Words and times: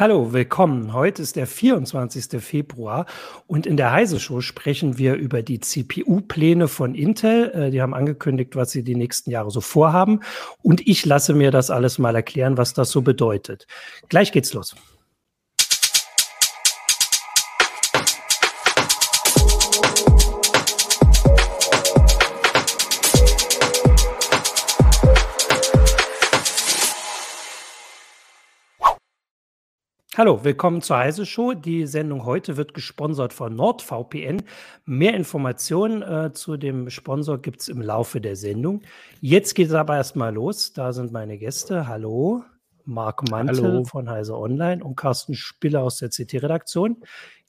Hallo, 0.00 0.32
willkommen. 0.32 0.92
Heute 0.92 1.22
ist 1.22 1.34
der 1.34 1.48
24. 1.48 2.40
Februar 2.40 3.04
und 3.48 3.66
in 3.66 3.76
der 3.76 3.90
Heise 3.90 4.20
Show 4.20 4.40
sprechen 4.40 4.96
wir 4.96 5.16
über 5.16 5.42
die 5.42 5.58
CPU-Pläne 5.58 6.68
von 6.68 6.94
Intel. 6.94 7.50
Äh, 7.50 7.70
die 7.72 7.82
haben 7.82 7.94
angekündigt, 7.94 8.54
was 8.54 8.70
sie 8.70 8.84
die 8.84 8.94
nächsten 8.94 9.32
Jahre 9.32 9.50
so 9.50 9.60
vorhaben 9.60 10.20
und 10.62 10.86
ich 10.86 11.04
lasse 11.04 11.34
mir 11.34 11.50
das 11.50 11.70
alles 11.70 11.98
mal 11.98 12.14
erklären, 12.14 12.56
was 12.56 12.74
das 12.74 12.92
so 12.92 13.02
bedeutet. 13.02 13.66
Gleich 14.08 14.30
geht's 14.30 14.54
los. 14.54 14.76
Hallo, 30.18 30.42
willkommen 30.42 30.82
zur 30.82 30.98
Heise 30.98 31.24
Show. 31.24 31.54
Die 31.54 31.86
Sendung 31.86 32.24
heute 32.24 32.56
wird 32.56 32.74
gesponsert 32.74 33.32
von 33.32 33.54
NordVPN. 33.54 34.42
Mehr 34.84 35.14
Informationen 35.14 36.02
äh, 36.02 36.32
zu 36.32 36.56
dem 36.56 36.90
Sponsor 36.90 37.40
gibt 37.40 37.60
es 37.60 37.68
im 37.68 37.80
Laufe 37.80 38.20
der 38.20 38.34
Sendung. 38.34 38.82
Jetzt 39.20 39.54
geht 39.54 39.68
es 39.68 39.74
aber 39.74 39.94
erstmal 39.94 40.34
los. 40.34 40.72
Da 40.72 40.92
sind 40.92 41.12
meine 41.12 41.38
Gäste. 41.38 41.86
Hallo, 41.86 42.42
Marc 42.84 43.30
Mantel 43.30 43.62
Hallo. 43.62 43.84
von 43.84 44.10
Heise 44.10 44.36
Online 44.36 44.82
und 44.82 44.96
Carsten 44.96 45.34
Spiller 45.34 45.84
aus 45.84 45.98
der 45.98 46.08
CT-Redaktion. 46.08 46.96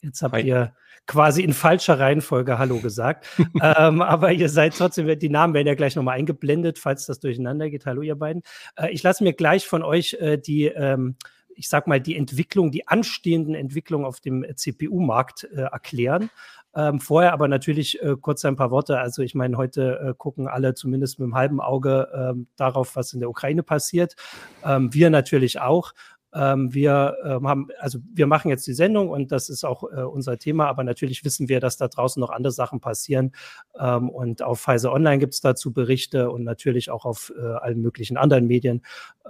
Jetzt 0.02 0.22
habt 0.22 0.36
Hi. 0.36 0.44
ihr 0.44 0.76
quasi 1.08 1.42
in 1.42 1.54
falscher 1.54 2.00
Reihenfolge 2.00 2.60
Hallo 2.60 2.78
gesagt. 2.78 3.26
ähm, 3.64 4.04
aber 4.04 4.32
ihr 4.32 4.48
seid 4.48 4.78
trotzdem, 4.78 5.18
die 5.18 5.30
Namen 5.30 5.56
werden 5.56 5.66
ja 5.66 5.74
gleich 5.74 5.96
nochmal 5.96 6.20
eingeblendet, 6.20 6.78
falls 6.78 7.08
das 7.08 7.20
durcheinander 7.20 7.72
geht. 7.72 7.88
Hallo, 7.88 8.04
ihr 8.04 8.16
beiden. 8.16 8.44
Äh, 8.76 8.92
ich 8.92 9.02
lasse 9.02 9.24
mir 9.24 9.34
gleich 9.34 9.66
von 9.66 9.82
euch 9.82 10.14
äh, 10.20 10.38
die 10.38 10.66
ähm, 10.66 11.16
ich 11.60 11.70
sag 11.70 11.88
mal, 11.88 12.00
die 12.00 12.16
Entwicklung, 12.16 12.72
die 12.72 12.88
anstehenden 12.88 13.54
Entwicklungen 13.54 14.06
auf 14.06 14.22
dem 14.22 14.46
CPU-Markt 14.56 15.44
äh, 15.44 15.62
erklären. 15.62 16.30
Ähm, 16.76 17.00
vorher 17.00 17.34
aber 17.34 17.48
natürlich 17.48 18.02
äh, 18.02 18.16
kurz 18.20 18.46
ein 18.46 18.56
paar 18.56 18.72
Worte. 18.72 19.00
Also 19.00 19.22
ich 19.22 19.36
meine, 19.36 19.58
heute 19.58 20.00
äh, 20.00 20.14
gucken 20.18 20.48
alle 20.48 20.74
zumindest 20.76 21.20
mit 21.20 21.26
einem 21.26 21.36
halben 21.36 21.60
Auge 21.60 22.08
ähm, 22.14 22.48
darauf, 22.56 22.96
was 22.96 23.12
in 23.12 23.20
der 23.20 23.30
Ukraine 23.30 23.64
passiert. 23.64 24.16
Ähm, 24.64 24.94
wir 24.94 25.10
natürlich 25.10 25.60
auch. 25.60 25.94
Ähm, 26.34 26.74
wir 26.74 27.16
ähm, 27.26 27.48
haben, 27.48 27.68
also 27.80 28.00
wir 28.14 28.28
machen 28.28 28.50
jetzt 28.50 28.68
die 28.68 28.74
Sendung 28.74 29.10
und 29.10 29.32
das 29.32 29.50
ist 29.50 29.64
auch 29.64 29.84
äh, 29.84 30.04
unser 30.04 30.38
Thema, 30.38 30.68
aber 30.68 30.84
natürlich 30.84 31.24
wissen 31.24 31.50
wir, 31.50 31.60
dass 31.60 31.78
da 31.78 31.88
draußen 31.88 32.20
noch 32.20 32.30
andere 32.30 32.52
Sachen 32.52 32.80
passieren. 32.80 33.32
Ähm, 33.80 34.10
und 34.10 34.42
auf 34.42 34.62
Pfizer 34.62 34.92
Online 34.92 35.20
gibt 35.20 35.34
es 35.34 35.42
dazu 35.42 35.74
Berichte 35.74 36.30
und 36.30 36.44
natürlich 36.44 36.92
auch 36.92 37.06
auf 37.06 37.34
äh, 37.38 37.42
allen 37.42 37.82
möglichen 37.82 38.18
anderen 38.18 38.48
Medien. 38.48 38.82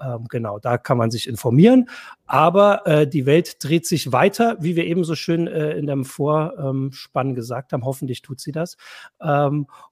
Ähm, 0.01 0.25
genau, 0.29 0.59
da 0.59 0.77
kann 0.77 0.97
man 0.97 1.11
sich 1.11 1.27
informieren. 1.27 1.89
Aber 2.25 2.85
äh, 2.85 3.07
die 3.07 3.25
Welt 3.25 3.63
dreht 3.63 3.87
sich 3.87 4.11
weiter, 4.11 4.57
wie 4.59 4.75
wir 4.75 4.85
eben 4.85 5.03
so 5.03 5.15
schön 5.15 5.47
äh, 5.47 5.71
in 5.71 5.87
dem 5.87 6.05
Vorspann 6.05 7.35
gesagt 7.35 7.73
haben. 7.73 7.85
Hoffentlich 7.85 8.21
tut 8.21 8.39
sie 8.39 8.51
das. 8.51 8.77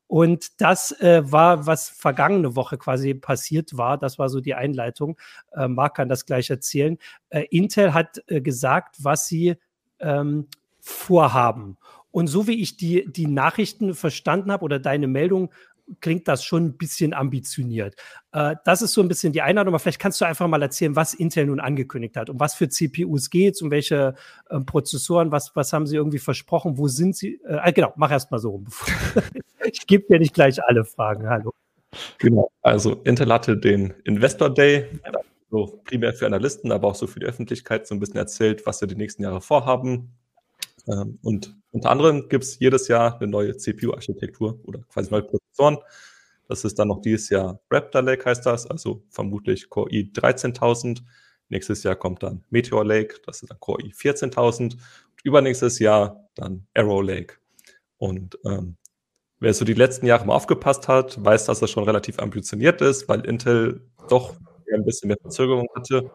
Und 0.07 0.61
das 0.61 0.91
äh, 1.01 1.21
war, 1.29 1.67
was 1.67 1.89
vergangene 1.89 2.55
Woche 2.55 2.77
quasi 2.77 3.13
passiert 3.13 3.77
war. 3.77 3.97
Das 3.97 4.17
war 4.17 4.29
so 4.29 4.39
die 4.39 4.55
Einleitung. 4.55 5.17
Äh, 5.51 5.67
Marc 5.67 5.97
kann 5.97 6.09
das 6.09 6.25
gleich 6.25 6.49
erzählen. 6.49 6.97
Äh, 7.29 7.43
Intel 7.49 7.93
hat 7.93 8.23
äh, 8.27 8.41
gesagt, 8.41 8.95
was 8.99 9.27
sie 9.27 9.55
ähm, 9.99 10.47
vorhaben. 10.79 11.77
Und 12.11 12.27
so 12.27 12.47
wie 12.47 12.61
ich 12.61 12.77
die, 12.77 13.05
die 13.11 13.27
Nachrichten 13.27 13.93
verstanden 13.93 14.51
habe 14.51 14.63
oder 14.63 14.79
deine 14.79 15.07
Meldung, 15.07 15.51
klingt 16.01 16.27
das 16.27 16.43
schon 16.43 16.65
ein 16.65 16.77
bisschen 16.77 17.13
ambitioniert. 17.13 17.95
Äh, 18.31 18.55
das 18.65 18.81
ist 18.81 18.93
so 18.93 19.01
ein 19.01 19.07
bisschen 19.07 19.33
die 19.33 19.41
Einladung, 19.41 19.73
aber 19.73 19.79
vielleicht 19.79 19.99
kannst 19.99 20.19
du 20.21 20.25
einfach 20.25 20.47
mal 20.47 20.61
erzählen, 20.61 20.95
was 20.95 21.13
Intel 21.13 21.45
nun 21.45 21.59
angekündigt 21.59 22.17
hat, 22.17 22.29
um 22.29 22.39
was 22.39 22.55
für 22.55 22.69
CPUs 22.69 23.29
geht 23.29 23.55
es, 23.55 23.61
um 23.61 23.71
welche 23.71 24.15
äh, 24.49 24.59
Prozessoren, 24.59 25.31
was, 25.31 25.55
was 25.55 25.73
haben 25.73 25.87
sie 25.87 25.95
irgendwie 25.95 26.19
versprochen, 26.19 26.77
wo 26.77 26.87
sind 26.87 27.15
sie? 27.15 27.39
Äh, 27.47 27.55
ah, 27.55 27.71
genau, 27.71 27.93
mach 27.95 28.11
erst 28.11 28.31
mal 28.31 28.39
so 28.39 28.51
rum. 28.51 28.67
ich 29.71 29.87
gebe 29.87 30.05
dir 30.07 30.19
nicht 30.19 30.33
gleich 30.33 30.63
alle 30.63 30.85
Fragen. 30.85 31.29
Hallo. 31.29 31.53
Genau, 32.17 32.51
also 32.61 33.01
Intel 33.03 33.31
hatte 33.31 33.57
den 33.57 33.93
Investor 34.03 34.53
Day, 34.53 34.87
so 35.49 35.79
primär 35.85 36.13
für 36.13 36.25
Analysten, 36.25 36.71
aber 36.71 36.89
auch 36.89 36.95
so 36.95 37.07
für 37.07 37.19
die 37.19 37.25
Öffentlichkeit 37.25 37.87
so 37.87 37.95
ein 37.95 37.99
bisschen 37.99 38.17
erzählt, 38.17 38.65
was 38.65 38.79
sie 38.79 38.87
die 38.87 38.95
nächsten 38.95 39.23
Jahre 39.23 39.41
vorhaben. 39.41 40.11
Ähm, 40.87 41.19
und 41.21 41.55
unter 41.71 41.89
anderem 41.89 42.29
gibt 42.29 42.43
es 42.43 42.59
jedes 42.59 42.87
Jahr 42.87 43.17
eine 43.17 43.27
neue 43.27 43.55
CPU-Architektur 43.55 44.59
oder 44.63 44.79
quasi 44.89 45.11
neue 45.11 45.23
Prozessoren. 45.57 45.77
Das 46.47 46.63
ist 46.63 46.79
dann 46.79 46.87
noch 46.87 47.01
dieses 47.01 47.29
Jahr 47.29 47.59
Raptor 47.69 48.01
Lake 48.01 48.23
heißt 48.25 48.45
das, 48.45 48.67
also 48.67 49.03
vermutlich 49.09 49.69
Core 49.69 49.91
i 49.91 50.11
13000. 50.11 51.03
Nächstes 51.49 51.83
Jahr 51.83 51.95
kommt 51.95 52.23
dann 52.23 52.43
Meteor 52.49 52.85
Lake, 52.85 53.19
das 53.25 53.41
ist 53.41 53.49
dann 53.49 53.59
Core 53.59 53.83
i 53.83 53.91
14000. 53.91 54.73
Und 54.75 54.79
übernächstes 55.25 55.79
Jahr 55.79 56.29
dann 56.35 56.67
Arrow 56.73 57.03
Lake. 57.03 57.35
Und 57.97 58.37
ähm, 58.45 58.77
wer 59.39 59.53
so 59.53 59.65
die 59.65 59.73
letzten 59.73 60.05
Jahre 60.05 60.25
mal 60.25 60.35
aufgepasst 60.35 60.87
hat, 60.87 61.23
weiß, 61.23 61.45
dass 61.45 61.59
das 61.59 61.71
schon 61.71 61.83
relativ 61.83 62.19
ambitioniert 62.19 62.81
ist, 62.81 63.09
weil 63.09 63.25
Intel 63.25 63.81
doch 64.09 64.35
ein 64.73 64.85
bisschen 64.85 65.07
mehr 65.09 65.17
Verzögerung 65.21 65.67
hatte. 65.75 66.11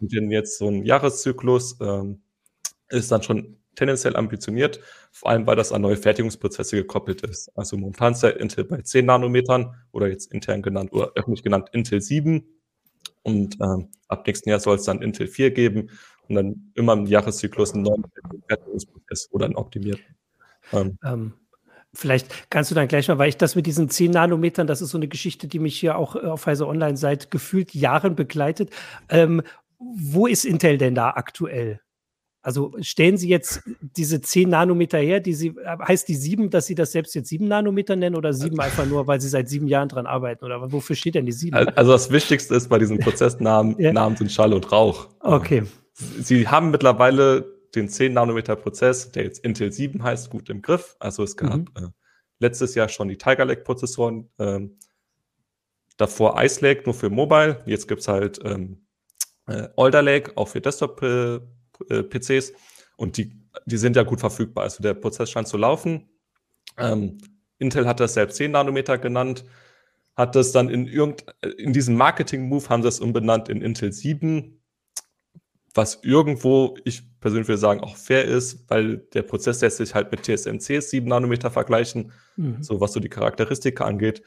Und 0.00 0.12
in 0.12 0.30
jetzt 0.30 0.58
so 0.58 0.68
ein 0.68 0.84
Jahreszyklus 0.84 1.78
ähm, 1.80 2.22
ist 2.88 3.10
dann 3.10 3.22
schon 3.22 3.58
tendenziell 3.74 4.16
ambitioniert, 4.16 4.80
vor 5.12 5.30
allem 5.30 5.46
weil 5.46 5.56
das 5.56 5.72
an 5.72 5.82
neue 5.82 5.96
Fertigungsprozesse 5.96 6.76
gekoppelt 6.76 7.22
ist. 7.22 7.50
Also 7.56 7.76
momentan 7.76 8.12
ist 8.12 8.22
ja 8.22 8.30
Intel 8.30 8.64
bei 8.64 8.82
10 8.82 9.06
Nanometern 9.06 9.74
oder 9.92 10.08
jetzt 10.08 10.32
intern 10.32 10.62
genannt 10.62 10.92
oder 10.92 11.12
öffentlich 11.14 11.42
genannt 11.42 11.68
Intel 11.72 12.00
7 12.00 12.44
und 13.22 13.56
ähm, 13.60 13.88
ab 14.08 14.26
nächsten 14.26 14.50
Jahr 14.50 14.60
soll 14.60 14.76
es 14.76 14.84
dann 14.84 15.02
Intel 15.02 15.26
4 15.26 15.50
geben 15.50 15.90
und 16.28 16.34
dann 16.36 16.72
immer 16.74 16.92
im 16.92 17.06
Jahreszyklus 17.06 17.74
einen 17.74 17.82
neuen 17.82 18.04
Fertigungsprozess 18.48 19.28
oder 19.32 19.46
einen 19.46 19.56
optimierten. 19.56 20.16
Ähm, 20.72 20.98
ähm, 21.04 21.34
Vielleicht 21.96 22.50
kannst 22.50 22.70
du 22.70 22.74
dann 22.74 22.88
gleich 22.88 23.06
mal, 23.08 23.18
weil 23.18 23.28
ich 23.28 23.36
das 23.36 23.54
mit 23.54 23.66
diesen 23.66 23.88
10 23.88 24.10
Nanometern, 24.10 24.66
das 24.66 24.82
ist 24.82 24.90
so 24.90 24.98
eine 24.98 25.06
Geschichte, 25.06 25.46
die 25.46 25.60
mich 25.60 25.78
hier 25.78 25.96
auch 25.96 26.16
äh, 26.16 26.26
auf 26.26 26.46
Heise 26.46 26.66
Online 26.66 26.96
seit 26.96 27.30
gefühlt 27.30 27.72
Jahren 27.74 28.16
begleitet. 28.16 28.70
Ähm, 29.08 29.42
wo 29.78 30.26
ist 30.26 30.44
Intel 30.44 30.78
denn 30.78 30.94
da 30.94 31.10
aktuell? 31.10 31.80
Also 32.44 32.72
stellen 32.82 33.16
Sie 33.16 33.30
jetzt 33.30 33.62
diese 33.80 34.20
10 34.20 34.50
Nanometer 34.50 34.98
her, 34.98 35.18
die 35.18 35.32
Sie, 35.32 35.48
äh, 35.48 35.78
heißt 35.78 36.06
die 36.06 36.14
7, 36.14 36.50
dass 36.50 36.66
Sie 36.66 36.74
das 36.74 36.92
selbst 36.92 37.14
jetzt 37.14 37.30
7 37.30 37.48
Nanometer 37.48 37.96
nennen 37.96 38.16
oder 38.16 38.34
7 38.34 38.60
einfach 38.60 38.84
nur, 38.84 39.06
weil 39.06 39.18
Sie 39.18 39.30
seit 39.30 39.48
sieben 39.48 39.66
Jahren 39.66 39.88
dran 39.88 40.06
arbeiten? 40.06 40.44
Oder 40.44 40.70
wofür 40.70 40.94
steht 40.94 41.14
denn 41.14 41.24
die 41.24 41.32
7? 41.32 41.54
Also 41.54 41.92
das 41.92 42.10
Wichtigste 42.10 42.54
ist 42.54 42.68
bei 42.68 42.78
diesen 42.78 42.98
Prozessnamen 42.98 43.76
ja. 43.78 43.94
Namen 43.94 44.16
sind 44.16 44.30
Schall 44.30 44.52
und 44.52 44.70
Rauch. 44.70 45.08
Okay. 45.20 45.62
Sie 45.94 46.46
haben 46.46 46.70
mittlerweile 46.70 47.50
den 47.74 47.88
10 47.88 48.12
Nanometer 48.12 48.56
Prozess, 48.56 49.10
der 49.10 49.24
jetzt 49.24 49.42
Intel 49.42 49.72
7 49.72 50.02
heißt, 50.02 50.28
gut 50.28 50.50
im 50.50 50.60
Griff. 50.60 50.96
Also 50.98 51.22
es 51.22 51.38
gab 51.38 51.56
mhm. 51.56 51.68
äh, 51.76 51.88
letztes 52.40 52.74
Jahr 52.74 52.90
schon 52.90 53.08
die 53.08 53.16
Tiger 53.16 53.46
Lake 53.46 53.62
Prozessoren, 53.62 54.28
ähm, 54.38 54.76
davor 55.96 56.38
Ice 56.42 56.60
Lake 56.60 56.82
nur 56.84 56.92
für 56.92 57.08
Mobile. 57.08 57.62
Jetzt 57.64 57.88
gibt 57.88 58.02
es 58.02 58.08
halt 58.08 58.38
ähm, 58.44 58.84
äh, 59.46 59.68
Alder 59.78 60.02
Lake 60.02 60.32
auch 60.36 60.48
für 60.48 60.60
Desktop 60.60 61.00
äh, 61.88 62.02
PCs 62.02 62.52
und 62.96 63.16
die, 63.16 63.32
die 63.66 63.76
sind 63.76 63.96
ja 63.96 64.02
gut 64.02 64.20
verfügbar. 64.20 64.64
Also 64.64 64.82
der 64.82 64.94
Prozess 64.94 65.30
scheint 65.30 65.48
zu 65.48 65.56
laufen. 65.56 66.08
Ähm, 66.78 67.18
Intel 67.58 67.86
hat 67.86 68.00
das 68.00 68.14
selbst 68.14 68.36
10 68.36 68.52
Nanometer 68.52 68.98
genannt, 68.98 69.44
hat 70.16 70.34
das 70.34 70.52
dann 70.52 70.68
in 70.68 70.86
irgend, 70.86 71.24
in 71.58 71.72
diesem 71.72 71.96
Marketing-Move 71.96 72.68
haben 72.68 72.82
sie 72.82 72.88
es 72.88 73.00
umbenannt 73.00 73.48
in 73.48 73.62
Intel 73.62 73.92
7, 73.92 74.60
was 75.74 76.00
irgendwo, 76.02 76.76
ich 76.84 77.02
persönlich 77.20 77.48
würde 77.48 77.58
sagen, 77.58 77.80
auch 77.80 77.96
fair 77.96 78.24
ist, 78.24 78.70
weil 78.70 78.98
der 79.12 79.22
Prozess 79.22 79.60
lässt 79.60 79.78
sich 79.78 79.94
halt 79.94 80.12
mit 80.12 80.22
TSMC 80.22 80.80
7 80.80 81.06
Nanometer 81.08 81.50
vergleichen, 81.50 82.12
mhm. 82.36 82.62
so 82.62 82.80
was 82.80 82.92
so 82.92 83.00
die 83.00 83.08
Charakteristika 83.08 83.84
angeht. 83.84 84.22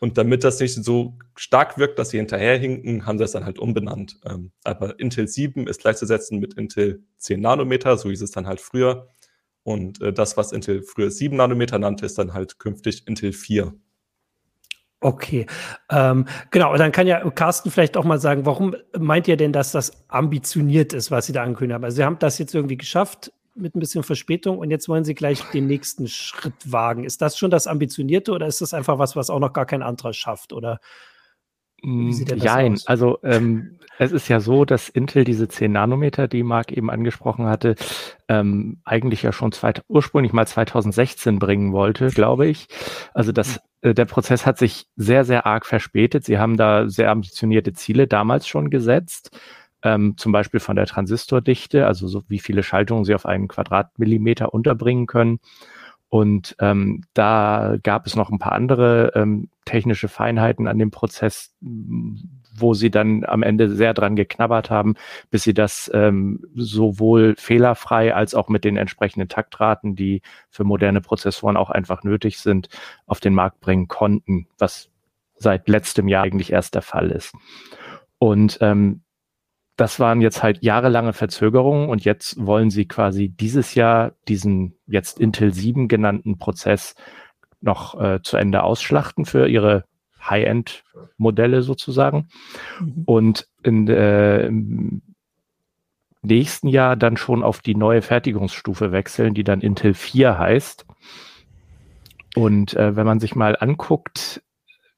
Und 0.00 0.16
damit 0.16 0.44
das 0.44 0.60
nicht 0.60 0.74
so 0.74 1.18
stark 1.36 1.76
wirkt, 1.78 1.98
dass 1.98 2.10
sie 2.10 2.18
hinterherhinken, 2.18 3.04
haben 3.04 3.18
sie 3.18 3.24
es 3.24 3.32
dann 3.32 3.44
halt 3.44 3.58
umbenannt. 3.58 4.20
Ähm, 4.24 4.52
aber 4.64 4.98
Intel 5.00 5.26
7 5.26 5.66
ist 5.66 5.80
gleichzusetzen 5.80 6.38
mit 6.38 6.54
Intel 6.54 7.02
10 7.18 7.40
Nanometer, 7.40 7.96
so 7.96 8.08
hieß 8.08 8.22
es 8.22 8.30
dann 8.30 8.46
halt 8.46 8.60
früher. 8.60 9.08
Und 9.64 10.00
äh, 10.00 10.12
das, 10.12 10.36
was 10.36 10.52
Intel 10.52 10.82
früher 10.82 11.10
7 11.10 11.36
Nanometer 11.36 11.78
nannte, 11.78 12.06
ist 12.06 12.18
dann 12.18 12.32
halt 12.32 12.58
künftig 12.58 13.06
Intel 13.06 13.32
4. 13.32 13.74
Okay, 15.00 15.46
ähm, 15.90 16.26
genau. 16.50 16.76
Dann 16.76 16.90
kann 16.90 17.06
ja 17.06 17.28
Carsten 17.30 17.70
vielleicht 17.70 17.96
auch 17.96 18.04
mal 18.04 18.18
sagen, 18.18 18.46
warum 18.46 18.74
meint 18.98 19.28
ihr 19.28 19.36
denn, 19.36 19.52
dass 19.52 19.70
das 19.70 20.04
ambitioniert 20.08 20.92
ist, 20.92 21.12
was 21.12 21.26
Sie 21.26 21.32
da 21.32 21.44
ankündigen 21.44 21.74
haben? 21.74 21.84
Also 21.84 21.96
Sie 21.96 22.04
haben 22.04 22.18
das 22.18 22.38
jetzt 22.38 22.54
irgendwie 22.54 22.76
geschafft, 22.76 23.32
mit 23.58 23.74
ein 23.74 23.80
bisschen 23.80 24.02
Verspätung 24.02 24.58
und 24.58 24.70
jetzt 24.70 24.88
wollen 24.88 25.04
Sie 25.04 25.14
gleich 25.14 25.42
den 25.50 25.66
nächsten 25.66 26.08
Schritt 26.08 26.54
wagen. 26.64 27.04
Ist 27.04 27.22
das 27.22 27.38
schon 27.38 27.50
das 27.50 27.66
Ambitionierte 27.66 28.32
oder 28.32 28.46
ist 28.46 28.60
das 28.60 28.74
einfach 28.74 28.98
was, 28.98 29.16
was 29.16 29.30
auch 29.30 29.40
noch 29.40 29.52
gar 29.52 29.66
kein 29.66 29.82
anderer 29.82 30.12
schafft? 30.12 30.52
Oder 30.52 30.80
wie 31.82 32.12
sieht 32.12 32.30
denn 32.30 32.40
das 32.40 32.48
aus? 32.48 32.86
Also 32.86 33.18
ähm, 33.22 33.78
es 33.98 34.12
ist 34.12 34.28
ja 34.28 34.40
so, 34.40 34.64
dass 34.64 34.88
Intel 34.88 35.24
diese 35.24 35.48
10 35.48 35.72
Nanometer, 35.72 36.26
die 36.26 36.42
Marc 36.42 36.72
eben 36.72 36.90
angesprochen 36.90 37.46
hatte, 37.46 37.76
ähm, 38.28 38.80
eigentlich 38.84 39.22
ja 39.22 39.32
schon 39.32 39.52
zweit, 39.52 39.82
ursprünglich 39.88 40.32
mal 40.32 40.46
2016 40.46 41.38
bringen 41.38 41.72
wollte, 41.72 42.08
glaube 42.08 42.46
ich. 42.48 42.66
Also 43.14 43.30
das, 43.30 43.60
äh, 43.82 43.94
der 43.94 44.06
Prozess 44.06 44.44
hat 44.44 44.58
sich 44.58 44.86
sehr, 44.96 45.24
sehr 45.24 45.46
arg 45.46 45.66
verspätet. 45.66 46.24
Sie 46.24 46.38
haben 46.38 46.56
da 46.56 46.88
sehr 46.88 47.10
ambitionierte 47.10 47.72
Ziele 47.72 48.08
damals 48.08 48.48
schon 48.48 48.70
gesetzt. 48.70 49.38
Ähm, 49.82 50.16
zum 50.16 50.32
Beispiel 50.32 50.60
von 50.60 50.76
der 50.76 50.86
Transistordichte, 50.86 51.86
also 51.86 52.08
so 52.08 52.22
wie 52.28 52.38
viele 52.38 52.62
Schaltungen 52.62 53.04
sie 53.04 53.14
auf 53.14 53.26
einen 53.26 53.48
Quadratmillimeter 53.48 54.52
unterbringen 54.52 55.06
können. 55.06 55.40
Und 56.10 56.56
ähm, 56.58 57.02
da 57.12 57.76
gab 57.82 58.06
es 58.06 58.16
noch 58.16 58.30
ein 58.30 58.38
paar 58.38 58.52
andere 58.52 59.12
ähm, 59.14 59.50
technische 59.66 60.08
Feinheiten 60.08 60.66
an 60.66 60.78
dem 60.78 60.90
Prozess, 60.90 61.54
wo 61.60 62.72
sie 62.72 62.90
dann 62.90 63.24
am 63.26 63.42
Ende 63.42 63.68
sehr 63.68 63.92
dran 63.92 64.16
geknabbert 64.16 64.70
haben, 64.70 64.94
bis 65.30 65.42
sie 65.42 65.52
das 65.52 65.90
ähm, 65.92 66.40
sowohl 66.54 67.34
fehlerfrei 67.36 68.14
als 68.14 68.34
auch 68.34 68.48
mit 68.48 68.64
den 68.64 68.78
entsprechenden 68.78 69.28
Taktraten, 69.28 69.96
die 69.96 70.22
für 70.48 70.64
moderne 70.64 71.02
Prozessoren 71.02 71.58
auch 71.58 71.68
einfach 71.68 72.02
nötig 72.04 72.38
sind, 72.38 72.70
auf 73.06 73.20
den 73.20 73.34
Markt 73.34 73.60
bringen 73.60 73.86
konnten, 73.86 74.48
was 74.56 74.90
seit 75.36 75.68
letztem 75.68 76.08
Jahr 76.08 76.24
eigentlich 76.24 76.52
erst 76.52 76.74
der 76.74 76.82
Fall 76.82 77.10
ist. 77.10 77.34
Und 78.18 78.58
ähm, 78.62 79.02
das 79.78 80.00
waren 80.00 80.20
jetzt 80.20 80.42
halt 80.42 80.62
jahrelange 80.62 81.12
Verzögerungen 81.12 81.88
und 81.88 82.04
jetzt 82.04 82.44
wollen 82.44 82.68
sie 82.68 82.86
quasi 82.86 83.28
dieses 83.28 83.76
Jahr 83.76 84.12
diesen 84.26 84.74
jetzt 84.88 85.20
Intel 85.20 85.54
7 85.54 85.86
genannten 85.86 86.36
Prozess 86.36 86.96
noch 87.60 87.98
äh, 88.00 88.20
zu 88.22 88.36
Ende 88.36 88.64
ausschlachten 88.64 89.24
für 89.24 89.48
ihre 89.48 89.84
High-End-Modelle 90.20 91.62
sozusagen. 91.62 92.28
Mhm. 92.80 93.02
Und 93.06 93.48
in, 93.62 93.86
äh, 93.86 94.46
im 94.46 95.02
nächsten 96.22 96.66
Jahr 96.66 96.96
dann 96.96 97.16
schon 97.16 97.44
auf 97.44 97.60
die 97.60 97.76
neue 97.76 98.02
Fertigungsstufe 98.02 98.90
wechseln, 98.90 99.32
die 99.32 99.44
dann 99.44 99.60
Intel 99.60 99.94
4 99.94 100.40
heißt. 100.40 100.86
Und 102.34 102.74
äh, 102.74 102.96
wenn 102.96 103.06
man 103.06 103.20
sich 103.20 103.36
mal 103.36 103.56
anguckt, 103.58 104.42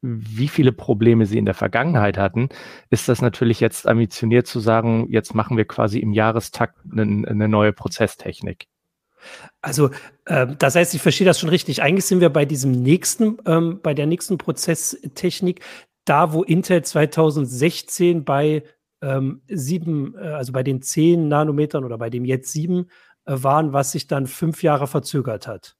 wie 0.02 0.48
viele 0.48 0.72
Probleme 0.72 1.26
sie 1.26 1.38
in 1.38 1.44
der 1.44 1.54
Vergangenheit 1.54 2.16
hatten, 2.16 2.48
ist 2.88 3.08
das 3.08 3.20
natürlich 3.20 3.60
jetzt 3.60 3.86
ambitioniert 3.86 4.46
zu 4.46 4.60
sagen, 4.60 5.06
jetzt 5.10 5.34
machen 5.34 5.56
wir 5.56 5.66
quasi 5.66 5.98
im 5.98 6.12
Jahrestakt 6.12 6.78
eine, 6.90 7.28
eine 7.28 7.48
neue 7.48 7.72
Prozesstechnik. 7.72 8.66
Also, 9.60 9.90
äh, 10.24 10.46
das 10.58 10.74
heißt, 10.76 10.94
ich 10.94 11.02
verstehe 11.02 11.26
das 11.26 11.38
schon 11.38 11.50
richtig. 11.50 11.82
Eigentlich 11.82 12.06
sind 12.06 12.20
wir 12.20 12.30
bei 12.30 12.44
diesem 12.46 12.72
nächsten, 12.72 13.36
ähm, 13.46 13.80
bei 13.82 13.92
der 13.92 14.06
nächsten 14.06 14.38
Prozesstechnik, 14.38 15.60
da 16.06 16.32
wo 16.32 16.42
Intel 16.42 16.82
2016 16.82 18.24
bei 18.24 18.64
ähm, 19.02 19.42
sieben, 19.48 20.14
äh, 20.16 20.28
also 20.28 20.52
bei 20.52 20.62
den 20.62 20.82
zehn 20.82 21.28
Nanometern 21.28 21.84
oder 21.84 21.98
bei 21.98 22.10
dem 22.10 22.24
jetzt 22.24 22.52
sieben 22.52 22.86
äh, 23.26 23.34
waren, 23.36 23.72
was 23.72 23.92
sich 23.92 24.06
dann 24.06 24.26
fünf 24.26 24.62
Jahre 24.62 24.86
verzögert 24.86 25.46
hat. 25.46 25.76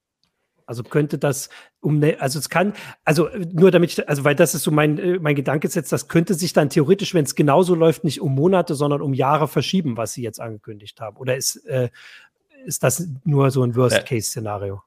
Also 0.71 0.85
könnte 0.85 1.19
das 1.19 1.51
um 1.81 1.99
ne, 1.99 2.17
also 2.21 2.39
es 2.39 2.49
kann, 2.49 2.75
also 3.05 3.29
nur 3.53 3.73
damit 3.73 3.91
ich, 3.91 4.09
also 4.09 4.23
weil 4.23 4.37
das 4.37 4.55
ist 4.55 4.63
so 4.63 4.71
mein, 4.71 4.99
äh, 4.99 5.19
mein 5.19 5.35
Gedanke 5.35 5.67
jetzt, 5.67 5.91
das 5.91 6.07
könnte 6.07 6.35
sich 6.35 6.53
dann 6.53 6.71
theoretisch, 6.71 7.13
wenn 7.13 7.25
es 7.25 7.35
genauso 7.35 7.75
läuft, 7.75 8.05
nicht 8.05 8.21
um 8.21 8.37
Monate, 8.37 8.77
sondern 8.77 9.03
um 9.03 9.13
Jahre 9.13 9.49
verschieben, 9.49 9.97
was 9.97 10.13
sie 10.13 10.23
jetzt 10.23 10.41
angekündigt 10.41 11.01
haben. 11.01 11.17
Oder 11.17 11.37
ist, 11.37 11.57
äh, 11.67 11.89
ist 12.65 12.85
das 12.85 13.05
nur 13.25 13.51
so 13.51 13.65
ein 13.65 13.75
Worst-Case-Szenario? 13.75 14.81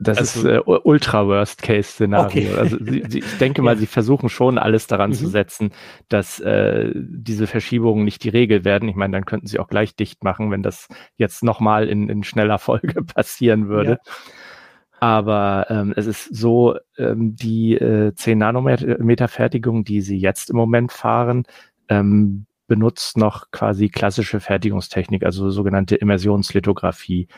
Das 0.00 0.18
also, 0.18 0.48
ist 0.48 0.56
äh, 0.56 0.60
Ultra-Worst-Case-Szenario. 0.64 2.26
Okay. 2.26 2.58
Also 2.58 2.76
sie, 2.80 3.04
sie, 3.08 3.18
ich 3.20 3.38
denke 3.38 3.62
mal, 3.62 3.74
ja. 3.74 3.78
sie 3.78 3.86
versuchen 3.86 4.28
schon 4.28 4.58
alles 4.58 4.88
daran 4.88 5.10
mhm. 5.10 5.14
zu 5.14 5.28
setzen, 5.28 5.70
dass 6.08 6.40
äh, 6.40 6.90
diese 6.94 7.46
Verschiebungen 7.46 8.04
nicht 8.04 8.24
die 8.24 8.28
Regel 8.28 8.64
werden. 8.64 8.88
Ich 8.88 8.96
meine, 8.96 9.12
dann 9.12 9.24
könnten 9.24 9.46
sie 9.46 9.60
auch 9.60 9.68
gleich 9.68 9.94
dicht 9.94 10.24
machen, 10.24 10.50
wenn 10.50 10.64
das 10.64 10.88
jetzt 11.16 11.44
nochmal 11.44 11.88
in, 11.88 12.08
in 12.08 12.24
schneller 12.24 12.58
Folge 12.58 13.02
passieren 13.14 13.68
würde. 13.68 14.00
Ja. 14.04 14.12
Aber 15.00 15.66
ähm, 15.68 15.92
es 15.96 16.06
ist 16.06 16.34
so, 16.34 16.76
ähm, 16.96 17.36
die 17.36 17.74
äh, 17.74 18.14
10 18.14 18.38
Nanometer 18.38 19.28
Fertigung, 19.28 19.84
die 19.84 20.00
sie 20.00 20.18
jetzt 20.18 20.50
im 20.50 20.56
Moment 20.56 20.92
fahren, 20.92 21.44
ähm, 21.88 22.46
benutzt 22.66 23.16
noch 23.16 23.50
quasi 23.50 23.88
klassische 23.88 24.40
Fertigungstechnik, 24.40 25.24
also 25.24 25.50
sogenannte 25.50 25.96
Immersionslithografie 25.96 27.28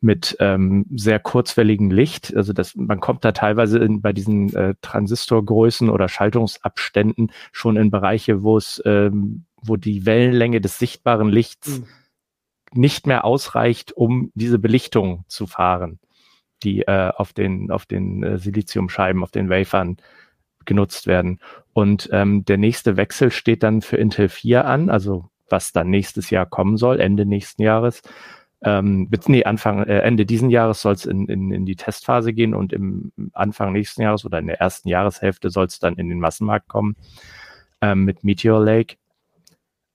mit 0.00 0.36
ähm, 0.40 0.86
sehr 0.94 1.18
kurzwelligem 1.18 1.90
Licht. 1.90 2.36
Also 2.36 2.52
das, 2.52 2.76
man 2.76 3.00
kommt 3.00 3.24
da 3.24 3.32
teilweise 3.32 3.78
in, 3.78 4.00
bei 4.00 4.12
diesen 4.12 4.54
äh, 4.54 4.74
Transistorgrößen 4.80 5.90
oder 5.90 6.08
Schaltungsabständen 6.08 7.32
schon 7.50 7.76
in 7.76 7.90
Bereiche, 7.90 8.42
wo 8.42 8.56
es, 8.56 8.80
ähm, 8.84 9.44
wo 9.60 9.76
die 9.76 10.06
Wellenlänge 10.06 10.60
des 10.60 10.78
sichtbaren 10.78 11.30
Lichts 11.30 11.80
mhm. 11.80 11.86
nicht 12.74 13.06
mehr 13.06 13.24
ausreicht, 13.24 13.92
um 13.92 14.30
diese 14.34 14.58
Belichtung 14.58 15.24
zu 15.26 15.46
fahren 15.46 15.98
die 16.62 16.82
äh, 16.82 17.12
auf 17.16 17.32
den, 17.32 17.70
auf 17.70 17.86
den 17.86 18.22
äh, 18.22 18.38
Siliziumscheiben, 18.38 19.22
auf 19.22 19.30
den 19.30 19.48
Wafern 19.48 19.96
genutzt 20.64 21.06
werden. 21.06 21.40
Und 21.72 22.08
ähm, 22.12 22.44
der 22.44 22.58
nächste 22.58 22.96
Wechsel 22.96 23.30
steht 23.30 23.62
dann 23.62 23.82
für 23.82 23.96
Intel 23.96 24.28
4 24.28 24.66
an, 24.66 24.90
also 24.90 25.30
was 25.48 25.72
dann 25.72 25.88
nächstes 25.88 26.30
Jahr 26.30 26.46
kommen 26.46 26.76
soll, 26.76 27.00
Ende 27.00 27.24
nächsten 27.24 27.62
Jahres. 27.62 28.02
Ähm, 28.62 29.08
nee, 29.28 29.44
Anfang, 29.44 29.84
äh, 29.84 30.00
Ende 30.00 30.26
diesen 30.26 30.50
Jahres 30.50 30.82
soll 30.82 30.94
es 30.94 31.06
in, 31.06 31.26
in, 31.26 31.52
in 31.52 31.64
die 31.64 31.76
Testphase 31.76 32.32
gehen 32.32 32.54
und 32.54 32.72
im 32.72 33.12
Anfang 33.32 33.72
nächsten 33.72 34.02
Jahres 34.02 34.24
oder 34.24 34.40
in 34.40 34.48
der 34.48 34.60
ersten 34.60 34.88
Jahreshälfte 34.88 35.50
soll 35.50 35.66
es 35.66 35.78
dann 35.78 35.94
in 35.94 36.08
den 36.08 36.18
Massenmarkt 36.18 36.68
kommen 36.68 36.96
ähm, 37.80 38.04
mit 38.04 38.24
Meteor 38.24 38.62
Lake. 38.62 38.96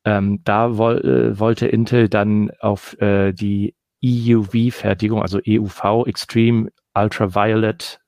Ähm, 0.06 0.42
da 0.44 0.78
woll, 0.78 0.98
äh, 1.34 1.40
wollte 1.40 1.68
Intel 1.68 2.10
dann 2.10 2.52
auf 2.60 3.00
äh, 3.02 3.34
die 3.34 3.76
EUV-Fertigung, 4.04 5.22
also 5.22 5.40
EUV, 5.46 6.06
Extreme 6.08 6.70
Ultraviolet, 6.94 8.00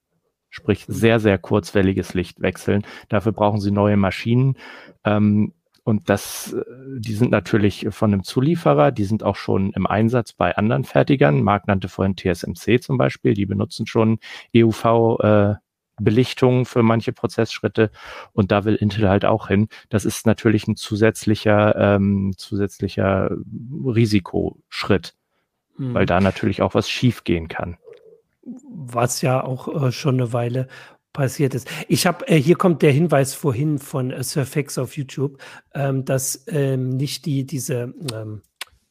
sprich 0.50 0.86
sehr, 0.88 1.20
sehr 1.20 1.38
kurzwelliges 1.38 2.14
Licht 2.14 2.42
wechseln. 2.42 2.86
Dafür 3.10 3.32
brauchen 3.32 3.60
sie 3.60 3.72
neue 3.72 3.98
Maschinen. 3.98 4.58
Ähm, 5.04 5.54
und 5.84 6.10
das, 6.10 6.54
äh, 6.54 6.64
die 6.98 7.14
sind 7.14 7.32
natürlich 7.32 7.88
von 7.92 8.12
einem 8.12 8.24
Zulieferer, 8.24 8.92
die 8.92 9.06
sind 9.06 9.24
auch 9.24 9.36
schon 9.36 9.72
im 9.74 9.86
Einsatz 9.86 10.34
bei 10.34 10.56
anderen 10.58 10.84
Fertigern. 10.84 11.44
Marc 11.44 11.68
nannte 11.68 11.90
vorhin 11.90 12.16
TSMC 12.16 12.82
zum 12.82 12.98
Beispiel, 12.98 13.34
die 13.34 13.46
benutzen 13.46 13.86
schon 13.86 14.20
EUV 14.56 15.20
äh, 15.22 15.54
Belichtung 15.98 16.66
für 16.66 16.84
manche 16.84 17.14
Prozessschritte 17.14 17.90
und 18.34 18.52
da 18.52 18.66
will 18.66 18.76
Intel 18.76 19.08
halt 19.08 19.26
auch 19.26 19.48
hin. 19.48 19.68
Das 19.90 20.06
ist 20.06 20.26
natürlich 20.26 20.68
ein 20.68 20.76
zusätzlicher, 20.76 21.76
ähm, 21.78 22.34
zusätzlicher 22.36 23.32
Risikoschritt 23.86 25.14
mhm. 25.78 25.94
weil 25.94 26.06
da 26.06 26.20
natürlich 26.20 26.62
auch 26.62 26.74
was 26.74 26.90
schiefgehen 26.90 27.48
kann. 27.48 27.78
Was 28.44 29.22
ja 29.22 29.44
auch 29.44 29.88
äh, 29.88 29.92
schon 29.92 30.16
eine 30.16 30.34
Weile 30.34 30.68
passiert 31.14 31.56
ist. 31.56 31.68
Ich 31.88 32.06
habe, 32.06 32.28
äh, 32.28 32.40
hier 32.40 32.58
kommt 32.58 32.82
der 32.82 32.92
Hinweis 32.92 33.34
vorhin 33.34 33.80
von 33.80 34.12
äh, 34.12 34.24
Surfax 34.24 34.78
auf 34.78 34.96
YouTube, 34.98 35.40
ähm, 35.74 36.06
dass 36.06 36.46
ähm, 36.48 36.90
nicht 36.90 37.26
die, 37.26 37.46
diese, 37.46 37.94
ähm, 38.14 38.42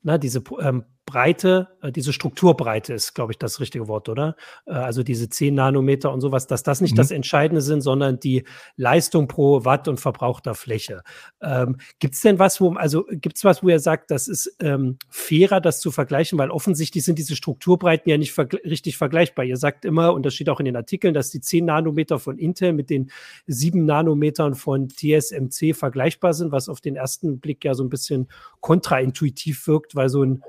na, 0.03 0.19
diese 0.19 0.43
ähm, 0.61 0.85
Breite, 1.07 1.69
äh, 1.83 1.93
diese 1.93 2.13
Strukturbreite 2.13 2.95
ist, 2.95 3.15
glaube 3.15 3.33
ich, 3.33 3.39
das 3.39 3.61
richtige 3.61 3.89
Wort, 3.89 4.09
oder? 4.09 4.37
Äh, 4.67 4.73
also 4.73 5.03
diese 5.03 5.29
10 5.29 5.55
Nanometer 5.55 6.13
und 6.13 6.21
sowas, 6.21 6.47
dass 6.47 6.63
das 6.63 6.81
nicht 6.81 6.93
mhm. 6.93 6.97
das 6.97 7.11
Entscheidende 7.11 7.61
sind, 7.61 7.83
sondern 7.83 8.19
die 8.19 8.45
Leistung 8.77 9.29
pro 9.29 9.65
Watt 9.65 9.87
und 9.89 10.01
verbrauchter 10.01 10.55
Fläche. 10.55 11.03
Ähm, 11.43 11.77
gibt 11.99 12.15
es 12.15 12.21
denn 12.21 12.39
was, 12.39 12.61
wo, 12.61 12.73
also 12.73 13.05
gibt 13.11 13.37
es 13.37 13.45
was, 13.45 13.63
wo 13.63 13.69
er 13.69 13.81
sagt, 13.81 14.11
das 14.11 14.29
ist 14.29 14.57
ähm, 14.61 14.99
fairer, 15.11 15.61
das 15.61 15.81
zu 15.81 15.91
vergleichen, 15.91 16.39
weil 16.39 16.51
offensichtlich 16.51 17.05
sind 17.05 17.19
diese 17.19 17.37
Strukturbreiten 17.37 18.09
ja 18.09 18.17
nicht 18.17 18.33
verg 18.33 18.55
richtig 18.65 18.97
vergleichbar. 18.97 19.45
Ihr 19.45 19.57
sagt 19.57 19.85
immer, 19.85 20.15
und 20.15 20.25
das 20.25 20.35
steht 20.35 20.49
auch 20.49 20.61
in 20.61 20.67
den 20.67 20.77
Artikeln, 20.77 21.13
dass 21.13 21.31
die 21.31 21.41
10 21.41 21.67
Nanometer 21.67 22.19
von 22.19 22.39
Intel 22.39 22.73
mit 22.73 22.89
den 22.89 23.11
7 23.47 23.85
Nanometern 23.85 24.55
von 24.55 24.89
TSMC 24.89 25.75
vergleichbar 25.75 26.33
sind, 26.33 26.51
was 26.51 26.69
auf 26.69 26.81
den 26.81 26.97
ersten 26.97 27.41
Blick 27.41 27.65
ja 27.65 27.75
so 27.75 27.85
ein 27.85 27.91
bisschen 27.91 28.29
kontraintuitiv 28.61 29.67
wirkt, 29.67 29.95
weil 29.95 30.09
so 30.09 30.23
ein 30.23 30.43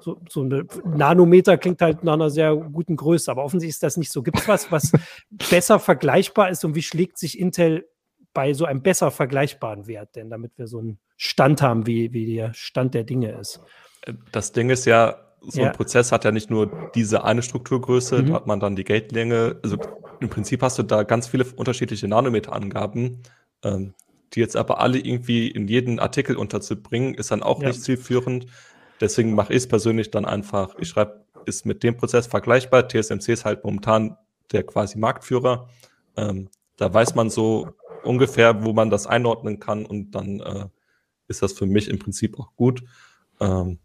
so, 0.00 0.20
so 0.28 0.42
eine 0.42 0.64
Nanometer 0.84 1.58
klingt 1.58 1.80
halt 1.80 2.04
nach 2.04 2.14
einer 2.14 2.30
sehr 2.30 2.54
guten 2.54 2.96
Größe, 2.96 3.30
aber 3.30 3.44
offensichtlich 3.44 3.76
ist 3.76 3.82
das 3.82 3.96
nicht 3.96 4.12
so. 4.12 4.22
Gibt 4.22 4.40
es 4.40 4.48
was, 4.48 4.70
was 4.72 4.92
besser 5.50 5.78
vergleichbar 5.78 6.50
ist 6.50 6.64
und 6.64 6.74
wie 6.74 6.82
schlägt 6.82 7.18
sich 7.18 7.38
Intel 7.38 7.86
bei 8.32 8.52
so 8.52 8.64
einem 8.64 8.82
besser 8.82 9.10
vergleichbaren 9.10 9.86
Wert 9.86 10.16
denn, 10.16 10.30
damit 10.30 10.52
wir 10.56 10.66
so 10.66 10.78
einen 10.78 10.98
Stand 11.16 11.62
haben, 11.62 11.86
wie, 11.86 12.12
wie 12.12 12.34
der 12.34 12.54
Stand 12.54 12.94
der 12.94 13.04
Dinge 13.04 13.32
ist? 13.32 13.60
Das 14.32 14.52
Ding 14.52 14.70
ist 14.70 14.84
ja, 14.86 15.16
so 15.40 15.60
ein 15.60 15.66
ja. 15.66 15.72
Prozess 15.72 16.12
hat 16.12 16.24
ja 16.24 16.32
nicht 16.32 16.50
nur 16.50 16.90
diese 16.94 17.24
eine 17.24 17.42
Strukturgröße, 17.42 18.22
mhm. 18.22 18.26
da 18.28 18.34
hat 18.34 18.46
man 18.46 18.60
dann 18.60 18.76
die 18.76 18.84
Gate-Länge. 18.84 19.58
Also 19.62 19.78
im 20.20 20.28
Prinzip 20.28 20.62
hast 20.62 20.78
du 20.78 20.82
da 20.82 21.02
ganz 21.02 21.26
viele 21.28 21.44
unterschiedliche 21.56 22.08
Nanometer-Angaben. 22.08 23.22
Ähm, 23.62 23.94
die 24.34 24.40
jetzt 24.40 24.56
aber 24.56 24.80
alle 24.80 24.98
irgendwie 24.98 25.48
in 25.48 25.66
jeden 25.66 25.98
Artikel 25.98 26.36
unterzubringen, 26.36 27.14
ist 27.14 27.30
dann 27.30 27.42
auch 27.42 27.60
ja. 27.60 27.68
nicht 27.68 27.82
zielführend. 27.82 28.46
Deswegen 29.00 29.34
mache 29.34 29.52
ich 29.52 29.58
es 29.58 29.68
persönlich 29.68 30.10
dann 30.10 30.24
einfach, 30.24 30.74
ich 30.78 30.88
schreibe, 30.88 31.24
ist 31.46 31.64
mit 31.64 31.82
dem 31.82 31.96
Prozess 31.96 32.26
vergleichbar. 32.26 32.86
TSMC 32.86 33.28
ist 33.28 33.44
halt 33.44 33.64
momentan 33.64 34.16
der 34.52 34.62
quasi 34.64 34.98
Marktführer. 34.98 35.68
Ähm, 36.16 36.48
da 36.76 36.92
weiß 36.92 37.14
man 37.14 37.30
so 37.30 37.70
ungefähr, 38.04 38.64
wo 38.64 38.72
man 38.72 38.90
das 38.90 39.06
einordnen 39.06 39.60
kann 39.60 39.86
und 39.86 40.12
dann 40.12 40.40
äh, 40.40 40.66
ist 41.28 41.42
das 41.42 41.52
für 41.52 41.66
mich 41.66 41.88
im 41.88 41.98
Prinzip 41.98 42.38
auch 42.38 42.54
gut. 42.56 42.82
Ähm, 43.40 43.78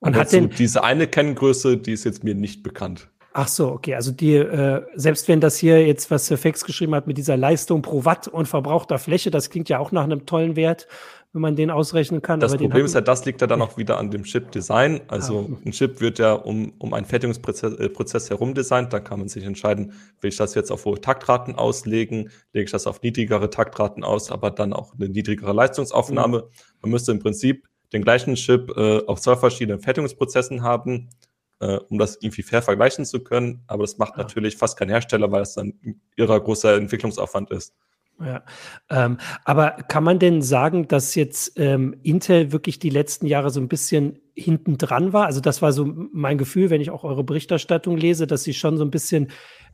und 0.00 0.16
hat 0.16 0.32
denn 0.32 0.50
diese 0.50 0.84
eine 0.84 1.06
Kenngröße, 1.06 1.78
die 1.78 1.92
ist 1.92 2.04
jetzt 2.04 2.24
mir 2.24 2.34
nicht 2.34 2.62
bekannt. 2.62 3.10
Ach 3.32 3.48
so, 3.48 3.72
okay. 3.72 3.94
Also 3.96 4.12
die, 4.12 4.34
äh, 4.36 4.82
selbst 4.94 5.26
wenn 5.26 5.40
das 5.40 5.56
hier 5.56 5.84
jetzt, 5.84 6.10
was 6.10 6.26
Surfax 6.26 6.64
geschrieben 6.64 6.94
hat, 6.94 7.06
mit 7.06 7.18
dieser 7.18 7.36
Leistung 7.36 7.82
pro 7.82 8.04
Watt 8.04 8.28
und 8.28 8.46
verbrauchter 8.46 8.98
Fläche, 8.98 9.30
das 9.30 9.50
klingt 9.50 9.68
ja 9.68 9.78
auch 9.80 9.90
nach 9.92 10.04
einem 10.04 10.24
tollen 10.24 10.54
Wert. 10.56 10.86
Wenn 11.34 11.40
man 11.40 11.56
den 11.56 11.70
ausrechnen 11.70 12.22
kann. 12.22 12.38
Das 12.38 12.56
Problem 12.56 12.86
ist 12.86 12.94
ja, 12.94 13.00
das 13.00 13.24
liegt 13.24 13.40
ja 13.40 13.48
dann 13.48 13.60
auch 13.60 13.76
wieder 13.76 13.98
an 13.98 14.12
dem 14.12 14.22
Chip-Design. 14.22 15.00
Also 15.08 15.50
ah. 15.50 15.66
ein 15.66 15.72
Chip 15.72 16.00
wird 16.00 16.20
ja 16.20 16.32
um, 16.32 16.72
um 16.78 16.94
einen 16.94 17.06
Fertigungsprozess 17.06 17.74
äh, 17.74 17.88
Prozess 17.88 18.30
herum 18.30 18.54
designt. 18.54 18.92
Da 18.92 19.00
kann 19.00 19.18
man 19.18 19.28
sich 19.28 19.42
entscheiden, 19.44 19.94
will 20.20 20.28
ich 20.28 20.36
das 20.36 20.54
jetzt 20.54 20.70
auf 20.70 20.84
hohe 20.84 21.00
Taktraten 21.00 21.56
auslegen, 21.56 22.30
lege 22.52 22.66
ich 22.66 22.70
das 22.70 22.86
auf 22.86 23.02
niedrigere 23.02 23.50
Taktraten 23.50 24.04
aus, 24.04 24.30
aber 24.30 24.52
dann 24.52 24.72
auch 24.72 24.94
eine 24.94 25.08
niedrigere 25.08 25.52
Leistungsaufnahme. 25.52 26.38
Mhm. 26.38 26.44
Man 26.82 26.90
müsste 26.92 27.10
im 27.10 27.18
Prinzip 27.18 27.66
den 27.92 28.02
gleichen 28.02 28.36
Chip 28.36 28.72
äh, 28.76 29.04
auf 29.06 29.20
zwei 29.20 29.34
verschiedenen 29.34 29.80
Fertigungsprozessen 29.80 30.62
haben, 30.62 31.10
äh, 31.58 31.78
um 31.88 31.98
das 31.98 32.14
irgendwie 32.14 32.42
fair 32.42 32.62
vergleichen 32.62 33.04
zu 33.04 33.24
können. 33.24 33.64
Aber 33.66 33.82
das 33.82 33.98
macht 33.98 34.12
ja. 34.16 34.22
natürlich 34.22 34.56
fast 34.56 34.78
kein 34.78 34.88
Hersteller, 34.88 35.32
weil 35.32 35.42
es 35.42 35.54
dann 35.54 35.74
ihrer 36.14 36.38
großer 36.38 36.76
Entwicklungsaufwand 36.76 37.50
ist. 37.50 37.74
Ja, 38.20 38.44
ähm, 38.90 39.18
aber 39.44 39.72
kann 39.72 40.04
man 40.04 40.20
denn 40.20 40.40
sagen, 40.40 40.86
dass 40.86 41.16
jetzt 41.16 41.58
ähm, 41.58 41.96
Intel 42.04 42.52
wirklich 42.52 42.78
die 42.78 42.90
letzten 42.90 43.26
Jahre 43.26 43.50
so 43.50 43.60
ein 43.60 43.68
bisschen 43.68 44.20
hinten 44.34 44.78
dran 44.78 45.12
war? 45.12 45.26
Also 45.26 45.40
das 45.40 45.62
war 45.62 45.72
so 45.72 45.84
mein 45.84 46.38
Gefühl, 46.38 46.70
wenn 46.70 46.80
ich 46.80 46.90
auch 46.90 47.02
eure 47.02 47.24
Berichterstattung 47.24 47.96
lese, 47.96 48.28
dass 48.28 48.44
sie 48.44 48.54
schon 48.54 48.76
so 48.76 48.84
ein 48.84 48.92
bisschen, 48.92 49.32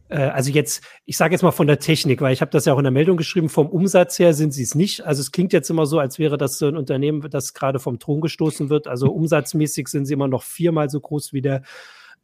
äh, 0.08 0.16
also 0.22 0.50
jetzt, 0.50 0.82
ich 1.04 1.18
sage 1.18 1.34
jetzt 1.34 1.42
mal 1.42 1.50
von 1.50 1.66
der 1.66 1.80
Technik, 1.80 2.22
weil 2.22 2.32
ich 2.32 2.40
habe 2.40 2.50
das 2.50 2.64
ja 2.64 2.72
auch 2.72 2.78
in 2.78 2.84
der 2.84 2.92
Meldung 2.92 3.18
geschrieben, 3.18 3.50
vom 3.50 3.68
Umsatz 3.68 4.18
her 4.18 4.32
sind 4.32 4.52
sie 4.54 4.62
es 4.62 4.74
nicht. 4.74 5.04
Also 5.04 5.20
es 5.20 5.32
klingt 5.32 5.52
jetzt 5.52 5.68
immer 5.68 5.84
so, 5.84 5.98
als 5.98 6.18
wäre 6.18 6.38
das 6.38 6.58
so 6.58 6.66
ein 6.66 6.78
Unternehmen, 6.78 7.20
das 7.30 7.52
gerade 7.52 7.78
vom 7.78 7.98
Thron 7.98 8.22
gestoßen 8.22 8.70
wird. 8.70 8.86
Also 8.86 9.12
umsatzmäßig 9.12 9.88
sind 9.88 10.06
sie 10.06 10.14
immer 10.14 10.28
noch 10.28 10.44
viermal 10.44 10.88
so 10.88 10.98
groß 10.98 11.34
wie 11.34 11.42
der 11.42 11.60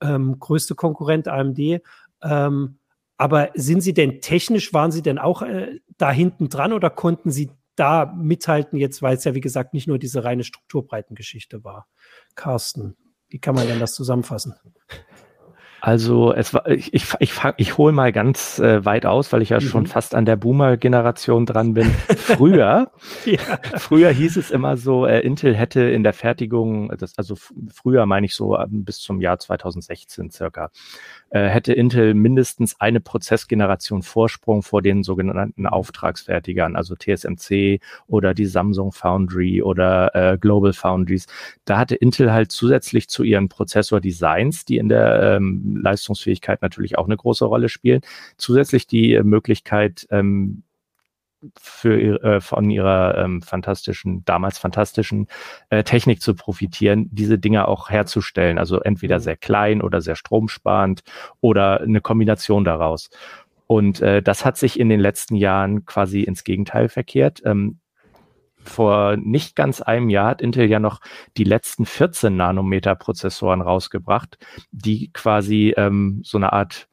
ähm, 0.01 0.39
größte 0.39 0.75
Konkurrent 0.75 1.29
AMD. 1.29 1.83
Ähm, 2.23 2.79
aber 3.17 3.51
sind 3.55 3.81
Sie 3.81 3.95
denn 3.95 4.21
technisch, 4.21 4.73
waren 4.73 4.93
Sie 4.93 5.03
denn 5.03 5.19
auch 5.19 5.43
äh, 5.43 5.81
da 5.97 6.11
hinten 6.11 6.49
dran 6.49 6.73
oder 6.73 6.91
konnten 6.91 7.31
Sie 7.31 7.51
da 7.77 8.07
mithalten, 8.17 8.79
jetzt, 8.79 9.03
weil 9.03 9.17
es 9.17 9.25
ja, 9.25 9.35
wie 9.35 9.41
gesagt, 9.41 9.75
nicht 9.75 9.87
nur 9.87 9.99
diese 9.99 10.25
reine 10.25 10.45
Strukturbreitengeschichte 10.45 11.63
war? 11.65 11.89
Carsten, 12.35 12.97
wie 13.29 13.39
kann 13.39 13.55
man 13.55 13.67
denn 13.67 13.81
das 13.81 13.95
zusammenfassen? 13.95 14.55
Also 15.81 16.33
es 16.33 16.55
war, 16.55 16.69
ich, 16.69 16.93
ich, 16.95 17.05
ich, 17.21 17.33
ich 17.57 17.79
hole 17.79 17.93
mal 17.93 18.13
ganz 18.13 18.59
äh, 18.59 18.85
weit 18.85 19.07
aus, 19.07 19.33
weil 19.33 19.43
ich 19.43 19.51
ja 19.51 19.61
mhm. 19.61 19.65
schon 19.65 19.87
fast 19.87 20.15
an 20.15 20.25
der 20.25 20.37
Boomer-Generation 20.37 21.47
dran 21.47 21.75
bin. 21.75 21.91
Früher, 22.17 22.91
ja. 23.25 23.39
früher 23.79 24.11
hieß 24.11 24.37
es 24.37 24.51
immer 24.51 24.77
so, 24.77 25.07
äh, 25.07 25.21
Intel 25.21 25.55
hätte 25.55 25.83
in 25.83 26.03
der 26.03 26.13
Fertigung, 26.13 26.93
das, 26.99 27.17
also 27.19 27.37
früher 27.73 28.07
meine 28.07 28.27
ich 28.27 28.35
so 28.35 28.59
ähm, 28.59 28.85
bis 28.85 28.99
zum 28.99 29.21
Jahr 29.21 29.39
2016 29.39 30.31
circa, 30.31 30.71
äh, 31.31 31.47
hätte 31.47 31.73
Intel 31.73 32.15
mindestens 32.15 32.81
eine 32.81 33.01
Prozessgeneration 33.01 34.03
Vorsprung 34.03 34.63
vor 34.63 34.83
den 34.83 35.03
sogenannten 35.03 35.67
Auftragsfertigern, 35.67 36.77
also 36.77 36.95
TSMC 36.95 37.81
oder 38.07 38.35
die 38.35 38.47
Samsung 38.47 38.93
Foundry 38.93 39.63
oder 39.63 40.15
äh, 40.15 40.39
Global 40.39 40.73
Foundries. 40.73 41.27
Da 41.65 41.79
hatte 41.79 41.97
Intel 41.97 42.33
halt 42.33 42.53
zusätzlich 42.53 43.09
zu 43.09 43.23
ihren 43.23 43.49
Prozessor-Designs, 43.49 44.65
die 44.65 44.79
in 44.79 44.89
der 44.89 45.37
ähm, 45.37 45.66
Leistungsfähigkeit 45.75 46.63
natürlich 46.63 46.99
auch 46.99 47.07
eine 47.07 47.17
große 47.17 47.45
Rolle 47.45 47.69
spielen, 47.69 48.01
zusätzlich 48.37 48.87
die 48.87 49.15
äh, 49.15 49.23
Möglichkeit, 49.23 50.07
ähm, 50.11 50.63
für 51.59 52.23
äh, 52.23 52.41
von 52.41 52.71
ihrer 52.71 53.19
ähm, 53.19 53.43
fantastischen, 53.43 54.25
damals 54.25 54.59
fantastischen 54.59 55.27
äh, 55.71 55.85
Technik 55.85 56.23
zu 56.23 56.35
profitieren, 56.35 57.09
diese 57.13 57.39
Dinge 57.39 57.69
auch 57.69 57.91
herzustellen. 57.91 58.59
Also 58.59 58.81
entweder 58.81 59.17
mhm. 59.17 59.23
sehr 59.23 59.37
klein 59.37 59.83
oder 59.83 60.01
sehr 60.01 60.17
stromsparend 60.17 61.03
oder 61.41 61.81
eine 61.81 62.01
Kombination 62.01 62.65
daraus. 62.65 63.11
Und 63.67 64.01
äh, 64.01 64.23
das 64.23 64.45
hat 64.45 64.57
sich 64.57 64.79
in 64.79 64.89
den 64.89 65.01
letzten 65.01 65.37
Jahren 65.37 65.85
quasi 65.85 66.23
ins 66.23 66.45
Gegenteil 66.45 66.89
verkehrt. 66.89 67.43
Ähm, 67.45 67.81
vor 68.67 69.17
nicht 69.17 69.57
ganz 69.57 69.81
einem 69.81 70.09
Jahr 70.09 70.29
hat 70.29 70.43
Intel 70.43 70.69
ja 70.69 70.81
noch 70.81 71.01
die 71.37 71.45
letzten 71.45 71.87
14 71.87 72.37
Nanometer 72.37 72.95
Prozessoren 72.95 73.61
rausgebracht, 73.61 74.39
die 74.71 75.11
quasi 75.13 75.75
ähm, 75.77 76.21
so 76.25 76.39
eine 76.39 76.53
Art 76.53 76.89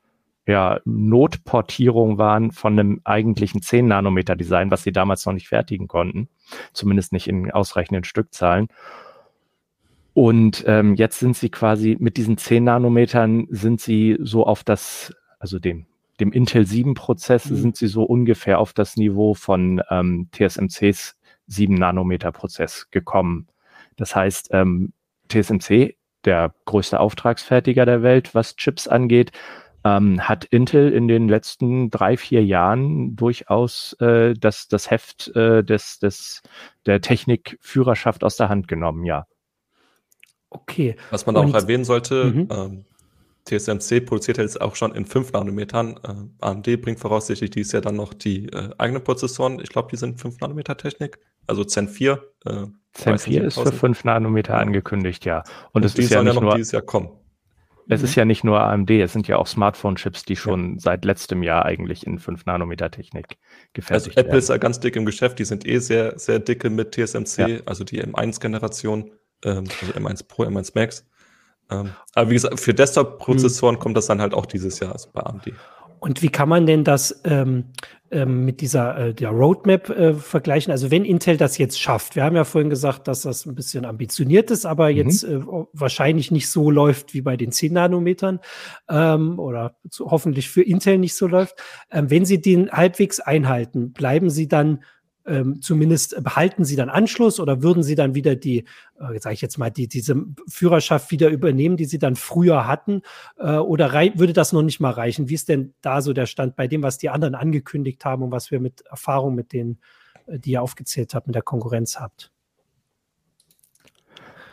ja, 0.46 0.80
Notportierung 0.86 2.18
waren 2.18 2.52
von 2.52 2.78
einem 2.78 3.02
eigentlichen 3.04 3.62
10 3.62 3.88
Nanometer 3.88 4.36
Design, 4.36 4.72
was 4.72 4.84
sie 4.84 4.92
damals 4.92 5.26
noch 5.26 5.34
nicht 5.34 5.48
fertigen 5.48 5.88
konnten, 5.88 6.28
zumindest 6.74 7.14
nicht 7.14 7.28
in 7.28 7.52
ausreichenden 7.52 8.04
Stückzahlen. 8.04 8.68
Und 10.14 10.64
ähm, 10.68 10.96
jetzt 10.96 11.20
sind 11.20 11.36
sie 11.36 11.50
quasi 11.50 11.98
mit 12.00 12.18
diesen 12.18 12.38
10 12.38 12.66
Nanometern 12.66 13.48
sind 13.50 13.82
sie 13.82 14.18
so 14.22 14.46
auf 14.46 14.64
das, 14.64 15.14
also 15.40 15.60
dem, 15.60 15.86
dem 16.20 16.32
Intel 16.32 16.68
7 16.68 16.94
Prozess 16.94 17.50
mhm. 17.50 17.56
sind 17.56 17.78
sie 17.78 17.88
so 17.88 18.04
ungefähr 18.04 18.60
auf 18.60 18.74
das 18.74 18.98
Niveau 18.98 19.34
von 19.34 19.82
ähm, 19.90 20.30
TSMCs 20.32 21.16
7 21.48 21.74
Nanometer 21.74 22.32
Prozess 22.32 22.90
gekommen. 22.92 23.48
Das 23.96 24.16
heißt, 24.16 24.50
ähm, 24.52 24.94
TSMC, 25.30 25.96
der 26.26 26.54
größte 26.66 27.00
Auftragsfertiger 27.00 27.86
der 27.86 28.02
Welt, 28.02 28.34
was 28.34 28.56
Chips 28.56 28.88
angeht, 28.88 29.32
ähm, 29.84 30.22
hat 30.22 30.46
Intel 30.46 30.92
in 30.92 31.08
den 31.08 31.28
letzten 31.28 31.90
drei, 31.90 32.16
vier 32.16 32.44
Jahren 32.44 33.16
durchaus 33.16 33.94
äh, 34.00 34.34
das, 34.34 34.68
das 34.68 34.90
Heft 34.90 35.36
äh, 35.36 35.64
des, 35.64 36.00
des, 36.00 36.42
der 36.86 37.02
Technikführerschaft 37.02 38.24
aus 38.24 38.38
der 38.38 38.50
Hand 38.50 38.68
genommen, 38.68 39.04
ja. 39.04 39.28
Okay. 40.50 40.96
Was 41.10 41.26
man 41.26 41.36
Und, 41.36 41.50
auch 41.50 41.56
erwähnen 41.56 41.84
sollte, 41.84 42.26
mhm. 42.26 42.48
ähm, 42.52 42.86
TSMC 43.46 44.06
produziert 44.06 44.38
jetzt 44.38 44.62
auch 44.62 44.76
schon 44.76 44.96
in 44.96 45.06
5 45.06 45.34
Nanometern. 45.34 46.00
Äh, 46.04 46.46
AMD 46.46 46.82
bringt 46.82 47.00
voraussichtlich 47.00 47.50
dieses 47.50 47.72
Jahr 47.74 47.82
dann 47.82 47.96
noch 47.96 48.14
die 48.14 48.48
äh, 48.48 48.70
eigenen 48.78 49.04
Prozessoren. 49.04 49.60
Ich 49.60 49.70
glaube, 49.70 49.90
die 49.92 49.98
sind 49.98 50.20
5 50.20 50.40
Nanometer 50.40 50.78
Technik. 50.78 51.20
Also 51.48 51.64
Zen 51.64 51.90
4. 51.90 52.24
Äh, 52.46 52.66
Zen 52.94 53.18
4 53.18 53.44
ist 53.44 53.60
für 53.60 53.72
5 53.72 54.04
Nanometer 54.06 54.58
angekündigt, 54.58 55.26
ja. 55.26 55.40
Und, 55.72 55.84
Und 55.84 55.86
es 55.86 55.96
ist 55.96 56.10
ja 56.10 56.24
nicht 56.24 56.34
ja 56.34 56.34
noch 56.36 56.42
nur, 56.42 56.56
dieses 56.56 56.72
Jahr 56.72 56.84
kommen. 56.84 57.10
Es 57.90 58.00
mhm. 58.00 58.06
ist 58.06 58.16
ja 58.16 58.26
nicht 58.26 58.44
nur 58.44 58.62
AMD, 58.62 58.90
es 58.92 59.12
sind 59.14 59.28
ja 59.28 59.38
auch 59.38 59.48
Smartphone-Chips, 59.48 60.24
die 60.24 60.36
schon 60.36 60.74
ja. 60.74 60.80
seit 60.80 61.06
letztem 61.06 61.44
Jahr 61.44 61.66
eigentlich 61.66 62.08
in 62.08 62.20
5-Nanometer-Technik 62.20 63.38
gefertigt 63.74 64.18
also 64.18 64.20
Apple 64.20 64.24
werden. 64.26 64.40
ist 64.40 64.50
ja 64.50 64.58
ganz 64.58 64.80
dick 64.80 64.96
im 64.96 65.06
Geschäft, 65.06 65.40
die 65.40 65.46
sind 65.46 65.68
eh 65.68 65.80
sehr, 65.80 66.18
sehr 66.18 66.40
dicke 66.40 66.70
mit 66.70 66.94
TSMC, 66.94 67.38
ja. 67.40 67.60
also 67.66 67.84
die 67.84 68.02
M1-Generation, 68.02 69.12
ähm, 69.44 69.66
also 69.82 69.94
M1 69.94 70.28
Pro, 70.28 70.44
M1 70.44 70.72
Max. 70.76 71.06
Ähm, 71.72 71.92
aber 72.14 72.30
wie 72.30 72.36
gesagt, 72.36 72.60
für 72.60 72.74
Desktop-Prozessoren 72.74 73.76
mhm. 73.76 73.80
kommt 73.80 73.98
das 73.98 74.08
dann 74.08 74.22
halt 74.22 74.34
auch 74.34 74.46
dieses 74.46 74.80
Jahr 74.80 74.92
also 74.92 75.10
bei 75.14 75.22
AMD. 75.22 75.54
Und 76.04 76.22
wie 76.22 76.28
kann 76.28 76.50
man 76.50 76.66
denn 76.66 76.84
das 76.84 77.22
ähm, 77.24 77.72
ähm, 78.12 78.44
mit 78.44 78.60
dieser 78.60 78.98
äh, 78.98 79.14
der 79.14 79.30
Roadmap 79.30 79.90
äh, 79.90 80.14
vergleichen? 80.14 80.70
Also 80.70 80.92
wenn 80.92 81.06
Intel 81.06 81.38
das 81.38 81.58
jetzt 81.58 81.80
schafft, 81.80 82.18
wir 82.18 82.26
haben 82.26 82.36
ja 82.36 82.44
vorhin 82.44 82.70
gesagt, 82.70 83.08
dass 83.08 83.22
das 83.22 83.46
ein 83.46 83.56
bisschen 83.56 83.86
ambitioniert 83.86 84.52
ist, 84.52 84.66
aber 84.66 84.92
mhm. 84.92 84.98
jetzt 84.98 85.24
äh, 85.24 85.40
wahrscheinlich 85.72 86.30
nicht 86.30 86.50
so 86.50 86.70
läuft 86.70 87.14
wie 87.14 87.22
bei 87.22 87.38
den 87.38 87.54
10 87.54 87.72
Nanometern 87.72 88.42
ähm, 88.90 89.40
oder 89.40 89.78
zu, 89.90 90.12
hoffentlich 90.12 90.50
für 90.50 90.62
Intel 90.62 90.98
nicht 90.98 91.16
so 91.16 91.26
läuft. 91.26 91.56
Ähm, 91.90 92.10
wenn 92.10 92.26
sie 92.26 92.42
den 92.42 92.70
halbwegs 92.70 93.22
einhalten, 93.22 93.94
bleiben 93.94 94.30
sie 94.30 94.50
dann 94.50 94.84
ähm, 95.26 95.62
zumindest 95.62 96.22
behalten 96.24 96.66
sie 96.66 96.76
dann 96.76 96.90
Anschluss 96.90 97.40
oder 97.40 97.62
würden 97.62 97.84
sie 97.84 97.96
dann 97.96 98.16
wieder 98.16 98.36
die, 98.36 98.66
äh, 99.00 99.20
sage 99.20 99.34
ich 99.34 99.42
jetzt 99.42 99.58
mal, 99.58 99.70
die, 99.70 99.88
diese 99.88 100.16
Führerschaft 100.48 101.12
wieder 101.12 101.30
übernehmen, 101.30 101.78
die 101.78 101.86
sie 101.86 102.00
dann 102.00 102.16
früher 102.16 102.68
hatten? 102.68 103.02
Äh, 103.38 103.56
oder 103.56 103.94
würde 103.94 104.34
das 104.34 104.54
noch 104.54 104.64
nicht 104.64 104.80
mal 104.80 104.92
reichen? 104.92 105.30
Wie 105.30 105.36
ist 105.36 105.50
denn 105.50 105.74
da 105.82 106.02
so 106.02 106.14
der 106.14 106.26
Stand 106.26 106.56
bei 106.56 106.68
dem, 106.68 106.84
was 106.84 106.98
die 106.98 107.10
anderen 107.10 107.36
angekündigt 107.36 108.04
haben 108.06 108.24
und 108.24 108.32
was 108.32 108.52
wir 108.52 108.60
mit 108.60 108.82
Erfahrung 108.82 109.36
mit 109.36 109.54
denen, 109.54 109.80
äh, 110.26 110.40
die 110.40 110.52
ihr 110.52 110.62
aufgezählt 110.62 111.14
habt, 111.14 111.28
mit 111.28 111.36
der 111.36 111.44
Konkurrenz 111.44 112.00
habt? 112.00 112.32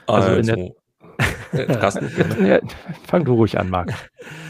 Also, 0.07 0.29
also 0.29 0.41
in 0.41 0.47
der 0.47 0.57
äh, 0.57 0.73
ja, 2.49 2.61
fang 3.07 3.25
du 3.25 3.35
ruhig 3.35 3.59
an, 3.59 3.71
Marc. 3.71 3.93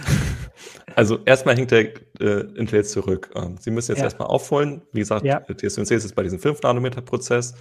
Also 0.97 1.19
erstmal 1.25 1.57
hinkt 1.57 1.71
der 1.71 1.93
äh, 2.21 2.41
Intel 2.55 2.77
jetzt 2.81 2.93
zurück. 2.93 3.31
Ähm, 3.35 3.57
Sie 3.59 3.71
müssen 3.71 3.93
jetzt 3.93 3.99
ja. 3.99 4.05
erstmal 4.05 4.29
aufholen. 4.29 4.83
Wie 4.93 5.01
gesagt, 5.01 5.25
ja. 5.25 5.41
TSMC 5.41 5.91
ist 5.93 6.05
jetzt 6.05 6.15
bei 6.15 6.23
diesem 6.23 6.39
5-Nanometer-Prozess. 6.39 7.55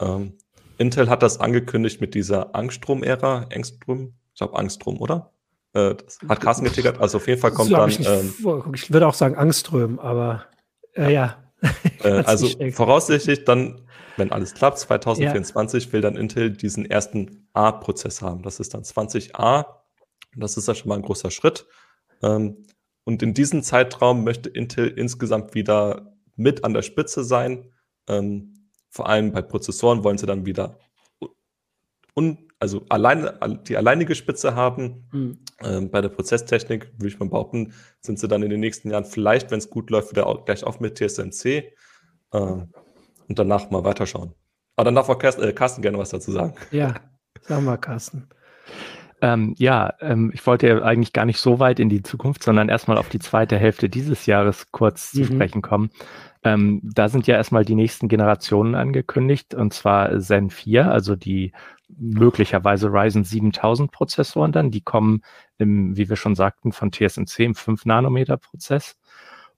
Ähm, 0.00 0.34
Intel 0.78 1.10
hat 1.10 1.22
das 1.22 1.40
angekündigt 1.40 2.00
mit 2.00 2.14
dieser 2.14 2.54
Angstrom-Ära. 2.54 3.48
Angstrom? 3.54 4.14
Ich 4.32 4.38
glaube 4.38 4.58
Angstrom, 4.58 5.00
oder? 5.00 5.32
Äh, 5.74 5.94
das 5.94 6.18
hat 6.28 6.40
Carsten 6.40 6.64
getickert. 6.64 7.00
Also 7.00 7.18
auf 7.18 7.28
jeden 7.28 7.40
Fall 7.40 7.52
kommt 7.52 7.70
so 7.70 7.76
dann. 7.76 7.90
Ich, 7.90 8.06
ähm, 8.06 8.34
ich, 8.74 8.92
würde 8.92 9.06
auch 9.06 9.14
sagen 9.14 9.36
Angström, 9.36 9.98
aber 9.98 10.46
äh, 10.96 11.12
ja. 11.12 11.36
Äh, 12.02 12.08
also 12.24 12.48
voraussichtlich 12.72 13.44
dann, 13.44 13.82
wenn 14.16 14.32
alles 14.32 14.54
klappt, 14.54 14.78
2024 14.78 15.86
ja. 15.86 15.92
will 15.92 16.00
dann 16.00 16.16
Intel 16.16 16.50
diesen 16.50 16.86
ersten 16.86 17.48
A-Prozess 17.52 18.22
haben. 18.22 18.42
Das 18.42 18.58
ist 18.58 18.74
dann 18.74 18.82
20A. 18.82 19.66
Das 20.36 20.56
ist 20.56 20.68
ja 20.68 20.74
schon 20.74 20.88
mal 20.88 20.96
ein 20.96 21.02
großer 21.02 21.30
Schritt. 21.30 21.66
Ähm, 22.22 22.66
und 23.04 23.22
in 23.22 23.34
diesem 23.34 23.62
Zeitraum 23.62 24.24
möchte 24.24 24.48
Intel 24.48 24.88
insgesamt 24.88 25.54
wieder 25.54 26.14
mit 26.36 26.64
an 26.64 26.74
der 26.74 26.82
Spitze 26.82 27.24
sein. 27.24 27.72
Ähm, 28.08 28.68
vor 28.88 29.08
allem 29.08 29.32
bei 29.32 29.42
Prozessoren 29.42 30.04
wollen 30.04 30.18
sie 30.18 30.26
dann 30.26 30.46
wieder 30.46 30.78
un, 32.14 32.48
also 32.58 32.84
alleine, 32.88 33.38
die 33.66 33.76
alleinige 33.76 34.14
Spitze 34.14 34.54
haben. 34.54 35.08
Mhm. 35.12 35.38
Ähm, 35.62 35.90
bei 35.90 36.00
der 36.00 36.08
Prozesstechnik, 36.08 36.92
würde 36.96 37.08
ich 37.08 37.18
mal 37.18 37.28
behaupten, 37.28 37.72
sind 38.00 38.18
sie 38.18 38.28
dann 38.28 38.42
in 38.42 38.50
den 38.50 38.60
nächsten 38.60 38.90
Jahren 38.90 39.04
vielleicht, 39.04 39.50
wenn 39.50 39.58
es 39.58 39.70
gut 39.70 39.90
läuft, 39.90 40.10
wieder 40.10 40.26
auch, 40.26 40.44
gleich 40.44 40.64
auf 40.64 40.80
mit 40.80 40.98
TSMC 40.98 41.46
äh, 41.46 41.66
und 42.32 42.68
danach 43.28 43.70
mal 43.70 43.84
weiterschauen. 43.84 44.34
Aber 44.76 44.84
dann 44.84 44.94
darf 44.94 45.08
auch 45.08 45.18
Carsten, 45.18 45.42
äh, 45.42 45.52
Carsten 45.52 45.82
gerne 45.82 45.98
was 45.98 46.10
dazu 46.10 46.32
sagen. 46.32 46.54
Ja, 46.70 46.94
sag 47.42 47.62
mal, 47.62 47.76
Carsten. 47.76 48.28
Ähm, 49.22 49.54
ja, 49.58 49.94
ähm, 50.00 50.30
ich 50.32 50.46
wollte 50.46 50.68
ja 50.68 50.82
eigentlich 50.82 51.12
gar 51.12 51.26
nicht 51.26 51.38
so 51.38 51.58
weit 51.58 51.78
in 51.78 51.88
die 51.88 52.02
Zukunft, 52.02 52.42
sondern 52.42 52.68
erstmal 52.68 52.96
auf 52.96 53.08
die 53.08 53.18
zweite 53.18 53.58
Hälfte 53.58 53.88
dieses 53.88 54.26
Jahres 54.26 54.72
kurz 54.72 55.12
mhm. 55.12 55.18
zu 55.18 55.24
sprechen 55.32 55.62
kommen. 55.62 55.90
Ähm, 56.42 56.80
da 56.82 57.08
sind 57.08 57.26
ja 57.26 57.36
erstmal 57.36 57.64
die 57.64 57.74
nächsten 57.74 58.08
Generationen 58.08 58.74
angekündigt, 58.74 59.54
und 59.54 59.74
zwar 59.74 60.18
Zen 60.20 60.48
4, 60.48 60.90
also 60.90 61.16
die 61.16 61.52
möglicherweise 61.88 62.88
Ryzen 62.88 63.24
7000 63.24 63.90
Prozessoren 63.90 64.52
dann, 64.52 64.70
die 64.70 64.80
kommen 64.80 65.22
im, 65.58 65.96
wie 65.96 66.08
wir 66.08 66.16
schon 66.16 66.34
sagten, 66.34 66.72
von 66.72 66.92
TSMC 66.92 67.40
im 67.40 67.54
5 67.54 67.84
Nanometer 67.84 68.38
Prozess. 68.38 68.96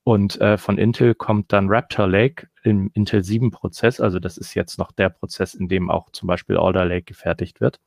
Und 0.04 0.40
äh, 0.40 0.58
von 0.58 0.78
Intel 0.78 1.14
kommt 1.14 1.52
dann 1.52 1.68
Raptor 1.68 2.08
Lake 2.08 2.48
im 2.64 2.90
Intel 2.94 3.22
7 3.22 3.52
Prozess. 3.52 4.00
Also 4.00 4.18
das 4.18 4.36
ist 4.36 4.54
jetzt 4.54 4.78
noch 4.78 4.90
der 4.90 5.10
Prozess, 5.10 5.54
in 5.54 5.68
dem 5.68 5.90
auch 5.90 6.10
zum 6.10 6.26
Beispiel 6.26 6.56
Alder 6.56 6.84
Lake 6.84 7.04
gefertigt 7.04 7.60
wird. 7.60 7.78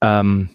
Ähm, 0.00 0.50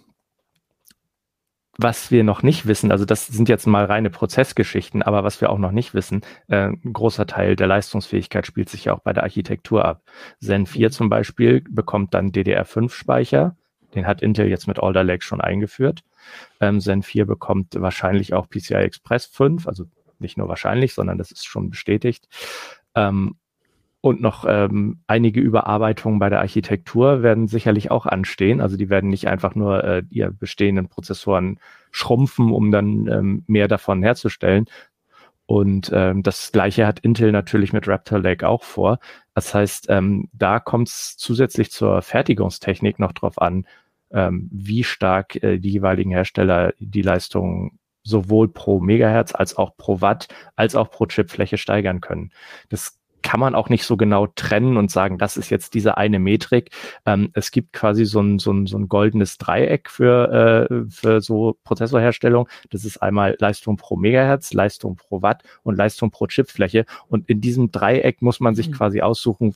was 1.81 2.11
wir 2.11 2.25
noch 2.25 2.43
nicht 2.43 2.67
wissen, 2.67 2.91
also 2.91 3.05
das 3.05 3.27
sind 3.27 3.47
jetzt 3.47 3.65
mal 3.65 3.85
reine 3.85 4.09
Prozessgeschichten, 4.09 5.01
aber 5.01 5.23
was 5.23 5.39
wir 5.39 5.49
auch 5.49 5.57
noch 5.57 5.71
nicht 5.71 5.93
wissen, 5.93 6.21
äh, 6.49 6.67
ein 6.67 6.93
großer 6.93 7.25
Teil 7.25 7.55
der 7.55 7.67
Leistungsfähigkeit 7.67 8.45
spielt 8.45 8.67
sich 8.67 8.85
ja 8.85 8.93
auch 8.93 8.99
bei 8.99 9.13
der 9.13 9.23
Architektur 9.23 9.85
ab. 9.85 10.03
Zen 10.41 10.65
4 10.65 10.91
zum 10.91 11.07
Beispiel 11.07 11.61
bekommt 11.69 12.13
dann 12.13 12.33
DDR5-Speicher, 12.33 13.55
den 13.95 14.05
hat 14.05 14.21
Intel 14.21 14.49
jetzt 14.49 14.67
mit 14.67 14.79
Alder 14.79 15.05
Lake 15.05 15.23
schon 15.23 15.39
eingeführt. 15.39 16.01
Ähm, 16.59 16.81
Zen 16.81 17.01
4 17.01 17.25
bekommt 17.25 17.75
wahrscheinlich 17.75 18.33
auch 18.33 18.49
PCI 18.49 18.73
Express 18.73 19.27
5, 19.27 19.65
also 19.65 19.85
nicht 20.19 20.37
nur 20.37 20.49
wahrscheinlich, 20.49 20.93
sondern 20.93 21.17
das 21.17 21.31
ist 21.31 21.47
schon 21.47 21.69
bestätigt. 21.69 22.27
Ähm, 22.93 23.37
und 24.01 24.21
noch 24.21 24.45
ähm, 24.47 25.01
einige 25.07 25.41
Überarbeitungen 25.41 26.19
bei 26.19 26.29
der 26.29 26.39
Architektur 26.39 27.21
werden 27.21 27.47
sicherlich 27.47 27.91
auch 27.91 28.05
anstehen. 28.05 28.61
Also 28.61 28.77
die 28.77 28.89
werden 28.89 29.09
nicht 29.09 29.27
einfach 29.27 29.55
nur 29.55 29.83
äh, 29.83 30.03
ihr 30.09 30.31
bestehenden 30.31 30.87
Prozessoren 30.87 31.59
schrumpfen, 31.91 32.51
um 32.51 32.71
dann 32.71 33.07
ähm, 33.07 33.43
mehr 33.47 33.67
davon 33.67 34.01
herzustellen. 34.01 34.65
Und 35.45 35.91
ähm, 35.93 36.23
das 36.23 36.51
gleiche 36.51 36.85
hat 36.85 36.99
Intel 36.99 37.31
natürlich 37.31 37.73
mit 37.73 37.87
Raptor 37.87 38.19
Lake 38.19 38.47
auch 38.47 38.63
vor. 38.63 38.99
Das 39.33 39.53
heißt, 39.53 39.87
ähm, 39.89 40.29
da 40.31 40.59
kommt 40.59 40.87
es 40.89 41.17
zusätzlich 41.17 41.71
zur 41.71 42.01
Fertigungstechnik 42.01 42.99
noch 42.99 43.13
drauf 43.13 43.41
an, 43.41 43.65
ähm, 44.11 44.47
wie 44.51 44.83
stark 44.83 45.41
äh, 45.43 45.57
die 45.57 45.71
jeweiligen 45.71 46.11
Hersteller 46.11 46.73
die 46.79 47.01
Leistung 47.01 47.79
sowohl 48.03 48.47
pro 48.47 48.79
Megahertz 48.79 49.35
als 49.35 49.57
auch 49.57 49.75
pro 49.75 50.01
Watt 50.01 50.27
als 50.55 50.75
auch 50.75 50.89
pro 50.89 51.05
Chipfläche 51.05 51.57
steigern 51.57 51.99
können. 51.99 52.31
Das 52.69 52.99
kann 53.21 53.39
man 53.39 53.55
auch 53.55 53.69
nicht 53.69 53.83
so 53.83 53.97
genau 53.97 54.27
trennen 54.27 54.77
und 54.77 54.91
sagen, 54.91 55.17
das 55.17 55.37
ist 55.37 55.49
jetzt 55.49 55.73
diese 55.73 55.97
eine 55.97 56.19
Metrik. 56.19 56.71
Ähm, 57.05 57.31
es 57.33 57.51
gibt 57.51 57.73
quasi 57.73 58.05
so 58.05 58.21
ein, 58.21 58.39
so 58.39 58.51
ein, 58.51 58.65
so 58.65 58.77
ein 58.77 58.87
goldenes 58.87 59.37
Dreieck 59.37 59.89
für, 59.89 60.67
äh, 60.69 60.89
für 60.89 61.21
so 61.21 61.57
Prozessorherstellung. 61.63 62.47
Das 62.69 62.85
ist 62.85 62.97
einmal 63.01 63.35
Leistung 63.39 63.77
pro 63.77 63.95
Megahertz, 63.95 64.53
Leistung 64.53 64.95
pro 64.95 65.21
Watt 65.21 65.43
und 65.63 65.75
Leistung 65.75 66.11
pro 66.11 66.27
Chipfläche. 66.27 66.85
Und 67.07 67.29
in 67.29 67.41
diesem 67.41 67.71
Dreieck 67.71 68.21
muss 68.21 68.39
man 68.39 68.55
sich 68.55 68.69
mhm. 68.69 68.73
quasi 68.73 69.01
aussuchen, 69.01 69.55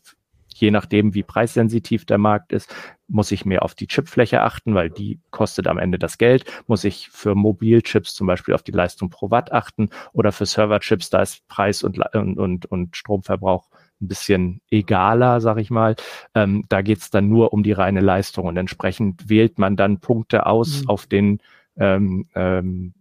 je 0.59 0.71
nachdem, 0.71 1.13
wie 1.13 1.23
preissensitiv 1.23 2.05
der 2.05 2.17
Markt 2.17 2.53
ist, 2.53 2.73
muss 3.07 3.31
ich 3.31 3.45
mehr 3.45 3.63
auf 3.63 3.75
die 3.75 3.87
Chipfläche 3.87 4.41
achten, 4.41 4.75
weil 4.75 4.89
die 4.89 5.19
kostet 5.31 5.67
am 5.67 5.77
Ende 5.77 5.99
das 5.99 6.17
Geld. 6.17 6.45
Muss 6.67 6.83
ich 6.83 7.09
für 7.09 7.35
Mobilchips 7.35 8.13
zum 8.13 8.27
Beispiel 8.27 8.53
auf 8.53 8.63
die 8.63 8.71
Leistung 8.71 9.09
pro 9.09 9.29
Watt 9.29 9.51
achten 9.51 9.89
oder 10.13 10.31
für 10.31 10.45
Serverchips, 10.45 11.09
da 11.09 11.21
ist 11.21 11.47
Preis 11.47 11.83
und, 11.83 11.99
und, 12.15 12.65
und 12.65 12.97
Stromverbrauch 12.97 13.69
ein 14.01 14.07
bisschen 14.07 14.61
egaler, 14.69 15.41
sag 15.41 15.57
ich 15.57 15.69
mal. 15.69 15.95
Ähm, 16.35 16.65
da 16.69 16.81
geht's 16.81 17.09
dann 17.09 17.29
nur 17.29 17.53
um 17.53 17.63
die 17.63 17.71
reine 17.71 18.01
Leistung 18.01 18.45
und 18.45 18.57
entsprechend 18.57 19.29
wählt 19.29 19.59
man 19.59 19.75
dann 19.75 19.99
Punkte 19.99 20.45
aus 20.45 20.81
mhm. 20.81 20.89
auf 20.89 21.05
den 21.05 21.39
ähm, 21.77 22.27
ähm, 22.35 22.93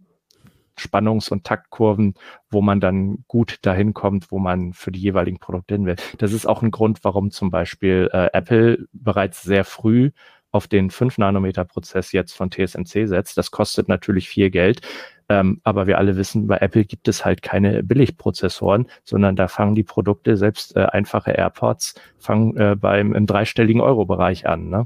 Spannungs- 0.77 1.31
und 1.31 1.43
Taktkurven, 1.43 2.15
wo 2.49 2.61
man 2.61 2.79
dann 2.79 3.23
gut 3.27 3.57
dahin 3.61 3.93
kommt, 3.93 4.31
wo 4.31 4.39
man 4.39 4.73
für 4.73 4.91
die 4.91 4.99
jeweiligen 4.99 5.39
Produkte 5.39 5.75
hin 5.75 5.85
will. 5.85 5.95
Das 6.17 6.33
ist 6.33 6.45
auch 6.45 6.61
ein 6.61 6.71
Grund, 6.71 7.03
warum 7.03 7.31
zum 7.31 7.51
Beispiel 7.51 8.09
äh, 8.11 8.29
Apple 8.33 8.87
bereits 8.91 9.43
sehr 9.43 9.65
früh 9.65 10.11
auf 10.51 10.67
den 10.67 10.91
5-Nanometer-Prozess 10.91 12.11
jetzt 12.11 12.33
von 12.33 12.51
TSMC 12.51 13.07
setzt. 13.07 13.37
Das 13.37 13.49
kostet 13.51 13.89
natürlich 13.89 14.29
viel 14.29 14.51
Geld. 14.51 14.81
Ähm, 15.29 15.61
aber 15.63 15.87
wir 15.87 15.97
alle 15.97 16.15
wissen, 16.15 16.47
bei 16.47 16.57
Apple 16.57 16.85
gibt 16.85 17.07
es 17.07 17.25
halt 17.25 17.41
keine 17.41 17.81
Billigprozessoren, 17.81 18.87
sondern 19.03 19.35
da 19.35 19.47
fangen 19.47 19.73
die 19.73 19.83
Produkte, 19.83 20.37
selbst 20.37 20.75
äh, 20.75 20.81
einfache 20.81 21.31
AirPods, 21.31 21.95
fangen 22.19 22.55
äh, 22.57 22.75
beim 22.75 23.13
im 23.13 23.25
dreistelligen 23.25 23.81
Euro-Bereich 23.81 24.47
an. 24.47 24.69
Ne? 24.69 24.85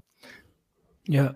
Ja, 1.08 1.36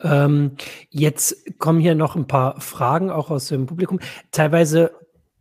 ähm, 0.00 0.52
jetzt 0.90 1.58
kommen 1.58 1.80
hier 1.80 1.94
noch 1.94 2.16
ein 2.16 2.26
paar 2.26 2.60
Fragen 2.60 3.10
auch 3.10 3.30
aus 3.30 3.48
dem 3.48 3.66
Publikum. 3.66 4.00
Teilweise, 4.30 4.92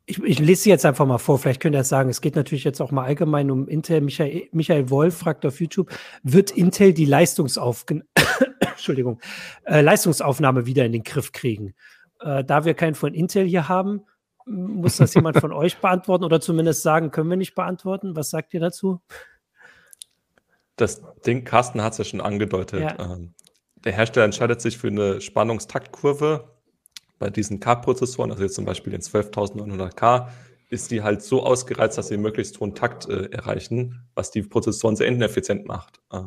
ich, 0.05 0.21
ich 0.21 0.39
lese 0.39 0.63
sie 0.63 0.69
jetzt 0.69 0.85
einfach 0.85 1.05
mal 1.05 1.17
vor, 1.17 1.39
vielleicht 1.39 1.61
könnt 1.61 1.75
ihr 1.75 1.79
das 1.79 1.89
sagen. 1.89 2.09
Es 2.09 2.21
geht 2.21 2.35
natürlich 2.35 2.65
jetzt 2.65 2.81
auch 2.81 2.91
mal 2.91 3.05
allgemein 3.05 3.49
um 3.49 3.67
Intel. 3.67 4.01
Michael, 4.01 4.49
Michael 4.51 4.89
Wolf 4.89 5.17
fragt 5.17 5.45
auf 5.45 5.61
YouTube, 5.61 5.89
wird 6.23 6.51
Intel 6.51 6.93
die 6.93 7.05
Leistungsaufg 7.05 7.91
Entschuldigung, 8.59 9.19
äh, 9.65 9.81
Leistungsaufnahme 9.81 10.65
wieder 10.65 10.85
in 10.85 10.91
den 10.91 11.03
Griff 11.03 11.31
kriegen? 11.31 11.73
Äh, 12.19 12.43
da 12.43 12.65
wir 12.65 12.73
keinen 12.73 12.95
von 12.95 13.13
Intel 13.13 13.45
hier 13.45 13.69
haben, 13.69 14.01
muss 14.45 14.97
das 14.97 15.13
jemand 15.13 15.39
von 15.39 15.53
euch 15.53 15.77
beantworten 15.77 16.25
oder 16.25 16.41
zumindest 16.41 16.83
sagen, 16.83 17.11
können 17.11 17.29
wir 17.29 17.37
nicht 17.37 17.55
beantworten? 17.55 18.15
Was 18.17 18.31
sagt 18.31 18.53
ihr 18.53 18.59
dazu? 18.59 18.99
Das 20.75 21.01
Ding, 21.25 21.45
Carsten 21.45 21.81
hat 21.81 21.93
es 21.93 21.99
ja 21.99 22.03
schon 22.03 22.21
angedeutet. 22.21 22.81
Ja. 22.81 23.13
Ähm, 23.13 23.33
der 23.83 23.93
Hersteller 23.93 24.25
entscheidet 24.25 24.61
sich 24.61 24.77
für 24.77 24.87
eine 24.87 25.21
Spannungstaktkurve. 25.21 26.49
Bei 27.19 27.29
diesen 27.29 27.59
K-Prozessoren, 27.59 28.31
also 28.31 28.43
jetzt 28.43 28.55
zum 28.55 28.65
Beispiel 28.65 28.91
den 28.91 29.01
12900K, 29.01 30.29
ist 30.69 30.89
die 30.91 31.03
halt 31.03 31.21
so 31.21 31.43
ausgereizt, 31.43 31.97
dass 31.97 32.07
sie 32.07 32.17
möglichst 32.17 32.59
hohen 32.59 32.75
Takt 32.75 33.07
äh, 33.09 33.25
erreichen, 33.25 34.07
was 34.15 34.31
die 34.31 34.41
Prozessoren 34.41 34.95
sehr 34.95 35.07
ineffizient 35.07 35.67
macht. 35.67 35.99
Äh, 36.11 36.21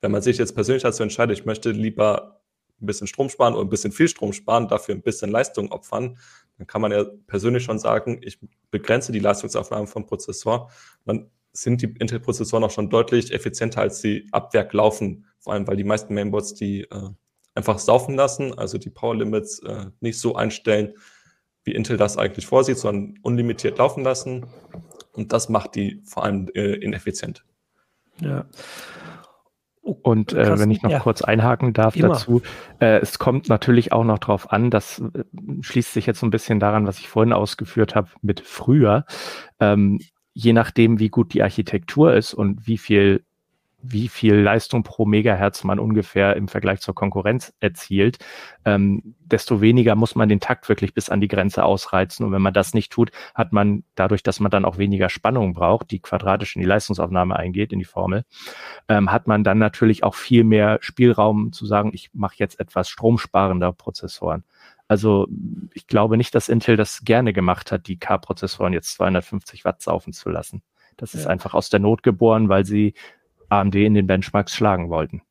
wenn 0.00 0.12
man 0.12 0.22
sich 0.22 0.38
jetzt 0.38 0.54
persönlich 0.54 0.82
dazu 0.82 1.02
entscheidet, 1.02 1.38
ich 1.38 1.46
möchte 1.46 1.70
lieber 1.70 2.40
ein 2.80 2.86
bisschen 2.86 3.06
Strom 3.06 3.28
sparen 3.28 3.54
oder 3.54 3.64
ein 3.64 3.70
bisschen 3.70 3.90
viel 3.90 4.08
Strom 4.08 4.32
sparen, 4.32 4.68
dafür 4.68 4.94
ein 4.94 5.02
bisschen 5.02 5.30
Leistung 5.30 5.72
opfern, 5.72 6.18
dann 6.58 6.66
kann 6.66 6.82
man 6.82 6.92
ja 6.92 7.04
persönlich 7.26 7.64
schon 7.64 7.78
sagen, 7.78 8.20
ich 8.22 8.38
begrenze 8.70 9.10
die 9.10 9.18
Leistungsaufnahme 9.20 9.86
vom 9.86 10.06
Prozessor. 10.06 10.70
Dann 11.04 11.30
sind 11.52 11.82
die 11.82 11.94
Intel-Prozessoren 11.98 12.62
auch 12.62 12.70
schon 12.70 12.90
deutlich 12.90 13.32
effizienter, 13.32 13.80
als 13.80 14.00
sie 14.00 14.28
ab 14.32 14.54
Werk 14.54 14.72
laufen 14.72 15.26
vor 15.48 15.54
allem, 15.54 15.66
weil 15.66 15.76
die 15.76 15.84
meisten 15.84 16.12
Mainboards 16.12 16.52
die 16.52 16.82
äh, 16.82 17.08
einfach 17.54 17.78
saufen 17.78 18.16
lassen, 18.16 18.58
also 18.58 18.76
die 18.76 18.90
Power 18.90 19.16
Limits 19.16 19.60
äh, 19.60 19.86
nicht 20.00 20.20
so 20.20 20.34
einstellen, 20.34 20.92
wie 21.64 21.72
Intel 21.72 21.96
das 21.96 22.18
eigentlich 22.18 22.44
vorsieht, 22.44 22.76
sondern 22.76 23.14
unlimitiert 23.22 23.78
laufen 23.78 24.04
lassen. 24.04 24.44
Und 25.14 25.32
das 25.32 25.48
macht 25.48 25.74
die 25.74 26.02
vor 26.04 26.24
allem 26.24 26.50
äh, 26.54 26.74
ineffizient. 26.74 27.46
Ja. 28.20 28.44
Und 29.80 30.34
äh, 30.34 30.58
wenn 30.58 30.70
ich 30.70 30.82
noch 30.82 30.90
ja. 30.90 31.00
kurz 31.00 31.22
einhaken 31.22 31.72
darf 31.72 31.96
Immer. 31.96 32.08
dazu, 32.08 32.42
äh, 32.78 32.98
es 32.98 33.18
kommt 33.18 33.48
natürlich 33.48 33.90
auch 33.90 34.04
noch 34.04 34.18
drauf 34.18 34.52
an, 34.52 34.70
das 34.70 34.98
äh, 34.98 35.22
schließt 35.62 35.94
sich 35.94 36.04
jetzt 36.04 36.20
so 36.20 36.26
ein 36.26 36.30
bisschen 36.30 36.60
daran, 36.60 36.86
was 36.86 36.98
ich 36.98 37.08
vorhin 37.08 37.32
ausgeführt 37.32 37.94
habe 37.94 38.10
mit 38.20 38.40
früher. 38.40 39.06
Ähm, 39.60 39.98
je 40.34 40.52
nachdem, 40.52 40.98
wie 40.98 41.08
gut 41.08 41.32
die 41.32 41.42
Architektur 41.42 42.12
ist 42.12 42.34
und 42.34 42.66
wie 42.66 42.76
viel 42.76 43.24
wie 43.80 44.08
viel 44.08 44.34
Leistung 44.34 44.82
pro 44.82 45.06
Megahertz 45.06 45.62
man 45.62 45.78
ungefähr 45.78 46.34
im 46.36 46.48
Vergleich 46.48 46.80
zur 46.80 46.94
Konkurrenz 46.94 47.54
erzielt, 47.60 48.18
ähm, 48.64 49.14
desto 49.20 49.60
weniger 49.60 49.94
muss 49.94 50.16
man 50.16 50.28
den 50.28 50.40
Takt 50.40 50.68
wirklich 50.68 50.94
bis 50.94 51.08
an 51.08 51.20
die 51.20 51.28
Grenze 51.28 51.64
ausreizen. 51.64 52.26
Und 52.26 52.32
wenn 52.32 52.42
man 52.42 52.52
das 52.52 52.74
nicht 52.74 52.90
tut, 52.90 53.12
hat 53.34 53.52
man 53.52 53.84
dadurch, 53.94 54.22
dass 54.22 54.40
man 54.40 54.50
dann 54.50 54.64
auch 54.64 54.78
weniger 54.78 55.08
Spannung 55.08 55.54
braucht, 55.54 55.92
die 55.92 56.00
quadratisch 56.00 56.56
in 56.56 56.62
die 56.62 56.68
Leistungsaufnahme 56.68 57.36
eingeht, 57.36 57.72
in 57.72 57.78
die 57.78 57.84
Formel, 57.84 58.24
ähm, 58.88 59.12
hat 59.12 59.28
man 59.28 59.44
dann 59.44 59.58
natürlich 59.58 60.02
auch 60.02 60.16
viel 60.16 60.42
mehr 60.42 60.78
Spielraum 60.80 61.52
zu 61.52 61.64
sagen, 61.64 61.90
ich 61.94 62.10
mache 62.12 62.36
jetzt 62.38 62.58
etwas 62.58 62.88
stromsparender 62.88 63.72
Prozessoren. 63.72 64.42
Also 64.88 65.28
ich 65.74 65.86
glaube 65.86 66.16
nicht, 66.16 66.34
dass 66.34 66.48
Intel 66.48 66.76
das 66.76 67.04
gerne 67.04 67.32
gemacht 67.32 67.70
hat, 67.70 67.86
die 67.86 67.98
K-Prozessoren 67.98 68.72
jetzt 68.72 68.94
250 68.94 69.64
Watt 69.64 69.82
saufen 69.82 70.12
zu 70.12 70.30
lassen. 70.30 70.62
Das 70.96 71.14
ist 71.14 71.24
ja. 71.24 71.30
einfach 71.30 71.54
aus 71.54 71.70
der 71.70 71.78
Not 71.78 72.02
geboren, 72.02 72.48
weil 72.48 72.64
sie 72.64 72.94
AMD 73.48 73.74
in 73.74 73.94
den 73.94 74.06
Benchmarks 74.06 74.54
schlagen 74.54 74.90
wollten. 74.90 75.22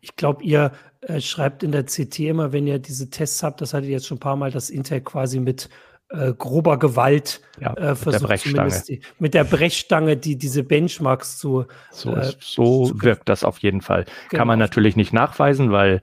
Ich 0.00 0.16
glaube, 0.16 0.42
ihr 0.42 0.72
äh, 1.02 1.20
schreibt 1.20 1.62
in 1.62 1.72
der 1.72 1.84
CT 1.84 2.18
immer, 2.20 2.52
wenn 2.52 2.66
ihr 2.66 2.78
diese 2.78 3.10
Tests 3.10 3.42
habt, 3.42 3.60
das 3.60 3.74
hattet 3.74 3.88
ihr 3.88 3.96
jetzt 3.96 4.06
schon 4.06 4.16
ein 4.16 4.20
paar 4.20 4.36
Mal, 4.36 4.50
dass 4.50 4.70
Intel 4.70 5.00
quasi 5.00 5.40
mit 5.40 5.68
äh, 6.10 6.32
grober 6.32 6.78
Gewalt 6.78 7.40
ja, 7.60 7.72
äh, 7.74 7.94
versucht, 7.94 8.38
zumindest 8.40 8.88
die, 8.88 9.00
mit 9.18 9.32
der 9.32 9.44
Brechstange 9.44 10.16
die, 10.16 10.36
diese 10.36 10.64
Benchmarks 10.64 11.38
zu. 11.38 11.66
So, 11.92 12.16
äh, 12.16 12.32
so 12.40 12.86
zu 12.86 13.02
wirkt 13.02 13.28
das 13.28 13.44
auf 13.44 13.58
jeden 13.58 13.80
Fall. 13.80 14.04
Genau. 14.28 14.40
Kann 14.40 14.48
man 14.48 14.58
natürlich 14.58 14.96
nicht 14.96 15.12
nachweisen, 15.12 15.70
weil 15.70 16.02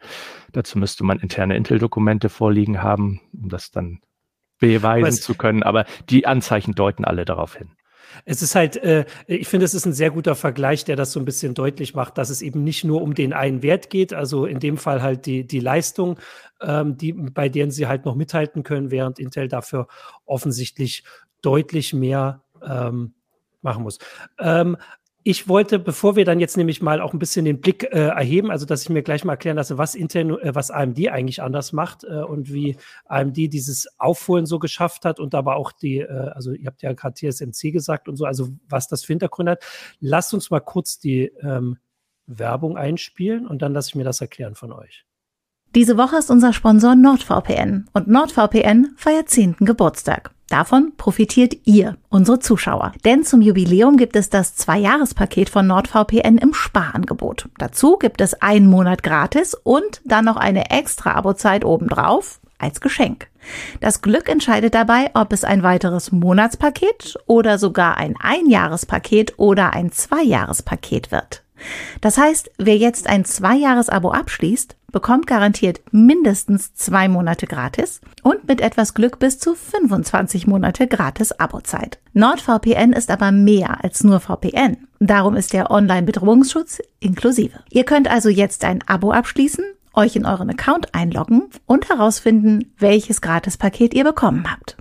dazu 0.53 0.79
müsste 0.79 1.03
man 1.03 1.19
interne 1.19 1.57
Intel-Dokumente 1.57 2.29
vorliegen 2.29 2.81
haben, 2.81 3.21
um 3.33 3.49
das 3.49 3.71
dann 3.71 3.99
beweisen 4.59 5.21
zu 5.21 5.35
können. 5.35 5.61
Aber 5.61 5.85
die 6.09 6.25
Anzeichen 6.25 6.73
deuten 6.73 7.03
alle 7.03 7.25
darauf 7.25 7.55
hin. 7.55 7.71
Es 8.25 8.41
ist 8.41 8.55
halt, 8.55 8.77
äh, 8.77 9.05
ich 9.27 9.47
finde, 9.47 9.65
es 9.65 9.73
ist 9.73 9.85
ein 9.85 9.93
sehr 9.93 10.11
guter 10.11 10.35
Vergleich, 10.35 10.85
der 10.85 10.95
das 10.95 11.11
so 11.11 11.19
ein 11.19 11.25
bisschen 11.25 11.53
deutlich 11.53 11.95
macht, 11.95 12.17
dass 12.17 12.29
es 12.29 12.41
eben 12.41 12.63
nicht 12.63 12.83
nur 12.83 13.01
um 13.01 13.13
den 13.13 13.33
einen 13.33 13.63
Wert 13.63 13.89
geht, 13.89 14.13
also 14.13 14.45
in 14.45 14.59
dem 14.59 14.77
Fall 14.77 15.01
halt 15.01 15.25
die, 15.25 15.45
die 15.45 15.59
Leistung, 15.59 16.19
ähm, 16.61 16.97
die, 16.97 17.13
bei 17.13 17.49
denen 17.49 17.71
sie 17.71 17.87
halt 17.87 18.05
noch 18.05 18.15
mithalten 18.15 18.63
können, 18.63 18.91
während 18.91 19.19
Intel 19.19 19.47
dafür 19.47 19.87
offensichtlich 20.25 21.03
deutlich 21.41 21.93
mehr 21.93 22.43
ähm, 22.65 23.13
machen 23.61 23.83
muss. 23.83 23.99
Ähm, 24.39 24.77
ich 25.27 25.49
wollte, 25.49 25.77
bevor 25.77 26.15
wir 26.15 26.23
dann 26.23 26.39
jetzt 26.39 26.55
nämlich 26.55 26.81
mal 26.81 27.01
auch 27.01 27.11
ein 27.11 27.19
bisschen 27.19 27.43
den 27.43 27.59
Blick 27.59 27.83
äh, 27.83 28.07
erheben, 28.07 28.49
also 28.49 28.65
dass 28.65 28.83
ich 28.83 28.89
mir 28.89 29.03
gleich 29.03 29.25
mal 29.25 29.33
erklären 29.33 29.57
lasse, 29.57 29.77
was 29.77 29.93
Intel, 29.93 30.39
äh, 30.39 30.55
was 30.55 30.71
AMD 30.71 31.05
eigentlich 31.09 31.41
anders 31.41 31.73
macht 31.73 32.05
äh, 32.05 32.21
und 32.21 32.53
wie 32.53 32.77
AMD 33.07 33.35
dieses 33.35 33.89
Aufholen 33.99 34.45
so 34.45 34.57
geschafft 34.57 35.03
hat 35.03 35.19
und 35.19 35.35
aber 35.35 35.57
auch 35.57 35.73
die, 35.73 35.97
äh, 35.97 36.31
also 36.33 36.53
ihr 36.53 36.67
habt 36.67 36.81
ja 36.81 36.93
gerade 36.93 37.13
TSMC 37.13 37.73
gesagt 37.73 38.07
und 38.07 38.15
so, 38.15 38.23
also 38.23 38.47
was 38.69 38.87
das 38.87 39.03
für 39.03 39.11
Hintergründe 39.11 39.51
hat. 39.51 39.65
Lasst 39.99 40.33
uns 40.33 40.49
mal 40.49 40.61
kurz 40.61 40.97
die 40.97 41.25
ähm, 41.43 41.75
Werbung 42.25 42.77
einspielen 42.77 43.47
und 43.47 43.61
dann 43.61 43.73
lasse 43.73 43.89
ich 43.89 43.95
mir 43.95 44.05
das 44.05 44.21
erklären 44.21 44.55
von 44.55 44.71
euch. 44.71 45.05
Diese 45.75 45.97
Woche 45.97 46.15
ist 46.15 46.31
unser 46.31 46.53
Sponsor 46.53 46.95
NordVPN 46.95 47.89
und 47.91 48.07
NordVPN 48.07 48.93
feiert 48.95 49.27
10. 49.27 49.57
Geburtstag. 49.59 50.36
Davon 50.49 50.93
profitiert 50.95 51.55
ihr, 51.65 51.97
unsere 52.09 52.39
Zuschauer. 52.39 52.93
Denn 53.03 53.23
zum 53.23 53.41
Jubiläum 53.41 53.97
gibt 53.97 54.15
es 54.15 54.29
das 54.29 54.55
Zwei-Jahres-Paket 54.55 55.49
von 55.49 55.67
NordVPN 55.67 56.37
im 56.37 56.53
Sparangebot. 56.53 57.49
Dazu 57.57 57.97
gibt 57.97 58.21
es 58.21 58.41
einen 58.41 58.67
Monat 58.67 59.03
gratis 59.03 59.55
und 59.55 60.01
dann 60.05 60.25
noch 60.25 60.37
eine 60.37 60.69
extra 60.69 61.13
Abozeit 61.13 61.65
obendrauf 61.65 62.39
als 62.59 62.81
Geschenk. 62.81 63.27
Das 63.81 64.01
Glück 64.01 64.29
entscheidet 64.29 64.73
dabei, 64.73 65.11
ob 65.13 65.31
es 65.33 65.43
ein 65.43 65.63
weiteres 65.63 66.11
Monatspaket 66.11 67.17
oder 67.27 67.57
sogar 67.57 67.97
ein 67.97 68.15
Einjahrespaket 68.19 69.33
oder 69.37 69.73
ein 69.73 69.91
Zweijahrespaket 69.91 71.11
wird. 71.11 71.43
Das 72.01 72.17
heißt, 72.17 72.51
wer 72.57 72.77
jetzt 72.77 73.07
ein 73.07 73.25
Zwei-Jahres-Abo 73.25 74.11
abschließt, 74.11 74.75
bekommt 74.91 75.27
garantiert 75.27 75.81
mindestens 75.91 76.73
zwei 76.73 77.07
Monate 77.07 77.45
gratis 77.45 78.01
und 78.23 78.47
mit 78.47 78.61
etwas 78.61 78.93
Glück 78.93 79.19
bis 79.19 79.37
zu 79.37 79.53
25 79.53 80.47
Monate 80.47 80.87
gratis 80.87 81.33
Abozeit. 81.33 81.99
NordVPN 82.13 82.93
ist 82.93 83.11
aber 83.11 83.31
mehr 83.31 83.83
als 83.83 84.03
nur 84.03 84.19
VPN. 84.19 84.77
Darum 84.99 85.35
ist 85.35 85.53
der 85.53 85.71
Online-Bedrohungsschutz 85.71 86.81
inklusive. 86.99 87.59
Ihr 87.69 87.83
könnt 87.83 88.09
also 88.09 88.29
jetzt 88.29 88.63
ein 88.63 88.83
Abo 88.87 89.11
abschließen, 89.11 89.65
euch 89.93 90.15
in 90.15 90.25
euren 90.25 90.49
Account 90.49 90.95
einloggen 90.95 91.49
und 91.65 91.89
herausfinden, 91.89 92.71
welches 92.77 93.21
Gratispaket 93.21 93.93
ihr 93.93 94.03
bekommen 94.03 94.49
habt. 94.49 94.76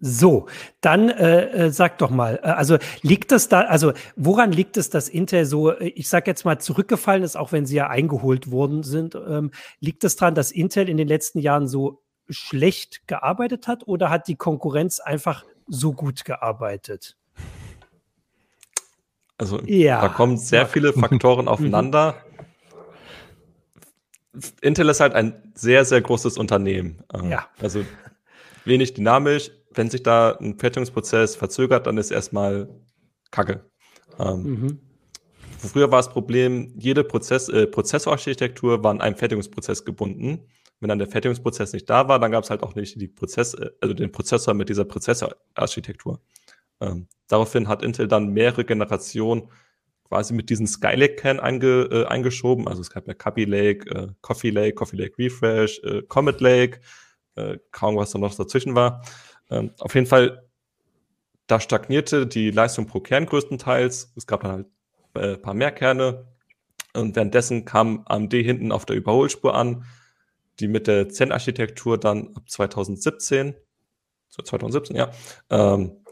So, 0.00 0.46
dann 0.80 1.08
äh, 1.08 1.66
äh, 1.66 1.70
sag 1.70 1.98
doch 1.98 2.10
mal, 2.10 2.38
äh, 2.42 2.48
also 2.48 2.78
liegt 3.02 3.32
das 3.32 3.48
da, 3.48 3.62
also 3.62 3.92
woran 4.16 4.52
liegt 4.52 4.76
es, 4.76 4.90
dass 4.90 5.08
Intel 5.08 5.46
so, 5.46 5.70
äh, 5.70 5.86
ich 5.88 6.08
sag 6.08 6.26
jetzt 6.26 6.44
mal, 6.44 6.58
zurückgefallen 6.58 7.22
ist, 7.22 7.36
auch 7.36 7.52
wenn 7.52 7.64
sie 7.64 7.76
ja 7.76 7.88
eingeholt 7.88 8.50
worden 8.50 8.82
sind? 8.82 9.14
Ähm, 9.14 9.50
liegt 9.80 10.04
es 10.04 10.16
daran, 10.16 10.34
dass 10.34 10.50
Intel 10.50 10.88
in 10.88 10.96
den 10.96 11.08
letzten 11.08 11.38
Jahren 11.38 11.68
so 11.68 12.02
schlecht 12.28 13.06
gearbeitet 13.06 13.68
hat 13.68 13.86
oder 13.86 14.10
hat 14.10 14.28
die 14.28 14.36
Konkurrenz 14.36 15.00
einfach 15.00 15.44
so 15.68 15.92
gut 15.92 16.24
gearbeitet? 16.24 17.16
Also 19.38 19.60
ja. 19.62 20.00
da 20.00 20.08
kommen 20.08 20.36
sehr 20.36 20.66
viele 20.66 20.92
Faktoren 20.94 21.48
aufeinander. 21.48 22.16
Intel 24.60 24.88
ist 24.88 25.00
halt 25.00 25.14
ein 25.14 25.52
sehr, 25.54 25.84
sehr 25.84 26.00
großes 26.00 26.38
Unternehmen. 26.38 27.04
Ähm, 27.12 27.30
ja. 27.30 27.46
Also 27.60 27.84
wenig 28.64 28.94
dynamisch, 28.94 29.50
wenn 29.74 29.90
sich 29.90 30.02
da 30.02 30.36
ein 30.40 30.58
Fertigungsprozess 30.58 31.36
verzögert, 31.36 31.86
dann 31.86 31.98
ist 31.98 32.10
erstmal 32.10 32.68
Kacke. 33.30 33.64
Ähm, 34.18 34.42
mhm. 34.42 34.80
Früher 35.58 35.90
war 35.90 35.98
das 35.98 36.10
Problem, 36.10 36.72
jede 36.76 37.04
Prozess, 37.04 37.48
äh, 37.48 37.66
Prozessorarchitektur 37.66 38.82
war 38.84 38.90
an 38.90 39.00
einem 39.00 39.16
Fertigungsprozess 39.16 39.84
gebunden. 39.84 40.46
Wenn 40.80 40.88
dann 40.88 40.98
der 40.98 41.08
Fertigungsprozess 41.08 41.72
nicht 41.72 41.88
da 41.88 42.08
war, 42.08 42.18
dann 42.18 42.32
gab 42.32 42.44
es 42.44 42.50
halt 42.50 42.62
auch 42.62 42.74
nicht 42.74 43.00
die 43.00 43.08
Prozess, 43.08 43.54
äh, 43.54 43.70
also 43.80 43.94
den 43.94 44.12
Prozessor 44.12 44.54
mit 44.54 44.68
dieser 44.68 44.84
Prozessorarchitektur. 44.84 46.20
Ähm, 46.80 47.08
daraufhin 47.28 47.68
hat 47.68 47.82
Intel 47.82 48.08
dann 48.08 48.28
mehrere 48.28 48.64
Generationen 48.64 49.48
quasi 50.04 50.34
mit 50.34 50.50
diesen 50.50 50.66
Skylake-Kern 50.66 51.40
einge, 51.40 51.88
äh, 51.90 52.04
eingeschoben. 52.06 52.68
Also 52.68 52.82
es 52.82 52.90
gab 52.90 53.08
ja 53.08 53.14
Cubby 53.14 53.44
Lake, 53.44 53.88
äh, 53.90 54.08
Coffee 54.20 54.50
Lake, 54.50 54.74
Coffee 54.74 54.96
Lake 54.96 55.14
Refresh, 55.18 55.80
äh, 55.84 56.02
Comet 56.02 56.40
Lake, 56.40 56.80
äh, 57.36 57.58
kaum 57.70 57.96
was 57.96 58.10
da 58.10 58.18
noch 58.18 58.34
dazwischen 58.34 58.74
war. 58.74 59.02
Ähm, 59.50 59.72
auf 59.78 59.94
jeden 59.94 60.06
Fall, 60.06 60.48
da 61.46 61.60
stagnierte 61.60 62.26
die 62.26 62.50
Leistung 62.50 62.86
pro 62.86 63.00
Kern 63.00 63.26
größtenteils. 63.26 64.12
Es 64.16 64.26
gab 64.26 64.42
dann 64.42 64.50
halt 64.52 64.66
äh, 65.14 65.34
ein 65.34 65.42
paar 65.42 65.54
mehr 65.54 65.72
Kerne. 65.72 66.26
Und 66.94 67.16
währenddessen 67.16 67.64
kam 67.64 68.02
AMD 68.06 68.32
hinten 68.32 68.72
auf 68.72 68.86
der 68.86 68.96
Überholspur 68.96 69.54
an, 69.54 69.84
die 70.60 70.68
mit 70.68 70.86
der 70.86 71.08
Zen-Architektur 71.08 71.98
dann 71.98 72.30
ab 72.34 72.48
2017, 72.48 73.54
so 74.28 74.42
2017, 74.42 74.96
ja, 74.96 75.10
ähm, 75.50 76.04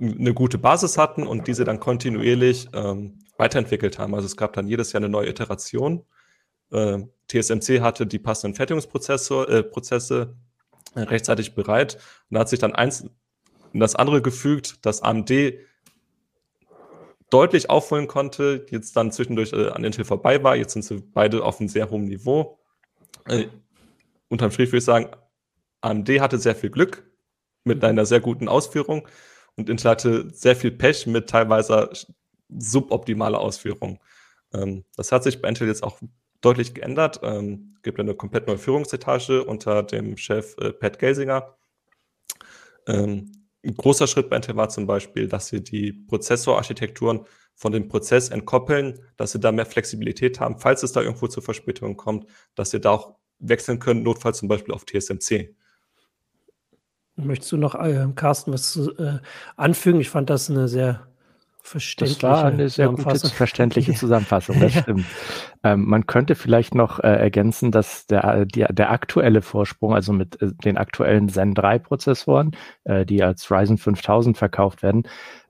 eine 0.00 0.32
gute 0.32 0.56
Basis 0.56 0.96
hatten 0.96 1.26
und 1.26 1.46
diese 1.48 1.64
dann 1.64 1.80
kontinuierlich 1.80 2.68
ähm, 2.72 3.18
weiterentwickelt 3.36 3.98
haben. 3.98 4.14
Also 4.14 4.26
es 4.26 4.36
gab 4.36 4.52
dann 4.52 4.68
jedes 4.68 4.92
Jahr 4.92 5.00
eine 5.00 5.10
neue 5.10 5.28
Iteration. 5.28 6.04
Äh, 6.70 7.00
TSMC 7.28 7.80
hatte 7.80 8.06
die 8.06 8.18
passenden 8.18 8.54
Fertigungsprozesse, 8.54 9.42
äh, 9.48 9.62
Prozesse, 9.62 10.36
rechtzeitig 10.94 11.54
bereit. 11.54 11.96
Und 12.28 12.34
da 12.34 12.40
hat 12.40 12.48
sich 12.48 12.58
dann 12.58 12.74
eins 12.74 13.08
in 13.72 13.80
das 13.80 13.94
andere 13.94 14.22
gefügt, 14.22 14.84
dass 14.84 15.02
AMD 15.02 15.30
deutlich 17.30 17.70
aufholen 17.70 18.08
konnte, 18.08 18.66
jetzt 18.70 18.96
dann 18.96 19.12
zwischendurch 19.12 19.52
äh, 19.52 19.68
an 19.68 19.84
Intel 19.84 20.04
vorbei 20.04 20.42
war. 20.42 20.56
Jetzt 20.56 20.72
sind 20.72 20.84
sie 20.84 21.00
beide 21.00 21.44
auf 21.44 21.60
einem 21.60 21.68
sehr 21.68 21.90
hohen 21.90 22.04
Niveau. 22.04 22.58
Äh, 23.26 23.46
unterm 24.28 24.50
Strich 24.50 24.70
würde 24.70 24.78
ich 24.78 24.84
sagen, 24.84 25.10
AMD 25.80 26.08
hatte 26.20 26.38
sehr 26.38 26.56
viel 26.56 26.70
Glück 26.70 27.08
mit 27.64 27.84
einer 27.84 28.04
sehr 28.06 28.20
guten 28.20 28.48
Ausführung 28.48 29.06
und 29.56 29.70
Intel 29.70 29.90
hatte 29.90 30.30
sehr 30.32 30.56
viel 30.56 30.72
Pech 30.72 31.06
mit 31.06 31.28
teilweise 31.28 31.90
suboptimaler 32.48 33.38
Ausführung. 33.38 34.00
Ähm, 34.52 34.84
das 34.96 35.12
hat 35.12 35.22
sich 35.22 35.40
bei 35.40 35.48
Intel 35.48 35.68
jetzt 35.68 35.82
auch 35.82 36.00
deutlich 36.40 36.74
geändert. 36.74 37.20
Ähm, 37.22 37.74
gibt 37.82 38.00
eine 38.00 38.14
komplett 38.14 38.46
neue 38.46 38.58
Führungsetage 38.58 39.44
unter 39.44 39.82
dem 39.82 40.16
Chef 40.16 40.56
äh, 40.58 40.72
Pat 40.72 40.98
Gelsinger. 40.98 41.56
Ähm, 42.86 43.32
ein 43.64 43.74
großer 43.74 44.06
Schritt 44.06 44.30
bei 44.30 44.36
Intel 44.36 44.56
war 44.56 44.70
zum 44.70 44.86
Beispiel, 44.86 45.28
dass 45.28 45.48
sie 45.48 45.62
die 45.62 45.92
Prozessorarchitekturen 45.92 47.26
von 47.54 47.72
dem 47.72 47.88
Prozess 47.88 48.30
entkoppeln, 48.30 49.00
dass 49.16 49.32
sie 49.32 49.40
da 49.40 49.52
mehr 49.52 49.66
Flexibilität 49.66 50.40
haben, 50.40 50.58
falls 50.58 50.82
es 50.82 50.92
da 50.92 51.02
irgendwo 51.02 51.28
zu 51.28 51.42
Verspätungen 51.42 51.96
kommt, 51.96 52.26
dass 52.54 52.70
sie 52.70 52.80
da 52.80 52.92
auch 52.92 53.16
wechseln 53.38 53.78
können, 53.78 54.02
notfalls 54.02 54.38
zum 54.38 54.48
Beispiel 54.48 54.74
auf 54.74 54.86
TSMC. 54.86 55.54
Möchtest 57.16 57.52
du 57.52 57.58
noch, 57.58 57.74
äh, 57.74 58.06
Carsten, 58.14 58.52
was 58.52 58.76
äh, 58.76 59.18
anfügen? 59.56 60.00
Ich 60.00 60.08
fand 60.08 60.30
das 60.30 60.48
eine 60.48 60.68
sehr 60.68 61.06
Verständliche 61.70 62.20
das 62.20 62.30
war 62.30 62.44
eine 62.46 62.68
sehr 62.68 62.88
gute, 62.88 63.28
verständliche 63.28 63.94
Zusammenfassung, 63.94 64.58
das 64.58 64.74
ja. 64.74 64.82
stimmt. 64.82 65.04
Ähm, 65.62 65.84
man 65.84 66.04
könnte 66.04 66.34
vielleicht 66.34 66.74
noch 66.74 66.98
äh, 66.98 67.06
ergänzen, 67.06 67.70
dass 67.70 68.06
der, 68.08 68.44
die, 68.44 68.66
der 68.68 68.90
aktuelle 68.90 69.40
Vorsprung, 69.40 69.94
also 69.94 70.12
mit 70.12 70.42
äh, 70.42 70.50
den 70.64 70.76
aktuellen 70.76 71.28
Zen 71.28 71.54
3 71.54 71.78
Prozessoren, 71.78 72.56
äh, 72.82 73.06
die 73.06 73.22
als 73.22 73.48
Ryzen 73.52 73.78
5000 73.78 74.36
verkauft 74.36 74.82
werden, 74.82 75.04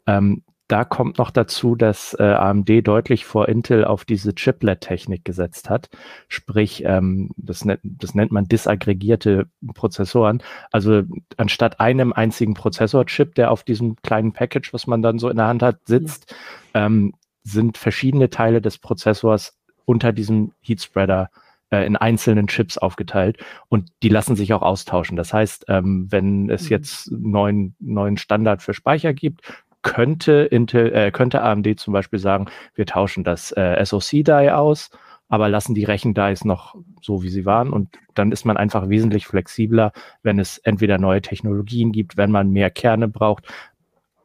ähm, 0.07 0.43
da 0.71 0.85
kommt 0.85 1.19
noch 1.19 1.31
dazu, 1.31 1.75
dass 1.75 2.15
äh, 2.15 2.23
AMD 2.23 2.87
deutlich 2.87 3.25
vor 3.25 3.49
Intel 3.49 3.85
auf 3.85 4.05
diese 4.05 4.35
Chiplet-Technik 4.35 5.25
gesetzt 5.25 5.69
hat. 5.69 5.91
Sprich, 6.29 6.85
ähm, 6.85 7.31
das, 7.37 7.65
ne 7.65 7.81
das 7.83 8.15
nennt 8.15 8.31
man 8.31 8.47
disaggregierte 8.47 9.49
Prozessoren. 9.75 10.43
Also 10.71 11.03
anstatt 11.37 11.81
einem 11.81 12.13
einzigen 12.13 12.55
Prozessorchip, 12.55 13.35
der 13.35 13.51
auf 13.51 13.65
diesem 13.65 13.97
kleinen 14.03 14.33
Package, 14.33 14.73
was 14.73 14.87
man 14.87 15.03
dann 15.03 15.19
so 15.19 15.29
in 15.29 15.39
der 15.39 15.49
Hand 15.49 15.63
hat, 15.63 15.79
sitzt, 15.87 16.35
ähm, 16.75 17.15
sind 17.43 17.77
verschiedene 17.77 18.31
Teile 18.31 18.61
des 18.61 18.79
Prozessors 18.79 19.59
unter 19.85 20.13
diesem 20.13 20.53
Heatspreader 20.61 21.31
äh, 21.71 21.85
in 21.85 21.97
einzelnen 21.97 22.47
Chips 22.47 22.79
aufgeteilt 22.79 23.39
und 23.69 23.89
die 24.05 24.09
lassen 24.09 24.37
sich 24.37 24.53
auch 24.53 24.63
austauschen. 24.63 25.17
Das 25.17 25.33
heißt, 25.33 25.65
ähm, 25.69 26.07
wenn 26.11 26.49
es 26.49 26.65
mhm. 26.65 26.69
jetzt 26.69 27.11
neuen 27.11 27.75
neuen 27.81 28.19
Standard 28.19 28.63
für 28.63 28.75
Speicher 28.75 29.15
gibt, 29.15 29.43
könnte 29.83 30.33
Intel, 30.33 30.93
äh, 30.93 31.11
könnte 31.11 31.43
AMD 31.43 31.79
zum 31.79 31.93
Beispiel 31.93 32.19
sagen, 32.19 32.47
wir 32.75 32.87
tauschen 32.87 33.25
das 33.25 33.53
äh, 33.53 33.85
SoC-Die 33.85 34.51
aus, 34.51 34.90
aber 35.29 35.49
lassen 35.49 35.75
die 35.75 35.85
Rechen-Dies 35.85 36.45
noch 36.45 36.75
so, 37.01 37.23
wie 37.23 37.29
sie 37.29 37.47
waren. 37.47 37.71
Und 37.71 37.88
dann 38.14 38.33
ist 38.33 38.45
man 38.45 38.57
einfach 38.57 38.88
wesentlich 38.88 39.27
flexibler, 39.27 39.93
wenn 40.23 40.38
es 40.38 40.59
entweder 40.59 40.99
neue 40.99 41.23
Technologien 41.23 41.93
gibt, 41.93 42.16
wenn 42.16 42.31
man 42.31 42.51
mehr 42.51 42.71
Kerne 42.71 43.09
braucht 43.09 43.47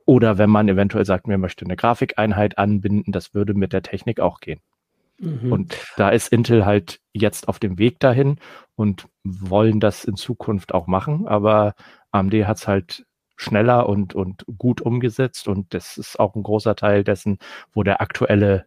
oder 0.05 0.37
wenn 0.37 0.49
man 0.49 0.67
eventuell 0.67 1.05
sagt, 1.05 1.27
mir 1.27 1.37
möchte 1.37 1.65
eine 1.65 1.75
Grafikeinheit 1.75 2.57
anbinden. 2.57 3.11
Das 3.11 3.33
würde 3.33 3.53
mit 3.53 3.73
der 3.73 3.81
Technik 3.81 4.19
auch 4.19 4.39
gehen. 4.39 4.59
Mhm. 5.19 5.51
Und 5.51 5.77
da 5.97 6.09
ist 6.09 6.31
Intel 6.31 6.65
halt 6.65 6.99
jetzt 7.13 7.47
auf 7.47 7.59
dem 7.59 7.77
Weg 7.77 7.99
dahin 7.99 8.37
und 8.75 9.07
wollen 9.23 9.79
das 9.79 10.03
in 10.05 10.15
Zukunft 10.15 10.73
auch 10.73 10.87
machen. 10.87 11.27
Aber 11.27 11.75
AMD 12.11 12.33
hat 12.45 12.57
es 12.57 12.67
halt 12.67 13.04
schneller 13.35 13.87
und, 13.87 14.13
und 14.13 14.45
gut 14.57 14.81
umgesetzt. 14.81 15.47
Und 15.47 15.73
das 15.73 15.97
ist 15.97 16.19
auch 16.19 16.35
ein 16.35 16.43
großer 16.43 16.75
Teil 16.75 17.03
dessen, 17.03 17.39
wo 17.73 17.83
der 17.83 18.01
aktuelle, 18.01 18.65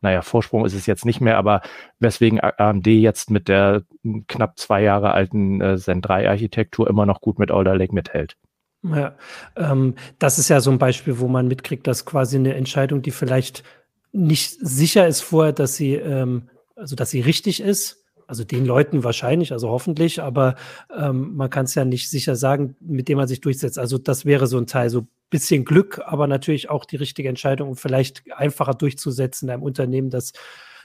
naja, 0.00 0.22
Vorsprung 0.22 0.64
ist 0.64 0.74
es 0.74 0.86
jetzt 0.86 1.04
nicht 1.04 1.20
mehr, 1.20 1.38
aber 1.38 1.62
weswegen 1.98 2.40
AMD 2.40 2.86
jetzt 2.86 3.30
mit 3.30 3.48
der 3.48 3.82
knapp 4.28 4.58
zwei 4.58 4.82
Jahre 4.82 5.12
alten 5.12 5.60
äh, 5.60 5.76
Zen 5.76 6.02
3 6.02 6.28
Architektur 6.28 6.88
immer 6.88 7.06
noch 7.06 7.20
gut 7.20 7.38
mit 7.38 7.50
Alder 7.50 7.76
Lake 7.76 7.94
mithält. 7.94 8.36
Ja, 8.82 9.16
ähm, 9.56 9.94
das 10.18 10.38
ist 10.38 10.48
ja 10.48 10.60
so 10.60 10.70
ein 10.70 10.78
Beispiel, 10.78 11.18
wo 11.18 11.26
man 11.26 11.48
mitkriegt, 11.48 11.86
dass 11.86 12.04
quasi 12.04 12.36
eine 12.36 12.54
Entscheidung, 12.54 13.02
die 13.02 13.10
vielleicht 13.10 13.64
nicht 14.12 14.56
sicher 14.60 15.06
ist 15.06 15.20
vorher, 15.20 15.52
dass 15.52 15.76
sie, 15.76 15.94
ähm, 15.94 16.48
also 16.76 16.94
dass 16.94 17.10
sie 17.10 17.20
richtig 17.20 17.60
ist, 17.60 17.97
also 18.28 18.44
den 18.44 18.66
Leuten 18.66 19.02
wahrscheinlich, 19.02 19.52
also 19.52 19.70
hoffentlich, 19.70 20.22
aber 20.22 20.54
ähm, 20.94 21.34
man 21.34 21.48
kann 21.50 21.64
es 21.64 21.74
ja 21.74 21.84
nicht 21.84 22.10
sicher 22.10 22.36
sagen, 22.36 22.76
mit 22.78 23.08
dem 23.08 23.16
man 23.16 23.26
sich 23.26 23.40
durchsetzt. 23.40 23.78
Also 23.78 23.96
das 23.96 24.26
wäre 24.26 24.46
so 24.46 24.58
ein 24.58 24.66
Teil, 24.66 24.90
so 24.90 25.06
bisschen 25.30 25.64
Glück, 25.64 26.00
aber 26.04 26.26
natürlich 26.26 26.70
auch 26.70 26.84
die 26.84 26.96
richtige 26.96 27.28
Entscheidung, 27.28 27.70
um 27.70 27.76
vielleicht 27.76 28.22
einfacher 28.32 28.74
durchzusetzen 28.74 29.48
in 29.48 29.54
einem 29.54 29.62
Unternehmen, 29.62 30.10
das 30.10 30.32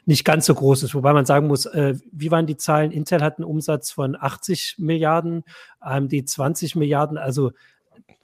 nicht 0.05 0.25
ganz 0.25 0.45
so 0.45 0.55
groß 0.55 0.83
ist. 0.83 0.95
Wobei 0.95 1.13
man 1.13 1.25
sagen 1.25 1.47
muss, 1.47 1.65
äh, 1.65 1.95
wie 2.11 2.31
waren 2.31 2.47
die 2.47 2.57
Zahlen? 2.57 2.91
Intel 2.91 3.21
hat 3.21 3.37
einen 3.37 3.45
Umsatz 3.45 3.91
von 3.91 4.17
80 4.19 4.75
Milliarden, 4.77 5.43
AMD 5.79 6.27
20 6.27 6.75
Milliarden. 6.75 7.17
Also 7.17 7.51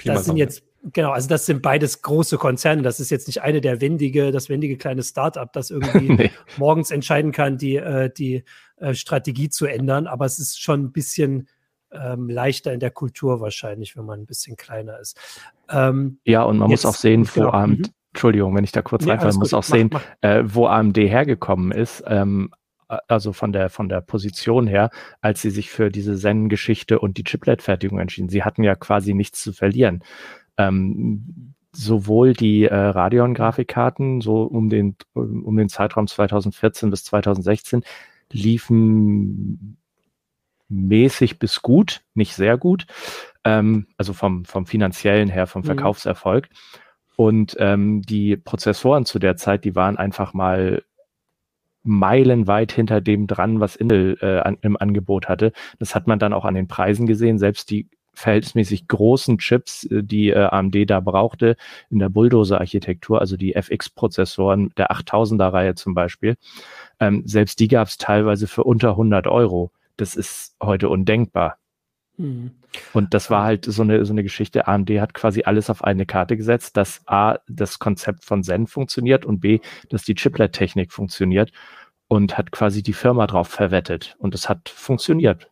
das 0.04 0.26
sind 0.26 0.38
jetzt 0.38 0.64
Genau, 0.82 1.12
also 1.12 1.28
das 1.28 1.46
sind 1.46 1.62
beides 1.62 2.02
große 2.02 2.38
Konzerne. 2.38 2.82
Das 2.82 3.00
ist 3.00 3.10
jetzt 3.10 3.28
nicht 3.28 3.42
eine 3.42 3.60
der 3.60 3.82
wendige, 3.82 4.32
das 4.32 4.48
wendige 4.48 4.78
kleine 4.78 5.04
Start-up, 5.04 5.52
das 5.54 5.72
irgendwie 5.72 6.10
nee. 6.14 6.32
morgens 6.58 6.92
entscheiden 6.92 7.32
kann, 7.32 7.58
die, 7.58 7.76
äh, 7.76 8.10
die 8.10 8.44
äh, 8.78 8.94
Strategie 8.94 9.50
zu 9.50 9.66
ändern. 9.66 10.08
Aber 10.08 10.26
es 10.26 10.40
ist 10.40 10.62
schon 10.62 10.84
ein 10.84 10.92
bisschen 10.92 11.50
ähm, 11.92 12.30
leichter 12.30 12.74
in 12.74 12.80
der 12.80 12.92
Kultur 12.92 13.42
wahrscheinlich, 13.42 13.98
wenn 13.98 14.06
man 14.06 14.22
ein 14.22 14.26
bisschen 14.26 14.56
kleiner 14.56 15.00
ist. 15.00 15.20
Ähm, 15.70 16.20
ja, 16.24 16.44
und 16.44 16.60
man 16.60 16.70
jetzt, 16.70 16.86
muss 16.86 16.96
auch 16.96 16.98
sehen, 16.98 17.28
wo 17.28 17.42
genau. 17.42 17.52
AMD, 17.52 17.80
mhm. 17.80 17.94
Entschuldigung, 18.14 18.56
wenn 18.56 18.64
ich 18.64 18.72
da 18.72 18.82
kurz 18.82 19.04
nee, 19.04 19.12
reinfalle, 19.12 19.34
man 19.34 19.40
muss 19.40 19.54
auch 19.54 19.68
mach, 19.68 19.76
sehen, 19.76 19.90
mach. 19.92 20.04
Äh, 20.22 20.44
wo 20.46 20.68
AMD 20.68 20.98
hergekommen 20.98 21.72
ist. 21.72 22.04
Ähm, 22.08 22.52
also 23.08 23.34
von 23.34 23.52
der, 23.52 23.70
von 23.70 23.88
der 23.88 24.02
Position 24.02 24.66
her, 24.66 24.90
als 25.22 25.42
sie 25.42 25.52
sich 25.52 25.70
für 25.70 25.92
diese 25.92 26.18
Zen-Geschichte 26.18 27.00
und 27.00 27.18
die 27.18 27.24
Chiplet-Fertigung 27.24 28.00
entschieden. 28.00 28.30
Sie 28.30 28.44
hatten 28.44 28.64
ja 28.64 28.74
quasi 28.74 29.14
nichts 29.14 29.44
zu 29.44 29.54
verlieren 29.54 30.04
ähm, 30.60 31.56
sowohl 31.72 32.34
die 32.34 32.66
äh, 32.66 32.76
Radeon-Grafikkarten, 32.76 34.22
so 34.22 34.44
um 34.44 34.70
den, 34.70 34.96
um 35.14 35.56
den 35.56 35.70
Zeitraum 35.70 36.08
2014 36.08 36.90
bis 36.90 37.06
2016, 37.06 37.84
liefen 38.32 39.78
mäßig 40.68 41.40
bis 41.40 41.62
gut, 41.62 42.02
nicht 42.14 42.36
sehr 42.36 42.58
gut, 42.58 42.86
ähm, 43.44 43.88
also 43.98 44.14
vom, 44.14 44.46
vom 44.46 44.66
finanziellen 44.66 45.30
her, 45.30 45.48
vom 45.48 45.62
mhm. 45.62 45.68
Verkaufserfolg. 45.68 46.50
Mhm. 46.50 46.56
Und 47.16 47.56
ähm, 47.60 48.02
die 48.02 48.38
Prozessoren 48.38 49.06
zu 49.06 49.20
der 49.20 49.36
Zeit, 49.36 49.66
die 49.66 49.76
waren 49.76 49.98
einfach 49.98 50.34
mal 50.34 50.84
meilenweit 51.84 52.72
hinter 52.72 53.02
dem 53.02 53.26
dran, 53.26 53.60
was 53.60 53.76
Intel 53.76 54.18
äh, 54.22 54.40
an, 54.40 54.58
im 54.62 54.78
Angebot 54.78 55.28
hatte. 55.28 55.54
Das 55.80 55.96
hat 55.96 56.08
man 56.08 56.20
dann 56.20 56.34
auch 56.34 56.46
an 56.46 56.54
den 56.54 56.68
Preisen 56.68 57.08
gesehen. 57.08 57.40
Selbst 57.40 57.72
die 57.72 57.90
verhältnismäßig 58.14 58.88
großen 58.88 59.38
Chips, 59.38 59.86
äh, 59.86 60.04
die 60.04 60.30
äh, 60.30 60.46
AMD 60.46 60.90
da 60.90 61.00
brauchte, 61.00 61.56
in 61.90 62.00
der 62.00 62.10
Bulldozer-Architektur, 62.10 63.20
also 63.20 63.38
die 63.38 63.56
FX-Prozessoren 63.56 64.72
der 64.78 64.92
8000er-Reihe 64.92 65.76
zum 65.76 65.94
Beispiel, 65.94 66.36
ähm, 67.00 67.24
selbst 67.26 67.60
die 67.60 67.68
gab 67.68 67.88
es 67.88 67.98
teilweise 67.98 68.48
für 68.48 68.64
unter 68.64 68.92
100 68.92 69.28
Euro. 69.28 69.72
Das 69.98 70.16
ist 70.16 70.56
heute 70.62 70.90
undenkbar. 70.90 71.58
Mhm. 72.18 72.52
Und 72.94 73.14
das 73.14 73.32
war 73.32 73.44
halt 73.44 73.66
so 73.66 73.82
eine, 73.82 74.06
so 74.06 74.14
eine 74.14 74.24
Geschichte. 74.24 74.68
AMD 74.68 74.90
hat 75.00 75.14
quasi 75.14 75.44
alles 75.44 75.70
auf 75.70 75.84
eine 75.84 76.06
Karte 76.06 76.38
gesetzt, 76.38 76.78
dass 76.78 77.02
A, 77.08 77.38
das 77.48 77.80
Konzept 77.80 78.26
von 78.26 78.44
Zen 78.44 78.68
funktioniert 78.68 79.26
und 79.26 79.40
B, 79.40 79.60
dass 79.90 80.04
die 80.04 80.16
Chiplet-Technik 80.16 80.92
funktioniert 80.92 81.52
und 82.08 82.38
hat 82.38 82.52
quasi 82.52 82.84
die 82.84 82.94
Firma 82.94 83.26
drauf 83.26 83.48
verwettet. 83.48 84.16
Und 84.20 84.36
es 84.36 84.50
hat 84.50 84.70
funktioniert. 84.70 85.50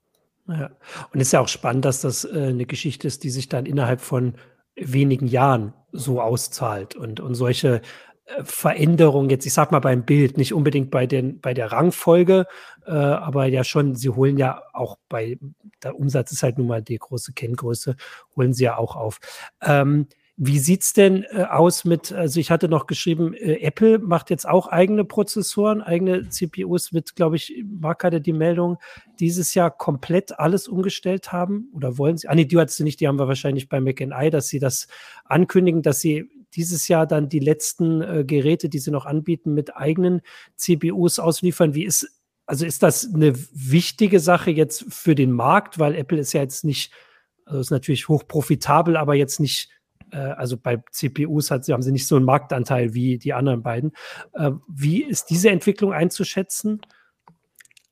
Ja. 0.48 0.72
Und 1.12 1.20
ist 1.20 1.34
ja 1.34 1.42
auch 1.42 1.48
spannend, 1.48 1.86
dass 1.86 2.02
das 2.02 2.24
äh, 2.24 2.48
eine 2.50 2.66
Geschichte 2.66 3.08
ist, 3.08 3.24
die 3.24 3.30
sich 3.30 3.50
dann 3.50 3.66
innerhalb 3.66 4.02
von 4.02 4.36
wenigen 4.76 5.28
Jahren 5.28 5.74
so 5.92 6.22
auszahlt 6.22 6.96
und, 6.96 7.20
und 7.20 7.36
solche 7.36 7.82
äh, 8.26 8.44
Veränderungen, 8.44 9.30
jetzt 9.30 9.46
ich 9.46 9.54
sag 9.54 9.72
mal 9.72 9.80
beim 9.80 10.06
Bild, 10.06 10.38
nicht 10.38 10.54
unbedingt 10.54 10.92
bei, 10.92 11.06
den, 11.06 11.42
bei 11.42 11.54
der 11.54 11.72
Rangfolge, 11.72 12.46
äh, 12.86 12.92
aber 12.92 13.48
ja 13.48 13.64
schon, 13.64 13.96
sie 13.96 14.10
holen 14.10 14.38
ja 14.38 14.62
auch 14.74 14.98
bei, 15.10 15.38
der 15.84 15.98
Umsatz 16.00 16.32
ist 16.32 16.44
halt 16.44 16.58
nun 16.58 16.68
mal 16.68 16.82
die 16.82 16.98
große 16.98 17.34
Kenngröße, 17.34 17.96
holen 18.36 18.54
sie 18.54 18.66
ja 18.66 18.78
auch 18.78 18.96
auf. 18.96 19.20
Ähm, 19.62 20.08
wie 20.40 20.60
sieht's 20.60 20.94
denn 20.94 21.24
äh, 21.24 21.46
aus 21.50 21.84
mit, 21.84 22.12
also 22.12 22.40
ich 22.40 22.52
hatte 22.52 22.70
noch 22.70 22.86
geschrieben, 22.86 23.34
äh, 23.34 23.60
Apple 23.62 23.98
macht 23.98 24.30
jetzt 24.30 24.48
auch 24.48 24.68
eigene 24.68 25.04
Prozessoren, 25.04 25.82
eigene 25.82 26.30
CPUs, 26.30 26.94
wird, 26.94 27.16
glaube 27.16 27.38
ich, 27.38 27.64
Mark 27.66 28.04
hatte 28.04 28.22
die 28.22 28.34
Meldung, 28.34 28.78
dieses 29.20 29.56
Jahr 29.56 29.72
komplett 29.72 30.38
alles 30.38 30.68
umgestellt 30.68 31.32
haben 31.32 31.70
oder 31.74 31.98
wollen 31.98 32.18
sie? 32.18 32.28
Ah, 32.28 32.36
nee, 32.36 32.46
die 32.46 32.56
hattest 32.56 32.80
du 32.80 32.84
nicht, 32.84 33.00
die 33.00 33.08
haben 33.08 33.18
wir 33.18 33.28
wahrscheinlich 33.28 33.68
bei 33.68 33.82
McNI, 33.82 34.30
dass 34.30 34.48
sie 34.48 34.60
das 34.60 34.88
ankündigen, 35.26 35.82
dass 35.82 36.02
sie 36.02 36.30
dieses 36.54 36.88
Jahr 36.88 37.08
dann 37.08 37.30
die 37.30 37.40
letzten 37.40 38.02
äh, 38.02 38.24
Geräte, 38.24 38.70
die 38.70 38.80
sie 38.80 38.92
noch 38.92 39.08
anbieten, 39.08 39.56
mit 39.56 39.76
eigenen 39.76 40.22
CPUs 40.56 41.18
ausliefern. 41.18 41.74
Wie 41.74 41.84
ist, 41.84 42.08
also 42.46 42.64
ist 42.64 42.84
das 42.84 43.12
eine 43.12 43.34
wichtige 43.54 44.20
Sache 44.20 44.52
jetzt 44.52 44.86
für 44.88 45.16
den 45.16 45.32
Markt, 45.32 45.80
weil 45.80 45.96
Apple 45.96 46.20
ist 46.20 46.34
ja 46.34 46.42
jetzt 46.42 46.64
nicht, 46.64 46.94
also 47.46 47.60
ist 47.60 47.72
natürlich 47.72 48.08
hoch 48.08 48.28
profitabel, 48.28 48.98
aber 48.98 49.16
jetzt 49.16 49.40
nicht 49.40 49.72
also 50.16 50.58
bei 50.58 50.82
CPUs 50.92 51.52
hat, 51.52 51.68
haben 51.68 51.82
sie 51.82 51.92
nicht 51.92 52.08
so 52.08 52.16
einen 52.16 52.26
Marktanteil 52.26 52.94
wie 52.94 53.18
die 53.18 53.34
anderen 53.34 53.62
beiden. 53.64 53.92
Äh, 54.34 54.52
wie 54.68 55.04
ist 55.04 55.30
diese 55.30 55.50
Entwicklung 55.50 55.94
einzuschätzen? 55.94 56.82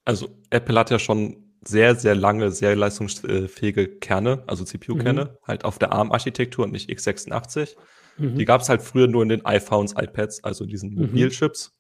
Also 0.06 0.30
Apple 0.50 0.78
hat 0.80 0.92
ja 0.92 1.00
schon 1.00 1.46
sehr, 1.68 1.96
sehr 1.96 2.16
lange, 2.16 2.52
sehr 2.52 2.76
leistungsfähige 2.76 3.88
Kerne, 3.88 4.44
also 4.46 4.64
CPU-Kerne, 4.64 5.26
mhm. 5.26 5.48
halt 5.48 5.66
auf 5.66 5.80
der 5.80 5.92
ARM-Architektur 5.94 6.66
und 6.66 6.72
nicht 6.72 6.90
x86. 6.90 7.76
Mhm. 8.18 8.36
Die 8.36 8.46
gab 8.46 8.62
es 8.62 8.70
halt 8.70 8.84
früher 8.84 9.08
nur 9.08 9.24
in 9.24 9.30
den 9.30 9.46
iPhones, 9.46 9.94
iPads, 9.98 10.44
also 10.44 10.66
diesen 10.66 10.92
mhm. 10.92 11.02
Mobilchips. 11.08 11.74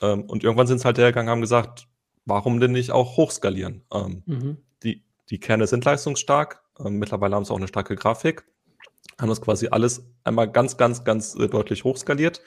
Ähm, 0.00 0.24
und 0.24 0.42
irgendwann 0.42 0.66
sind 0.66 0.78
sie 0.78 0.84
halt 0.84 0.98
hergegangen, 0.98 1.30
haben 1.30 1.40
gesagt, 1.40 1.86
warum 2.24 2.58
denn 2.58 2.72
nicht 2.72 2.90
auch 2.90 3.16
hochskalieren? 3.16 3.84
Ähm, 3.94 4.22
mhm. 4.26 4.56
die, 4.82 5.04
die 5.30 5.38
Kerne 5.38 5.68
sind 5.68 5.84
leistungsstark. 5.84 6.62
Ähm, 6.84 6.98
mittlerweile 6.98 7.36
haben 7.36 7.44
sie 7.44 7.52
auch 7.52 7.58
eine 7.58 7.68
starke 7.68 7.94
Grafik 7.94 8.44
haben 9.22 9.28
das 9.28 9.40
quasi 9.40 9.68
alles 9.70 10.04
einmal 10.24 10.50
ganz, 10.50 10.76
ganz, 10.76 11.04
ganz 11.04 11.34
äh, 11.36 11.48
deutlich 11.48 11.84
hochskaliert. 11.84 12.42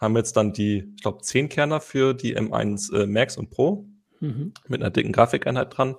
Haben 0.00 0.16
jetzt 0.16 0.36
dann 0.36 0.52
die, 0.52 0.92
ich 0.96 1.02
glaube, 1.02 1.22
10 1.22 1.48
Kerner 1.48 1.80
für 1.80 2.12
die 2.12 2.36
M1 2.36 2.94
äh, 2.94 3.06
Max 3.06 3.36
und 3.36 3.50
Pro 3.50 3.86
mhm. 4.20 4.52
mit 4.66 4.82
einer 4.82 4.90
dicken 4.90 5.12
Grafikeinheit 5.12 5.76
dran. 5.76 5.96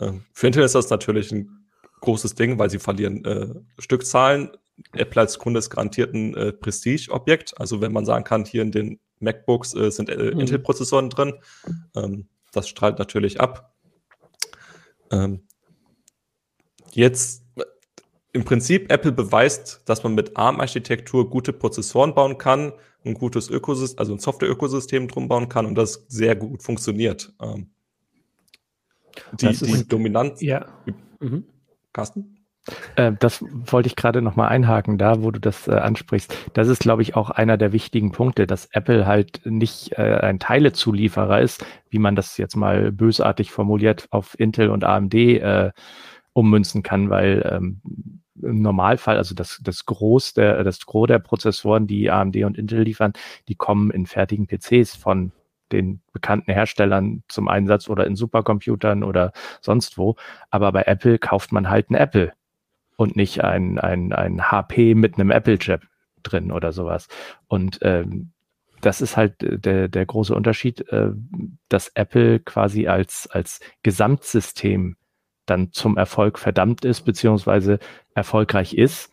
Ähm, 0.00 0.24
für 0.32 0.46
Intel 0.46 0.64
ist 0.64 0.74
das 0.74 0.90
natürlich 0.90 1.32
ein 1.32 1.66
großes 2.00 2.34
Ding, 2.34 2.58
weil 2.58 2.70
sie 2.70 2.78
verlieren 2.78 3.24
äh, 3.24 3.54
Stückzahlen. 3.78 4.50
Apple 4.92 5.22
als 5.22 5.38
Kunde 5.38 5.58
ist 5.58 5.70
garantiert 5.70 6.14
ein 6.14 6.34
äh, 6.36 6.52
Prestige-Objekt. 6.52 7.58
Also 7.58 7.80
wenn 7.80 7.92
man 7.92 8.04
sagen 8.04 8.24
kann, 8.24 8.44
hier 8.44 8.62
in 8.62 8.72
den 8.72 9.00
MacBooks 9.20 9.74
äh, 9.74 9.90
sind 9.90 10.10
äh, 10.10 10.32
mhm. 10.32 10.40
Intel-Prozessoren 10.40 11.10
drin, 11.10 11.34
ähm, 11.96 12.28
das 12.52 12.68
strahlt 12.68 12.98
natürlich 12.98 13.40
ab. 13.40 13.74
Ähm, 15.10 15.46
jetzt 16.92 17.44
im 18.34 18.44
Prinzip 18.44 18.92
Apple 18.92 19.12
beweist, 19.12 19.82
dass 19.86 20.02
man 20.02 20.14
mit 20.14 20.36
ARM-Architektur 20.36 21.30
gute 21.30 21.52
Prozessoren 21.52 22.14
bauen 22.14 22.36
kann, 22.36 22.72
ein 23.04 23.14
gutes 23.14 23.48
Ökosystem, 23.48 23.98
also 23.98 24.12
ein 24.12 24.18
Software-Ökosystem 24.18 25.08
drum 25.08 25.28
bauen 25.28 25.48
kann 25.48 25.66
und 25.66 25.76
das 25.76 26.04
sehr 26.08 26.34
gut 26.34 26.62
funktioniert. 26.62 27.32
Ähm, 27.40 27.70
die, 29.40 29.52
die 29.52 29.88
Dominanz. 29.88 30.42
Ja. 30.42 30.66
Mhm. 31.20 31.44
Carsten? 31.92 32.44
Äh, 32.96 33.12
das 33.20 33.44
wollte 33.66 33.86
ich 33.86 33.94
gerade 33.94 34.20
nochmal 34.20 34.48
einhaken, 34.48 34.98
da 34.98 35.22
wo 35.22 35.30
du 35.30 35.38
das 35.38 35.68
äh, 35.68 35.72
ansprichst. 35.72 36.34
Das 36.54 36.66
ist, 36.66 36.80
glaube 36.80 37.02
ich, 37.02 37.14
auch 37.14 37.30
einer 37.30 37.56
der 37.56 37.72
wichtigen 37.72 38.10
Punkte, 38.10 38.48
dass 38.48 38.66
Apple 38.72 39.06
halt 39.06 39.42
nicht 39.44 39.92
äh, 39.92 40.18
ein 40.20 40.40
Teilezulieferer 40.40 41.40
ist, 41.40 41.64
wie 41.88 42.00
man 42.00 42.16
das 42.16 42.36
jetzt 42.36 42.56
mal 42.56 42.90
bösartig 42.90 43.52
formuliert 43.52 44.08
auf 44.10 44.36
Intel 44.40 44.70
und 44.70 44.82
AMD 44.82 45.14
äh, 45.14 45.70
ummünzen 46.32 46.82
kann, 46.82 47.10
weil 47.10 47.48
ähm, 47.48 47.80
im 48.42 48.62
Normalfall, 48.62 49.16
also 49.16 49.34
das, 49.34 49.60
das 49.62 49.84
Groß 49.86 50.34
der, 50.34 50.64
das 50.64 50.84
Gros 50.86 51.06
der 51.06 51.18
Prozessoren, 51.18 51.86
die 51.86 52.10
AMD 52.10 52.36
und 52.44 52.58
Intel 52.58 52.82
liefern, 52.82 53.12
die 53.48 53.54
kommen 53.54 53.90
in 53.90 54.06
fertigen 54.06 54.46
PCs 54.46 54.96
von 54.96 55.32
den 55.72 56.00
bekannten 56.12 56.52
Herstellern 56.52 57.22
zum 57.28 57.48
Einsatz 57.48 57.88
oder 57.88 58.06
in 58.06 58.16
Supercomputern 58.16 59.02
oder 59.02 59.32
sonst 59.60 59.98
wo. 59.98 60.16
Aber 60.50 60.72
bei 60.72 60.82
Apple 60.82 61.18
kauft 61.18 61.52
man 61.52 61.70
halt 61.70 61.90
ein 61.90 61.94
Apple 61.94 62.32
und 62.96 63.16
nicht 63.16 63.42
ein, 63.42 63.78
ein, 63.78 64.12
ein 64.12 64.50
HP 64.50 64.94
mit 64.94 65.14
einem 65.14 65.30
Apple-Chip 65.30 65.82
drin 66.22 66.52
oder 66.52 66.72
sowas. 66.72 67.08
Und 67.48 67.78
ähm, 67.82 68.30
das 68.80 69.00
ist 69.00 69.16
halt 69.16 69.34
der, 69.40 69.88
der 69.88 70.06
große 70.06 70.34
Unterschied, 70.34 70.86
äh, 70.88 71.10
dass 71.68 71.88
Apple 71.94 72.40
quasi 72.40 72.86
als, 72.86 73.28
als 73.30 73.60
Gesamtsystem 73.82 74.96
dann 75.46 75.72
zum 75.72 75.96
Erfolg 75.96 76.38
verdammt 76.38 76.84
ist, 76.84 77.02
beziehungsweise 77.02 77.78
erfolgreich 78.14 78.74
ist. 78.74 79.10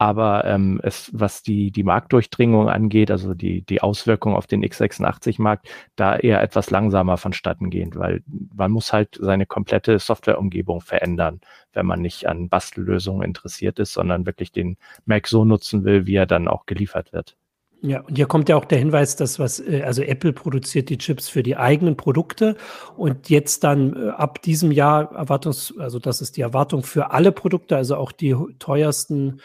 aber 0.00 0.46
ähm, 0.46 0.80
es, 0.82 1.10
was 1.12 1.42
die, 1.42 1.70
die 1.70 1.82
Marktdurchdringung 1.82 2.70
angeht, 2.70 3.10
also 3.10 3.34
die, 3.34 3.60
die 3.60 3.82
Auswirkung 3.82 4.34
auf 4.34 4.46
den 4.46 4.64
x86-Markt, 4.64 5.68
da 5.94 6.16
eher 6.16 6.40
etwas 6.42 6.70
langsamer 6.70 7.18
vonstatten 7.18 7.68
gehend, 7.68 7.96
weil 7.96 8.22
man 8.54 8.72
muss 8.72 8.94
halt 8.94 9.18
seine 9.20 9.44
komplette 9.44 9.98
Softwareumgebung 9.98 10.80
verändern, 10.80 11.42
wenn 11.74 11.84
man 11.84 12.00
nicht 12.00 12.26
an 12.26 12.48
Bastellösungen 12.48 13.22
interessiert 13.24 13.78
ist, 13.78 13.92
sondern 13.92 14.24
wirklich 14.24 14.52
den 14.52 14.78
Mac 15.04 15.26
so 15.28 15.44
nutzen 15.44 15.84
will, 15.84 16.06
wie 16.06 16.14
er 16.16 16.26
dann 16.26 16.48
auch 16.48 16.64
geliefert 16.64 17.12
wird. 17.12 17.36
Ja, 17.82 18.00
und 18.00 18.16
hier 18.16 18.26
kommt 18.26 18.48
ja 18.50 18.56
auch 18.56 18.66
der 18.66 18.78
Hinweis, 18.78 19.16
dass 19.16 19.38
was, 19.38 19.58
äh, 19.58 19.82
also 19.82 20.02
Apple 20.02 20.32
produziert 20.32 20.90
die 20.90 20.98
Chips 20.98 21.28
für 21.28 21.42
die 21.42 21.56
eigenen 21.56 21.96
Produkte 21.96 22.56
und 22.96 23.30
jetzt 23.30 23.64
dann 23.64 23.96
äh, 23.96 24.08
ab 24.10 24.42
diesem 24.42 24.70
Jahr 24.70 25.14
Erwartungs, 25.14 25.74
also 25.78 25.98
das 25.98 26.20
ist 26.20 26.36
die 26.36 26.42
Erwartung 26.42 26.82
für 26.82 27.10
alle 27.12 27.32
Produkte, 27.32 27.76
also 27.76 27.96
auch 27.96 28.12
die 28.12 28.36
teuersten, 28.58 29.40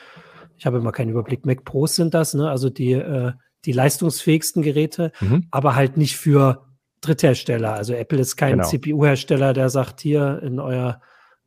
ich 0.58 0.66
habe 0.66 0.78
immer 0.78 0.92
keinen 0.92 1.12
Überblick, 1.12 1.46
Mac 1.46 1.64
Pros 1.64 1.96
sind 1.96 2.14
das, 2.14 2.34
ne? 2.34 2.50
also 2.50 2.70
die, 2.70 2.92
äh, 2.92 3.32
die 3.64 3.72
leistungsfähigsten 3.72 4.64
Geräte, 4.64 5.12
mhm. 5.22 5.48
aber 5.52 5.76
halt 5.76 5.96
nicht 5.96 6.18
für 6.18 6.66
Dritthersteller. 7.02 7.74
Also 7.74 7.94
Apple 7.94 8.20
ist 8.20 8.36
kein 8.36 8.58
genau. 8.58 8.68
CPU-Hersteller, 8.68 9.54
der 9.54 9.70
sagt, 9.70 10.02
hier 10.02 10.42
in 10.44 10.60
euer 10.60 11.02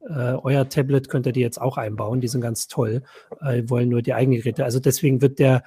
äh, 0.09 0.35
euer 0.35 0.69
Tablet 0.69 1.09
könnt 1.09 1.27
ihr 1.27 1.33
die 1.33 1.41
jetzt 1.41 1.61
auch 1.61 1.77
einbauen, 1.77 2.21
die 2.21 2.29
sind 2.29 2.41
ganz 2.41 2.69
toll, 2.69 3.03
äh, 3.41 3.65
wollen 3.67 3.89
nur 3.89 4.01
die 4.01 4.15
eigenen 4.15 4.39
Geräte. 4.39 4.65
Also 4.65 4.79
deswegen 4.79 5.21
wird 5.21 5.39
der 5.39 5.65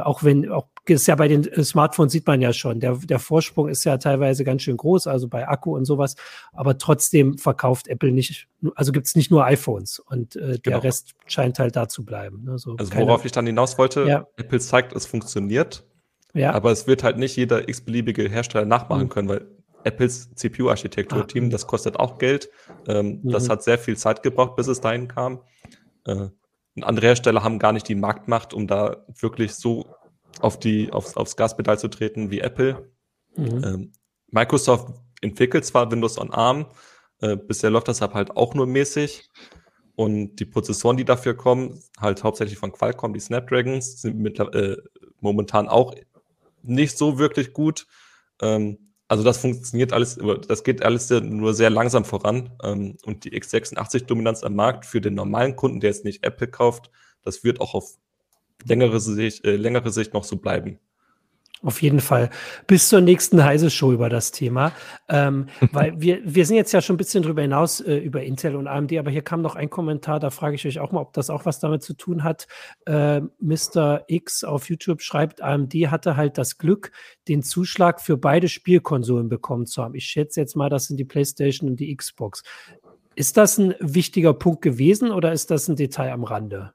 auch 0.00 0.22
wenn, 0.24 0.50
auch 0.50 0.68
ist 0.86 1.06
ja 1.06 1.14
bei 1.14 1.28
den 1.28 1.46
äh, 1.46 1.62
Smartphones 1.62 2.12
sieht 2.12 2.26
man 2.26 2.40
ja 2.40 2.52
schon, 2.52 2.80
der, 2.80 2.96
der 2.96 3.18
Vorsprung 3.18 3.68
ist 3.68 3.84
ja 3.84 3.98
teilweise 3.98 4.44
ganz 4.44 4.62
schön 4.62 4.76
groß, 4.76 5.06
also 5.06 5.28
bei 5.28 5.46
Akku 5.46 5.76
und 5.76 5.84
sowas, 5.84 6.16
aber 6.52 6.78
trotzdem 6.78 7.38
verkauft 7.38 7.88
Apple 7.88 8.12
nicht, 8.12 8.48
also 8.74 8.92
gibt 8.92 9.06
es 9.06 9.14
nicht 9.14 9.30
nur 9.30 9.44
iPhones 9.44 9.98
und 9.98 10.36
äh, 10.36 10.40
genau. 10.40 10.60
der 10.62 10.84
Rest 10.84 11.14
scheint 11.26 11.58
halt 11.58 11.76
da 11.76 11.88
zu 11.88 12.04
bleiben. 12.04 12.44
Ne? 12.44 12.58
So 12.58 12.76
also 12.76 12.94
worauf 12.94 13.24
ich 13.24 13.32
dann 13.32 13.46
hinaus 13.46 13.78
wollte, 13.78 14.06
ja. 14.06 14.26
Apple 14.36 14.60
zeigt, 14.60 14.92
es 14.94 15.06
funktioniert, 15.06 15.84
ja. 16.34 16.52
aber 16.52 16.72
es 16.72 16.86
wird 16.86 17.04
halt 17.04 17.18
nicht 17.18 17.36
jeder 17.36 17.68
x-beliebige 17.68 18.28
Hersteller 18.28 18.66
nachmachen 18.66 19.04
mhm. 19.04 19.08
können, 19.08 19.28
weil 19.28 19.46
Apples 19.84 20.32
CPU-Architektur-Team, 20.34 21.46
ah. 21.46 21.48
das 21.48 21.66
kostet 21.66 21.98
auch 21.98 22.18
Geld. 22.18 22.50
Ähm, 22.86 23.20
mhm. 23.22 23.30
Das 23.30 23.48
hat 23.48 23.62
sehr 23.62 23.78
viel 23.78 23.96
Zeit 23.96 24.22
gebraucht, 24.22 24.56
bis 24.56 24.68
es 24.68 24.80
dahin 24.80 25.08
kam. 25.08 25.40
Äh, 26.06 26.28
andere 26.80 27.06
Hersteller 27.06 27.42
haben 27.42 27.58
gar 27.58 27.72
nicht 27.72 27.88
die 27.88 27.94
Marktmacht, 27.94 28.54
um 28.54 28.66
da 28.66 29.04
wirklich 29.20 29.54
so 29.54 29.94
auf 30.40 30.58
die, 30.58 30.92
aufs, 30.92 31.16
aufs 31.16 31.36
Gaspedal 31.36 31.78
zu 31.78 31.88
treten 31.88 32.30
wie 32.30 32.40
Apple. 32.40 32.90
Mhm. 33.36 33.64
Ähm, 33.64 33.92
Microsoft 34.28 34.94
entwickelt 35.20 35.64
zwar 35.64 35.90
Windows 35.90 36.18
on 36.18 36.30
ARM, 36.30 36.66
äh, 37.20 37.36
bisher 37.36 37.70
läuft 37.70 37.88
das 37.88 38.00
halt 38.00 38.36
auch 38.36 38.54
nur 38.54 38.66
mäßig. 38.66 39.30
Und 39.94 40.36
die 40.36 40.46
Prozessoren, 40.46 40.96
die 40.96 41.04
dafür 41.04 41.34
kommen, 41.34 41.82
halt 42.00 42.24
hauptsächlich 42.24 42.58
von 42.58 42.72
Qualcomm, 42.72 43.12
die 43.12 43.20
Snapdragons, 43.20 44.00
sind 44.00 44.18
mit, 44.18 44.40
äh, 44.40 44.76
momentan 45.20 45.68
auch 45.68 45.94
nicht 46.62 46.96
so 46.96 47.18
wirklich 47.18 47.52
gut. 47.52 47.86
Ähm, 48.40 48.81
also 49.12 49.24
das 49.24 49.36
funktioniert 49.36 49.92
alles, 49.92 50.18
das 50.48 50.64
geht 50.64 50.82
alles 50.82 51.10
nur 51.10 51.52
sehr 51.52 51.68
langsam 51.68 52.06
voran. 52.06 52.48
Ähm, 52.62 52.96
und 53.04 53.24
die 53.24 53.38
x86-Dominanz 53.38 54.42
am 54.42 54.54
Markt 54.54 54.86
für 54.86 55.02
den 55.02 55.12
normalen 55.12 55.54
Kunden, 55.54 55.80
der 55.80 55.90
jetzt 55.90 56.06
nicht 56.06 56.24
Apple 56.24 56.48
kauft, 56.48 56.90
das 57.22 57.44
wird 57.44 57.60
auch 57.60 57.74
auf 57.74 57.98
längere 58.64 59.00
Sicht, 59.00 59.44
äh, 59.44 59.56
längere 59.56 59.90
Sicht 59.90 60.14
noch 60.14 60.24
so 60.24 60.36
bleiben. 60.36 60.78
Auf 61.64 61.80
jeden 61.80 62.00
Fall. 62.00 62.30
Bis 62.66 62.88
zur 62.88 63.00
nächsten 63.00 63.44
Heise 63.44 63.70
Show 63.70 63.92
über 63.92 64.08
das 64.08 64.32
Thema. 64.32 64.72
Ähm, 65.08 65.46
weil 65.72 66.00
wir, 66.00 66.20
wir 66.24 66.44
sind 66.44 66.56
jetzt 66.56 66.72
ja 66.72 66.82
schon 66.82 66.94
ein 66.94 66.96
bisschen 66.96 67.22
drüber 67.22 67.42
hinaus 67.42 67.80
äh, 67.80 67.98
über 67.98 68.24
Intel 68.24 68.56
und 68.56 68.66
AMD, 68.66 68.92
aber 68.98 69.12
hier 69.12 69.22
kam 69.22 69.42
noch 69.42 69.54
ein 69.54 69.70
Kommentar, 69.70 70.18
da 70.18 70.30
frage 70.30 70.56
ich 70.56 70.66
euch 70.66 70.80
auch 70.80 70.90
mal, 70.90 71.00
ob 71.00 71.12
das 71.12 71.30
auch 71.30 71.46
was 71.46 71.60
damit 71.60 71.84
zu 71.84 71.94
tun 71.94 72.24
hat. 72.24 72.48
Äh, 72.86 73.20
Mr. 73.38 74.02
X 74.08 74.42
auf 74.42 74.68
YouTube 74.68 75.02
schreibt, 75.02 75.40
AMD 75.40 75.72
hatte 75.88 76.16
halt 76.16 76.36
das 76.36 76.58
Glück, 76.58 76.90
den 77.28 77.44
Zuschlag 77.44 78.00
für 78.00 78.16
beide 78.16 78.48
Spielkonsolen 78.48 79.28
bekommen 79.28 79.66
zu 79.66 79.84
haben. 79.84 79.94
Ich 79.94 80.06
schätze 80.06 80.40
jetzt 80.40 80.56
mal, 80.56 80.68
das 80.68 80.86
sind 80.86 80.96
die 80.96 81.04
PlayStation 81.04 81.70
und 81.70 81.78
die 81.78 81.94
Xbox. 81.94 82.42
Ist 83.14 83.36
das 83.36 83.58
ein 83.58 83.74
wichtiger 83.78 84.34
Punkt 84.34 84.62
gewesen 84.62 85.12
oder 85.12 85.32
ist 85.32 85.52
das 85.52 85.68
ein 85.68 85.76
Detail 85.76 86.12
am 86.12 86.24
Rande? 86.24 86.72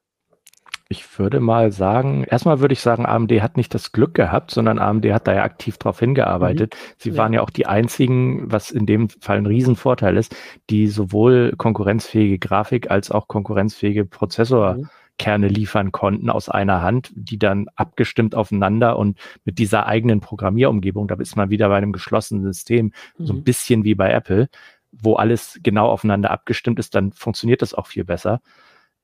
Ich 0.90 1.20
würde 1.20 1.40
mal 1.40 1.72
sagen, 1.72 2.24
erstmal 2.24 2.60
würde 2.60 2.74
ich 2.74 2.82
sagen, 2.82 3.06
AMD 3.06 3.32
hat 3.42 3.58
nicht 3.58 3.74
das 3.74 3.92
Glück 3.92 4.14
gehabt, 4.14 4.52
sondern 4.52 4.80
AMD 4.80 5.06
hat 5.12 5.28
da 5.28 5.34
ja 5.34 5.44
aktiv 5.44 5.78
drauf 5.78 6.00
hingearbeitet. 6.00 6.76
Mhm. 6.76 6.94
Sie 6.98 7.10
ja. 7.10 7.18
waren 7.18 7.34
ja 7.34 7.42
auch 7.42 7.50
die 7.50 7.66
einzigen, 7.66 8.52
was 8.52 8.72
in 8.72 8.86
dem 8.86 9.10
Fall 9.10 9.38
ein 9.38 9.46
Riesenvorteil 9.46 10.16
ist, 10.16 10.36
die 10.70 10.88
sowohl 10.88 11.54
konkurrenzfähige 11.58 12.40
Grafik 12.40 12.90
als 12.90 13.12
auch 13.12 13.28
konkurrenzfähige 13.28 14.06
Prozessorkerne 14.06 15.48
liefern 15.50 15.92
konnten 15.92 16.30
aus 16.30 16.48
einer 16.48 16.82
Hand, 16.82 17.12
die 17.16 17.38
dann 17.38 17.68
abgestimmt 17.76 18.34
aufeinander 18.34 18.98
und 18.98 19.20
mit 19.44 19.60
dieser 19.60 19.88
eigenen 19.88 20.22
Programmierumgebung, 20.22 21.08
da 21.10 21.16
ist 21.16 21.36
man 21.36 21.50
wieder 21.50 21.68
bei 21.68 21.78
einem 21.78 21.92
geschlossenen 21.92 22.44
System, 22.44 22.94
mhm. 23.18 23.26
so 23.26 23.34
ein 23.34 23.40
mhm. 23.40 23.44
bisschen 23.44 23.84
wie 23.84 23.96
bei 23.96 24.12
Apple, 24.12 24.48
wo 24.92 25.16
alles 25.16 25.60
genau 25.64 25.90
aufeinander 25.90 26.32
abgestimmt 26.32 26.80
ist, 26.80 26.96
dann 26.96 27.12
funktioniert 27.12 27.62
das 27.62 27.74
auch 27.74 27.88
viel 27.88 28.06
besser. 28.06 28.42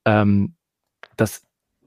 Ähm, 0.06 0.56
das 1.18 1.44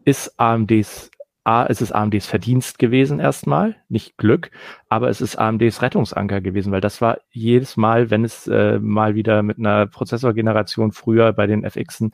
ist 0.06 0.40
AMDs 0.40 1.10
A, 1.46 1.64
es 1.66 1.80
ist 1.80 1.92
AMDs 1.92 2.26
Verdienst 2.26 2.80
gewesen 2.80 3.20
erstmal, 3.20 3.76
nicht 3.88 4.16
Glück, 4.16 4.50
aber 4.88 5.10
es 5.10 5.20
ist 5.20 5.36
AMDs 5.36 5.80
Rettungsanker 5.80 6.40
gewesen, 6.40 6.72
weil 6.72 6.80
das 6.80 7.00
war 7.00 7.18
jedes 7.30 7.76
Mal, 7.76 8.10
wenn 8.10 8.24
es 8.24 8.48
äh, 8.48 8.80
mal 8.80 9.14
wieder 9.14 9.44
mit 9.44 9.56
einer 9.56 9.86
Prozessorgeneration 9.86 10.90
früher 10.90 11.32
bei 11.32 11.46
den 11.46 11.64
FXen 11.68 12.10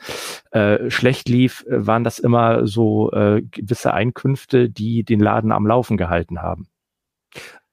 äh, 0.50 0.90
schlecht 0.90 1.30
lief, 1.30 1.64
äh, 1.66 1.86
waren 1.86 2.04
das 2.04 2.18
immer 2.18 2.66
so 2.66 3.10
äh, 3.12 3.40
gewisse 3.40 3.94
Einkünfte, 3.94 4.68
die 4.68 5.02
den 5.02 5.20
Laden 5.20 5.50
am 5.50 5.66
Laufen 5.66 5.96
gehalten 5.96 6.42
haben. 6.42 6.68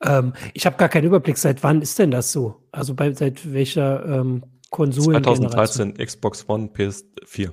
Ähm, 0.02 0.32
ich 0.54 0.66
habe 0.66 0.78
gar 0.78 0.88
keinen 0.88 1.08
Überblick, 1.08 1.38
seit 1.38 1.62
wann 1.62 1.82
ist 1.82 2.00
denn 2.00 2.12
das 2.12 2.32
so? 2.32 2.64
Also 2.72 2.96
bei 2.96 3.12
seit 3.12 3.52
welcher 3.52 4.06
ähm, 4.06 4.44
Konsolen? 4.70 5.22
2013 5.22 5.96
Xbox 5.96 6.48
One, 6.48 6.70
PS4. 6.74 7.52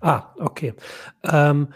Ah, 0.00 0.34
okay. 0.38 0.74
Ähm, 1.22 1.68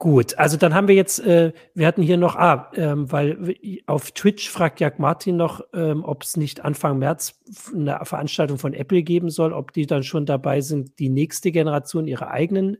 Gut, 0.00 0.38
also 0.38 0.56
dann 0.56 0.74
haben 0.74 0.88
wir 0.88 0.94
jetzt, 0.94 1.20
äh, 1.20 1.52
wir 1.74 1.86
hatten 1.86 2.00
hier 2.00 2.16
noch, 2.16 2.34
ah, 2.34 2.70
ähm, 2.74 3.12
weil 3.12 3.54
auf 3.86 4.12
Twitch 4.12 4.48
fragt 4.48 4.80
Jörg 4.80 4.98
Martin 4.98 5.36
noch, 5.36 5.60
ähm, 5.74 6.04
ob 6.04 6.22
es 6.22 6.38
nicht 6.38 6.64
Anfang 6.64 6.98
März 6.98 7.38
eine 7.74 8.00
Veranstaltung 8.04 8.56
von 8.56 8.72
Apple 8.72 9.02
geben 9.02 9.28
soll, 9.28 9.52
ob 9.52 9.74
die 9.74 9.84
dann 9.84 10.02
schon 10.02 10.24
dabei 10.24 10.62
sind, 10.62 10.98
die 10.98 11.10
nächste 11.10 11.52
Generation 11.52 12.06
ihrer 12.06 12.30
eigenen 12.30 12.78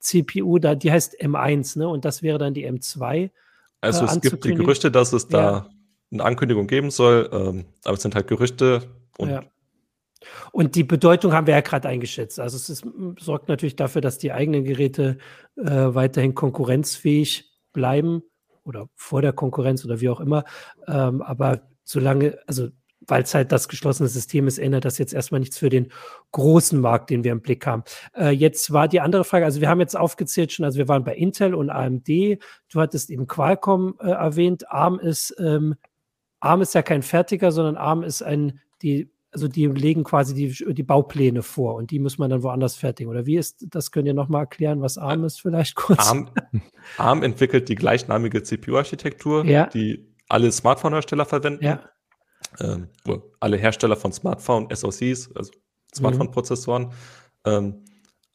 CPU, 0.00 0.58
da, 0.58 0.74
die 0.74 0.90
heißt 0.90 1.22
M1, 1.22 1.78
ne? 1.78 1.86
Und 1.88 2.04
das 2.04 2.24
wäre 2.24 2.38
dann 2.38 2.52
die 2.52 2.68
M2. 2.68 3.30
Also 3.80 4.04
äh, 4.04 4.08
es 4.08 4.20
gibt 4.20 4.44
die 4.44 4.54
Gerüchte, 4.54 4.90
dass 4.90 5.12
es 5.12 5.28
da 5.28 5.40
ja. 5.40 5.70
eine 6.10 6.24
Ankündigung 6.24 6.66
geben 6.66 6.90
soll, 6.90 7.30
ähm, 7.32 7.66
aber 7.84 7.94
es 7.94 8.02
sind 8.02 8.16
halt 8.16 8.26
Gerüchte 8.26 8.82
und 9.18 9.28
ja. 9.30 9.44
Und 10.52 10.74
die 10.74 10.84
Bedeutung 10.84 11.32
haben 11.32 11.46
wir 11.46 11.54
ja 11.54 11.60
gerade 11.60 11.88
eingeschätzt. 11.88 12.40
Also 12.40 12.56
es 12.56 12.68
ist, 12.68 12.86
sorgt 13.18 13.48
natürlich 13.48 13.76
dafür, 13.76 14.00
dass 14.00 14.18
die 14.18 14.32
eigenen 14.32 14.64
Geräte 14.64 15.18
äh, 15.56 15.64
weiterhin 15.64 16.34
konkurrenzfähig 16.34 17.52
bleiben 17.72 18.22
oder 18.64 18.88
vor 18.94 19.22
der 19.22 19.32
Konkurrenz 19.32 19.84
oder 19.84 20.00
wie 20.00 20.08
auch 20.08 20.20
immer. 20.20 20.44
Ähm, 20.88 21.22
aber 21.22 21.68
solange, 21.84 22.38
also 22.46 22.68
weil 23.06 23.22
es 23.22 23.34
halt 23.34 23.52
das 23.52 23.68
geschlossene 23.68 24.08
System 24.08 24.46
ist, 24.46 24.58
ändert 24.58 24.84
das 24.84 24.98
jetzt 24.98 25.14
erstmal 25.14 25.40
nichts 25.40 25.58
für 25.58 25.68
den 25.68 25.92
großen 26.32 26.80
Markt, 26.80 27.10
den 27.10 27.24
wir 27.24 27.32
im 27.32 27.40
Blick 27.40 27.66
haben. 27.66 27.84
Äh, 28.16 28.30
jetzt 28.30 28.72
war 28.72 28.88
die 28.88 29.00
andere 29.00 29.24
Frage, 29.24 29.44
also 29.44 29.60
wir 29.60 29.68
haben 29.68 29.80
jetzt 29.80 29.96
aufgezählt 29.96 30.52
schon, 30.52 30.64
also 30.64 30.78
wir 30.78 30.88
waren 30.88 31.04
bei 31.04 31.14
Intel 31.14 31.54
und 31.54 31.70
AMD. 31.70 32.08
Du 32.08 32.80
hattest 32.80 33.10
eben 33.10 33.26
Qualcomm 33.26 33.96
äh, 34.00 34.10
erwähnt. 34.10 34.70
ARM 34.70 34.98
ist, 34.98 35.34
ähm, 35.38 35.76
ARM 36.40 36.62
ist 36.62 36.74
ja 36.74 36.82
kein 36.82 37.02
Fertiger, 37.02 37.52
sondern 37.52 37.76
ARM 37.76 38.02
ist 38.02 38.22
ein, 38.22 38.60
die 38.82 39.10
also 39.36 39.48
die 39.48 39.66
legen 39.66 40.02
quasi 40.02 40.32
die, 40.32 40.74
die 40.74 40.82
Baupläne 40.82 41.42
vor 41.42 41.74
und 41.74 41.90
die 41.90 41.98
muss 41.98 42.16
man 42.16 42.30
dann 42.30 42.42
woanders 42.42 42.74
fertigen. 42.74 43.10
Oder 43.10 43.26
wie 43.26 43.36
ist, 43.36 43.66
das 43.68 43.90
könnt 43.90 44.08
ihr 44.08 44.14
nochmal 44.14 44.44
erklären, 44.44 44.80
was 44.80 44.96
ARM 44.96 45.24
ist 45.24 45.42
vielleicht 45.42 45.74
kurz? 45.74 46.08
ARM, 46.08 46.30
ARM 46.96 47.22
entwickelt 47.22 47.68
die 47.68 47.74
gleichnamige 47.74 48.42
CPU-Architektur, 48.42 49.44
ja. 49.44 49.66
die 49.66 50.08
alle 50.30 50.50
Smartphone-Hersteller 50.50 51.26
verwenden. 51.26 51.62
Ja. 51.62 51.82
Ähm, 52.60 52.88
alle 53.38 53.58
Hersteller 53.58 53.96
von 53.96 54.10
Smartphone, 54.10 54.68
SoCs, 54.74 55.30
also 55.34 55.52
Smartphone-Prozessoren. 55.94 56.92
Ähm, 57.44 57.84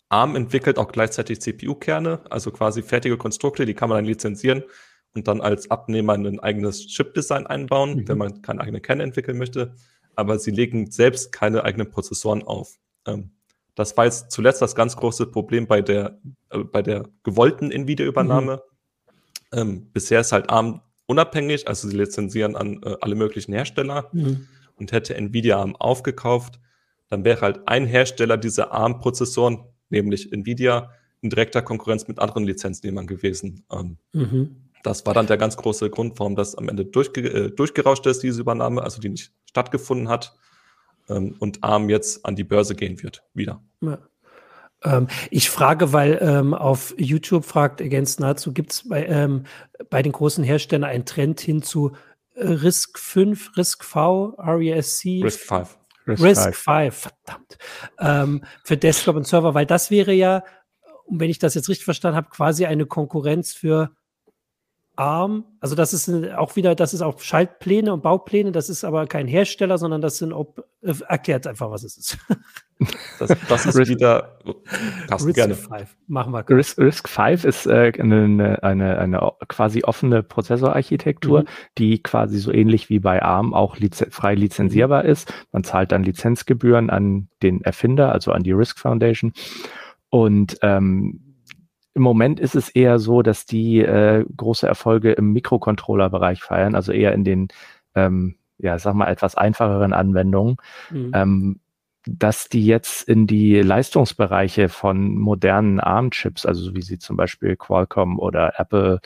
ARM 0.09 0.35
entwickelt 0.35 0.77
auch 0.77 0.91
gleichzeitig 0.91 1.41
CPU-Kerne, 1.41 2.19
also 2.29 2.51
quasi 2.51 2.83
fertige 2.83 3.17
Konstrukte, 3.17 3.65
die 3.65 3.73
kann 3.73 3.89
man 3.89 3.97
dann 3.97 4.05
lizenzieren 4.05 4.61
und 5.15 5.27
dann 5.27 5.41
als 5.41 5.71
Abnehmer 5.71 6.13
ein 6.13 6.39
eigenes 6.39 6.85
Chip-Design 6.85 7.47
einbauen, 7.47 7.95
mhm. 7.95 8.07
wenn 8.07 8.19
man 8.19 8.41
keine 8.43 8.61
eigene 8.61 8.81
Kerne 8.81 9.01
entwickeln 9.01 9.39
möchte 9.39 9.73
aber 10.15 10.39
sie 10.39 10.51
legen 10.51 10.91
selbst 10.91 11.31
keine 11.31 11.63
eigenen 11.63 11.89
Prozessoren 11.89 12.43
auf. 12.43 12.77
Ähm, 13.05 13.31
das 13.75 13.95
war 13.97 14.05
jetzt 14.05 14.31
zuletzt 14.31 14.61
das 14.61 14.75
ganz 14.75 14.95
große 14.95 15.27
Problem 15.27 15.67
bei 15.67 15.81
der, 15.81 16.19
äh, 16.49 16.59
bei 16.59 16.81
der 16.81 17.07
gewollten 17.23 17.71
Nvidia-Übernahme. 17.71 18.61
Mhm. 19.53 19.59
Ähm, 19.59 19.91
bisher 19.91 20.21
ist 20.21 20.31
halt 20.31 20.49
ARM 20.49 20.81
unabhängig, 21.05 21.67
also 21.67 21.87
sie 21.87 21.97
lizenzieren 21.97 22.55
an 22.55 22.81
äh, 22.83 22.95
alle 23.01 23.15
möglichen 23.15 23.53
Hersteller. 23.53 24.09
Mhm. 24.13 24.47
Und 24.75 24.91
hätte 24.91 25.15
Nvidia 25.15 25.59
ARM 25.59 25.75
aufgekauft, 25.75 26.59
dann 27.07 27.23
wäre 27.23 27.41
halt 27.41 27.67
ein 27.67 27.85
Hersteller 27.85 28.37
dieser 28.37 28.71
ARM-Prozessoren, 28.71 29.65
nämlich 29.89 30.31
Nvidia, 30.31 30.91
in 31.21 31.29
direkter 31.29 31.61
Konkurrenz 31.61 32.07
mit 32.07 32.17
anderen 32.17 32.45
Lizenznehmern 32.45 33.05
gewesen. 33.05 33.63
Ähm, 33.71 33.97
mhm. 34.13 34.55
Das 34.83 35.05
war 35.05 35.13
dann 35.13 35.27
der 35.27 35.37
ganz 35.37 35.57
große 35.57 35.89
Grund, 35.89 36.17
warum 36.19 36.35
das 36.35 36.55
am 36.55 36.67
Ende 36.67 36.85
durchge 36.85 37.21
äh, 37.21 37.51
durchgerauscht 37.51 38.05
ist, 38.07 38.23
diese 38.23 38.41
Übernahme, 38.41 38.81
also 38.81 38.99
die 38.99 39.09
nicht 39.09 39.31
stattgefunden 39.51 40.09
hat 40.09 40.35
ähm, 41.09 41.35
und 41.39 41.63
ARM 41.63 41.89
jetzt 41.89 42.25
an 42.25 42.35
die 42.35 42.43
Börse 42.43 42.75
gehen 42.75 43.01
wird, 43.03 43.23
wieder. 43.33 43.61
Ja. 43.81 43.99
Ähm, 44.83 45.07
ich 45.29 45.49
frage, 45.49 45.93
weil 45.93 46.17
ähm, 46.21 46.53
auf 46.53 46.95
YouTube 46.97 47.45
fragt 47.45 47.81
Against 47.81 48.19
nahezu, 48.19 48.53
gibt 48.53 48.71
es 48.71 48.89
bei, 48.89 49.05
ähm, 49.05 49.43
bei 49.89 50.01
den 50.01 50.11
großen 50.11 50.43
Herstellern 50.43 50.89
einen 50.89 51.05
Trend 51.05 51.39
hin 51.39 51.61
zu 51.61 51.91
äh, 52.33 52.47
Risk 52.47 52.97
5, 52.97 53.57
Risk 53.57 53.83
V, 53.83 54.35
RESC? 54.39 55.21
Risk 55.23 55.39
5. 55.39 55.77
Risk, 56.07 56.23
Risk 56.23 56.55
5, 56.55 56.95
verdammt. 56.95 57.57
Ähm, 57.99 58.43
für 58.63 58.77
Desktop 58.77 59.15
und 59.15 59.27
Server, 59.27 59.53
weil 59.53 59.67
das 59.67 59.91
wäre 59.91 60.13
ja, 60.13 60.43
wenn 61.07 61.29
ich 61.29 61.37
das 61.37 61.53
jetzt 61.53 61.69
richtig 61.69 61.85
verstanden 61.85 62.17
habe, 62.17 62.29
quasi 62.29 62.65
eine 62.65 62.87
Konkurrenz 62.87 63.53
für 63.53 63.91
ARM, 65.01 65.45
also 65.59 65.73
das 65.73 65.93
ist 65.93 66.07
auch 66.33 66.55
wieder, 66.55 66.75
das 66.75 66.93
ist 66.93 67.01
auch 67.01 67.19
Schaltpläne 67.19 67.91
und 67.91 68.03
Baupläne, 68.03 68.51
das 68.51 68.69
ist 68.69 68.83
aber 68.83 69.07
kein 69.07 69.27
Hersteller, 69.27 69.79
sondern 69.79 69.99
das 69.99 70.17
sind, 70.17 70.31
ob, 70.31 70.63
äh, 70.81 70.93
erklärt 71.07 71.47
einfach, 71.47 71.71
was 71.71 71.83
es 71.83 71.97
ist. 71.97 72.17
Das, 73.19 73.29
das 73.47 73.65
ist 73.67 73.89
wieder, 73.89 74.39
passt 75.07 75.27
Risk 75.27 75.35
gerne. 75.35 75.53
5. 75.53 75.95
Machen 76.07 76.33
wir. 76.33 76.43
Risk, 76.49 76.79
Risk 76.79 77.07
5 77.09 77.45
ist 77.45 77.67
äh, 77.67 77.91
eine, 77.99 78.57
eine, 78.63 78.97
eine 78.97 79.31
quasi 79.47 79.83
offene 79.83 80.23
Prozessorarchitektur, 80.23 81.41
mhm. 81.41 81.47
die 81.77 82.01
quasi 82.01 82.39
so 82.39 82.51
ähnlich 82.51 82.89
wie 82.89 82.97
bei 82.97 83.21
ARM 83.21 83.53
auch 83.53 83.77
liz 83.77 84.03
frei 84.09 84.33
lizenzierbar 84.33 85.05
ist. 85.05 85.31
Man 85.51 85.63
zahlt 85.63 85.91
dann 85.91 86.01
Lizenzgebühren 86.01 86.89
an 86.89 87.27
den 87.43 87.61
Erfinder, 87.61 88.11
also 88.11 88.31
an 88.31 88.41
die 88.41 88.51
Risk 88.51 88.79
Foundation. 88.79 89.33
Und 90.09 90.57
ähm, 90.63 91.30
im 91.93 92.01
Moment 92.01 92.39
ist 92.39 92.55
es 92.55 92.69
eher 92.69 92.99
so, 92.99 93.21
dass 93.21 93.45
die 93.45 93.79
äh, 93.79 94.25
große 94.35 94.67
Erfolge 94.67 95.11
im 95.11 95.33
Mikrocontroller-Bereich 95.33 96.41
feiern, 96.41 96.75
also 96.75 96.91
eher 96.91 97.13
in 97.13 97.23
den, 97.23 97.47
ähm, 97.95 98.35
ja, 98.57 98.77
sag 98.79 98.93
mal, 98.93 99.09
etwas 99.09 99.35
einfacheren 99.35 99.93
Anwendungen. 99.93 100.57
Mhm. 100.89 101.11
Ähm, 101.13 101.59
dass 102.05 102.49
die 102.49 102.65
jetzt 102.65 103.07
in 103.07 103.27
die 103.27 103.61
Leistungsbereiche 103.61 104.69
von 104.69 105.15
modernen 105.17 105.79
ARM-Chips, 105.79 106.45
also 106.45 106.63
so 106.63 106.75
wie 106.75 106.81
sie 106.81 106.97
zum 106.97 107.15
Beispiel 107.15 107.55
Qualcomm 107.55 108.17
oder 108.17 108.59
Apple 108.59 109.01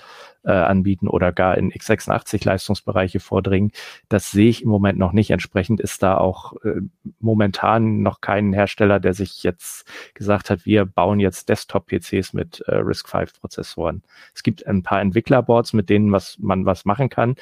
äh, 0.46 0.52
anbieten 0.52 1.10
oder 1.10 1.34
gar 1.34 1.58
in 1.58 1.72
x86-Leistungsbereiche 1.72 3.20
vordringen, 3.20 3.72
das 4.08 4.32
sehe 4.32 4.50
ich 4.50 4.64
im 4.64 4.70
Moment 4.70 4.98
noch 4.98 5.12
nicht. 5.12 5.32
Entsprechend 5.32 5.82
ist 5.82 6.04
da 6.04 6.18
auch 6.18 6.54
äh, 6.64 6.82
momentan 7.20 8.02
noch 8.02 8.22
kein 8.22 8.54
Hersteller, 8.54 9.02
der 9.02 9.14
sich 9.14 9.43
jetzt 9.43 9.86
gesagt 10.14 10.50
hat, 10.50 10.66
wir 10.66 10.86
bauen 10.86 11.20
jetzt 11.20 11.50
Desktop-PCs 11.50 12.32
mit 12.32 12.62
äh, 12.62 12.76
RISC-V-Prozessoren. 12.76 14.04
Es 14.34 14.41
gibt 14.41 14.66
ein 14.68 14.84
paar 14.84 15.02
Entwicklerboards, 15.02 15.74
mit 15.74 15.89
denen 15.89 16.14
was 16.14 16.38
man 16.39 16.66
was 16.66 16.86
machen 16.86 17.10
kann. 17.10 17.36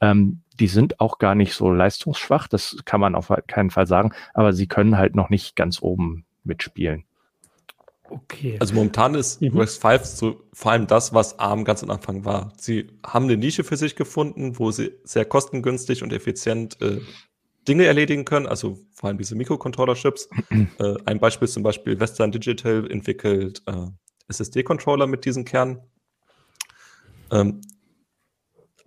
Ähm, 0.00 0.42
die 0.58 0.68
sind 0.68 1.00
auch 1.00 1.18
gar 1.18 1.34
nicht 1.34 1.54
so 1.54 1.70
leistungsschwach, 1.70 2.48
das 2.48 2.76
kann 2.84 3.00
man 3.00 3.14
auf 3.14 3.32
keinen 3.46 3.70
Fall 3.70 3.86
sagen, 3.86 4.12
aber 4.34 4.52
sie 4.52 4.66
können 4.66 4.98
halt 4.98 5.14
noch 5.14 5.30
nicht 5.30 5.56
ganz 5.56 5.80
oben 5.82 6.24
mitspielen. 6.44 7.04
Okay. 8.10 8.56
Also 8.58 8.74
momentan 8.74 9.14
ist 9.14 9.40
mhm. 9.40 9.56
Rex 9.56 9.76
5 9.76 10.04
so 10.04 10.40
vor 10.52 10.72
allem 10.72 10.86
das, 10.86 11.14
was 11.14 11.38
ARM 11.38 11.64
ganz 11.64 11.82
am 11.82 11.90
Anfang 11.90 12.24
war. 12.24 12.52
Sie 12.56 12.88
haben 13.06 13.26
eine 13.26 13.36
Nische 13.36 13.62
für 13.62 13.76
sich 13.76 13.94
gefunden, 13.94 14.58
wo 14.58 14.70
sie 14.72 14.92
sehr 15.04 15.24
kostengünstig 15.24 16.02
und 16.02 16.12
effizient 16.12 16.80
äh, 16.82 17.00
Dinge 17.68 17.84
erledigen 17.84 18.24
können, 18.24 18.46
also 18.46 18.78
vor 18.92 19.08
allem 19.08 19.18
diese 19.18 19.36
Mikrocontroller-Chips. 19.36 20.28
äh, 20.78 20.94
ein 21.04 21.20
Beispiel 21.20 21.46
ist 21.46 21.54
zum 21.54 21.62
Beispiel 21.62 22.00
Western 22.00 22.32
Digital 22.32 22.90
entwickelt 22.90 23.62
äh, 23.66 23.86
SSD-Controller 24.28 25.06
mit 25.06 25.24
diesen 25.24 25.44
Kernen. 25.44 25.78
Ähm, 27.30 27.60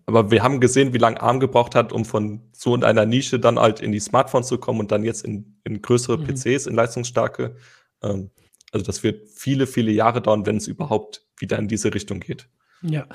aber 0.05 0.31
wir 0.31 0.43
haben 0.43 0.59
gesehen, 0.59 0.93
wie 0.93 0.97
lange 0.97 1.21
ARM 1.21 1.39
gebraucht 1.39 1.75
hat, 1.75 1.93
um 1.93 2.05
von 2.05 2.41
so 2.51 2.75
in 2.75 2.83
einer 2.83 3.05
Nische 3.05 3.39
dann 3.39 3.59
halt 3.59 3.79
in 3.79 3.91
die 3.91 3.99
Smartphones 3.99 4.47
zu 4.47 4.57
kommen 4.57 4.79
und 4.79 4.91
dann 4.91 5.03
jetzt 5.03 5.23
in, 5.23 5.59
in 5.63 5.81
größere 5.81 6.17
mhm. 6.17 6.25
PCs, 6.25 6.67
in 6.67 6.75
leistungsstarke. 6.75 7.55
Ähm, 8.01 8.31
also 8.71 8.85
das 8.85 9.03
wird 9.03 9.29
viele, 9.29 9.67
viele 9.67 9.91
Jahre 9.91 10.21
dauern, 10.21 10.45
wenn 10.45 10.57
es 10.57 10.67
überhaupt 10.67 11.25
wieder 11.37 11.57
in 11.59 11.67
diese 11.67 11.93
Richtung 11.93 12.19
geht. 12.19 12.49
Ja, 12.81 13.07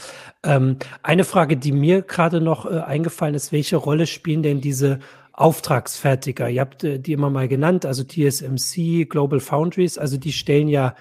ähm, 0.44 0.78
eine 1.02 1.24
Frage, 1.24 1.58
die 1.58 1.72
mir 1.72 2.00
gerade 2.00 2.40
noch 2.40 2.64
äh, 2.64 2.78
eingefallen 2.78 3.34
ist, 3.34 3.52
welche 3.52 3.76
Rolle 3.76 4.06
spielen 4.06 4.42
denn 4.42 4.62
diese 4.62 5.00
Auftragsfertiger? 5.34 6.48
Ihr 6.48 6.62
habt 6.62 6.84
äh, 6.84 6.98
die 6.98 7.12
immer 7.12 7.28
mal 7.28 7.48
genannt, 7.48 7.84
also 7.84 8.02
TSMC, 8.02 9.04
Global 9.10 9.40
Foundries, 9.40 9.98
also 9.98 10.16
die 10.16 10.32
stellen 10.32 10.68
ja 10.68 10.94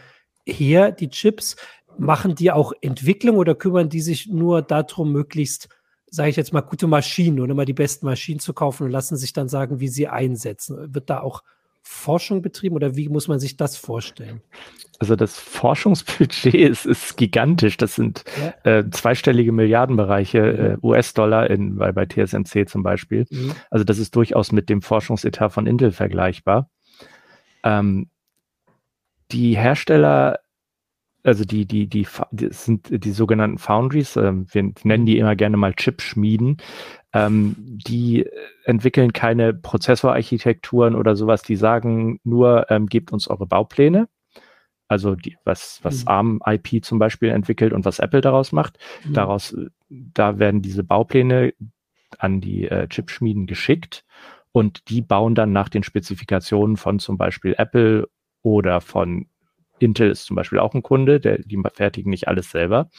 her 0.45 0.91
die 0.91 1.09
Chips. 1.09 1.55
Machen 1.97 2.35
die 2.35 2.51
auch 2.51 2.73
Entwicklung 2.81 3.37
oder 3.37 3.55
kümmern 3.55 3.89
die 3.89 4.01
sich 4.01 4.27
nur 4.27 4.61
darum, 4.61 5.11
möglichst 5.13 5.69
sage 6.09 6.29
ich 6.29 6.35
jetzt 6.35 6.53
mal, 6.53 6.61
gute 6.61 6.87
Maschinen 6.87 7.39
oder 7.39 7.51
immer 7.51 7.65
die 7.65 7.73
besten 7.73 8.05
Maschinen 8.05 8.39
zu 8.39 8.53
kaufen 8.53 8.83
und 8.83 8.91
lassen 8.91 9.17
sich 9.17 9.33
dann 9.33 9.49
sagen, 9.49 9.79
wie 9.79 9.89
sie 9.89 10.07
einsetzen. 10.07 10.93
Wird 10.93 11.09
da 11.09 11.19
auch 11.19 11.43
Forschung 11.83 12.41
betrieben 12.41 12.75
oder 12.75 12.95
wie 12.95 13.09
muss 13.09 13.27
man 13.27 13.39
sich 13.39 13.57
das 13.57 13.77
vorstellen? 13.77 14.41
Also 14.99 15.15
das 15.15 15.39
Forschungsbudget 15.39 16.53
ist, 16.53 16.85
ist 16.85 17.17
gigantisch. 17.17 17.77
Das 17.77 17.95
sind 17.95 18.23
ja. 18.63 18.79
äh, 18.79 18.89
zweistellige 18.89 19.51
Milliardenbereiche 19.51 20.39
äh, 20.39 20.77
US-Dollar 20.81 21.49
in, 21.49 21.75
bei, 21.75 21.91
bei 21.91 22.05
TSMC 22.05 22.67
zum 22.67 22.83
Beispiel. 22.83 23.25
Mhm. 23.29 23.53
Also 23.69 23.85
das 23.85 23.99
ist 23.99 24.15
durchaus 24.15 24.51
mit 24.51 24.69
dem 24.69 24.81
Forschungsetat 24.81 25.53
von 25.53 25.67
Intel 25.67 25.91
vergleichbar. 25.91 26.69
Ähm, 27.63 28.09
die 29.31 29.57
Hersteller 29.57 30.39
also 31.27 31.43
die, 31.43 31.65
die, 31.65 31.87
die, 31.87 32.07
die 32.31 32.47
sind 32.51 33.03
die 33.03 33.11
sogenannten 33.11 33.57
Foundries, 33.57 34.15
äh, 34.15 34.31
wir 34.33 34.71
nennen 34.83 35.05
die 35.05 35.17
immer 35.17 35.35
gerne 35.35 35.57
mal 35.57 35.73
Chipschmieden, 35.73 36.57
ähm, 37.11 37.53
die 37.57 38.25
entwickeln 38.63 39.11
keine 39.11 39.53
Prozessorarchitekturen 39.53 40.95
oder 40.95 41.17
sowas, 41.17 41.41
die 41.41 41.57
sagen 41.57 42.21
nur, 42.23 42.71
ähm, 42.71 42.85
gebt 42.85 43.11
uns 43.11 43.27
eure 43.27 43.45
Baupläne. 43.45 44.07
Also 44.87 45.15
die, 45.15 45.35
was, 45.43 45.79
was 45.83 46.03
mhm. 46.03 46.07
ARM 46.07 46.39
IP 46.45 46.85
zum 46.85 46.97
Beispiel 46.97 47.27
entwickelt 47.29 47.73
und 47.73 47.83
was 47.83 47.99
Apple 47.99 48.21
daraus 48.21 48.53
macht. 48.53 48.77
Mhm. 49.03 49.13
Daraus, 49.13 49.53
da 49.89 50.39
werden 50.39 50.61
diese 50.61 50.85
Baupläne 50.85 51.53
an 52.17 52.39
die 52.39 52.69
äh, 52.69 52.87
Chipschmieden 52.87 53.47
geschickt 53.47 54.05
und 54.53 54.87
die 54.87 55.01
bauen 55.01 55.35
dann 55.35 55.51
nach 55.51 55.67
den 55.67 55.83
Spezifikationen 55.83 56.77
von 56.77 56.99
zum 56.99 57.17
Beispiel 57.17 57.53
Apple 57.57 58.07
oder 58.43 58.79
von 58.79 59.27
Intel 59.79 60.11
ist 60.11 60.25
zum 60.25 60.35
Beispiel 60.35 60.59
auch 60.59 60.73
ein 60.73 60.83
Kunde, 60.83 61.19
der, 61.19 61.39
die 61.39 61.61
fertigen 61.73 62.09
nicht 62.09 62.27
alles 62.27 62.51
selber, 62.51 62.89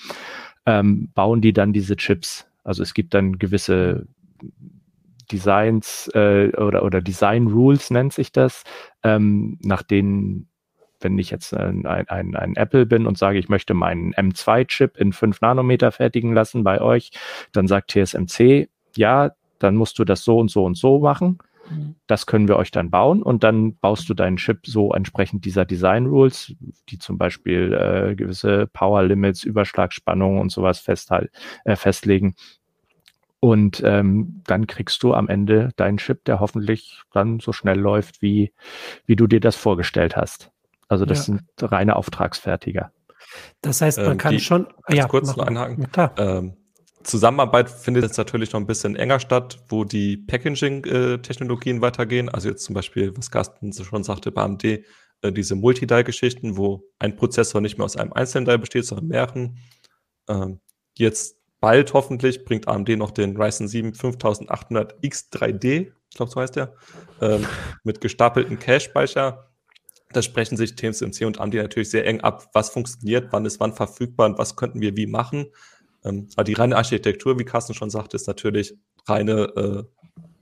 ähm, 0.67 1.11
bauen 1.15 1.41
die 1.41 1.53
dann 1.53 1.73
diese 1.73 1.97
Chips. 1.97 2.47
Also 2.65 2.83
es 2.83 2.95
gibt 2.95 3.15
dann 3.15 3.39
gewisse 3.39 4.07
Designs 5.31 6.11
äh, 6.15 6.49
oder, 6.57 6.85
oder 6.85 7.01
Design 7.01 7.47
Rules 7.49 7.91
nennt 7.91 8.13
sich 8.13 8.33
das, 8.33 8.65
ähm, 9.03 9.59
nach 9.63 9.83
denen, 9.83 10.49
wenn 11.01 11.19
ich 11.19 11.31
jetzt 11.31 11.55
ein, 11.55 11.87
ein, 11.87 12.35
ein 12.35 12.57
Apple 12.57 12.87
bin 12.87 13.07
und 13.07 13.19
sage, 13.19 13.39
ich 13.39 13.49
möchte 13.49 13.75
meinen 13.75 14.15
M2-Chip 14.15 14.97
in 14.97 15.13
5 15.13 15.41
Nanometer 15.41 15.93
fertigen 15.93 16.33
lassen 16.33 16.65
bei 16.65 16.81
euch, 16.81 17.11
dann 17.53 17.69
sagt 17.69 17.91
TSMC, 17.93 18.69
ja, 18.97 19.33
dann 19.59 19.77
musst 19.77 19.99
du 19.99 20.05
das 20.05 20.25
so 20.25 20.39
und 20.39 20.51
so 20.51 20.65
und 20.65 20.77
so 20.77 20.99
machen. 21.01 21.39
Das 22.07 22.27
können 22.27 22.49
wir 22.49 22.57
euch 22.57 22.71
dann 22.71 22.91
bauen 22.91 23.23
und 23.23 23.45
dann 23.45 23.77
baust 23.77 24.09
du 24.09 24.15
deinen 24.15 24.37
Chip 24.37 24.67
so 24.67 24.93
entsprechend 24.93 25.45
dieser 25.45 25.65
Design 25.65 26.07
Rules, 26.07 26.55
die 26.89 26.99
zum 26.99 27.19
Beispiel 27.19 27.73
äh, 27.73 28.15
gewisse 28.15 28.67
Power 28.67 29.03
Limits, 29.03 29.45
Überschlagspannungen 29.45 30.41
und 30.41 30.51
sowas 30.51 30.79
festhalt, 30.81 31.31
äh, 31.65 31.77
festlegen. 31.77 32.35
Und 33.41 33.83
ähm, 33.85 34.43
dann 34.47 34.67
kriegst 34.67 35.03
du 35.03 35.15
am 35.15 35.29
Ende 35.29 35.71
deinen 35.77 35.99
Chip, 35.99 36.25
der 36.25 36.41
hoffentlich 36.41 37.03
dann 37.13 37.39
so 37.39 37.53
schnell 37.53 37.79
läuft, 37.79 38.21
wie, 38.21 38.53
wie 39.07 39.15
du 39.15 39.27
dir 39.27 39.41
das 39.41 39.55
vorgestellt 39.55 40.17
hast. 40.17 40.51
Also 40.89 41.05
das 41.05 41.19
ja. 41.19 41.25
sind 41.25 41.43
reine 41.61 41.97
Auftragsfertiger. 41.97 42.91
Das 43.61 43.81
heißt, 43.81 43.99
man 43.99 44.13
ähm, 44.13 44.19
kann 44.19 44.33
die, 44.33 44.41
schon. 44.41 44.67
Ja, 44.89 45.07
kurz 45.07 45.37
noch 45.37 45.47
einhaken. 45.47 45.87
Ähm, 46.17 46.57
Zusammenarbeit 47.03 47.71
findet 47.71 48.03
jetzt 48.05 48.19
natürlich 48.19 48.53
noch 48.53 48.61
ein 48.61 48.67
bisschen 48.67 48.97
enger 48.97 49.21
statt, 49.21 49.59
wo 49.69 49.85
die 49.85 50.17
Packaging-Technologien 50.17 51.81
weitergehen. 51.81 52.29
Also 52.29 52.49
jetzt 52.49 52.65
zum 52.65 52.75
Beispiel, 52.75 53.17
was 53.17 53.31
Carsten 53.31 53.73
schon 53.73 54.05
sagte, 54.05 54.33
bei 54.33 54.43
AMD, 54.43 54.65
äh, 54.65 55.33
diese 55.33 55.55
Multi-Die-Geschichten, 55.55 56.57
wo 56.57 56.85
ein 56.99 57.17
Prozessor 57.17 57.61
nicht 57.61 57.79
mehr 57.79 57.85
aus 57.85 57.97
einem 57.97 58.13
einzelnen 58.13 58.47
Die 58.47 58.59
besteht, 58.59 58.87
sondern 58.87 59.09
mehreren. 59.09 59.59
Ähm, 60.29 60.61
jetzt 60.97 61.37
bald 61.61 61.93
hoffentlich 61.95 62.45
bringt 62.45 62.69
AMD 62.69 62.91
noch 62.91 63.11
den 63.11 63.37
Ryzen 63.37 63.69
7 63.69 63.95
5800 63.95 65.01
X3D, 65.03 65.93
ich 66.11 66.17
glaube, 66.17 66.31
so 66.31 66.41
heißt 66.41 66.57
der, 66.57 66.75
ähm, 67.21 67.47
mit 67.85 68.01
gestapelten 68.01 68.59
Cache-Speicher. 68.59 69.45
Da 70.11 70.23
sprechen 70.23 70.57
sich 70.57 70.75
TSMC 70.75 71.27
und 71.27 71.39
AMD 71.39 71.55
natürlich 71.55 71.91
sehr 71.91 72.07
eng 72.07 72.21
ab, 72.23 72.49
was 72.55 72.71
funktioniert, 72.71 73.29
wann 73.31 73.45
ist 73.45 73.61
wann 73.61 73.75
verfügbar 73.75 74.27
und 74.27 74.39
was 74.39 74.57
könnten 74.57 74.81
wir 74.81 74.97
wie 74.97 75.07
machen. 75.07 75.49
Ähm, 76.05 76.29
aber 76.37 76.45
die 76.45 76.55
reine 76.55 76.77
Architektur, 76.77 77.39
wie 77.39 77.45
Carsten 77.45 77.75
schon 77.75 77.91
sagte, 77.91 78.17
ist 78.17 78.27
natürlich 78.27 78.75
reine 79.07 79.43
äh, 79.57 79.85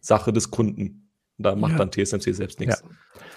Sache 0.00 0.32
des 0.32 0.50
Kunden. 0.50 1.10
Da 1.38 1.54
macht 1.54 1.72
ja. 1.72 1.78
dann 1.78 1.90
TSMC 1.90 2.34
selbst 2.34 2.60
nichts. 2.60 2.82
Ja. 2.82 2.90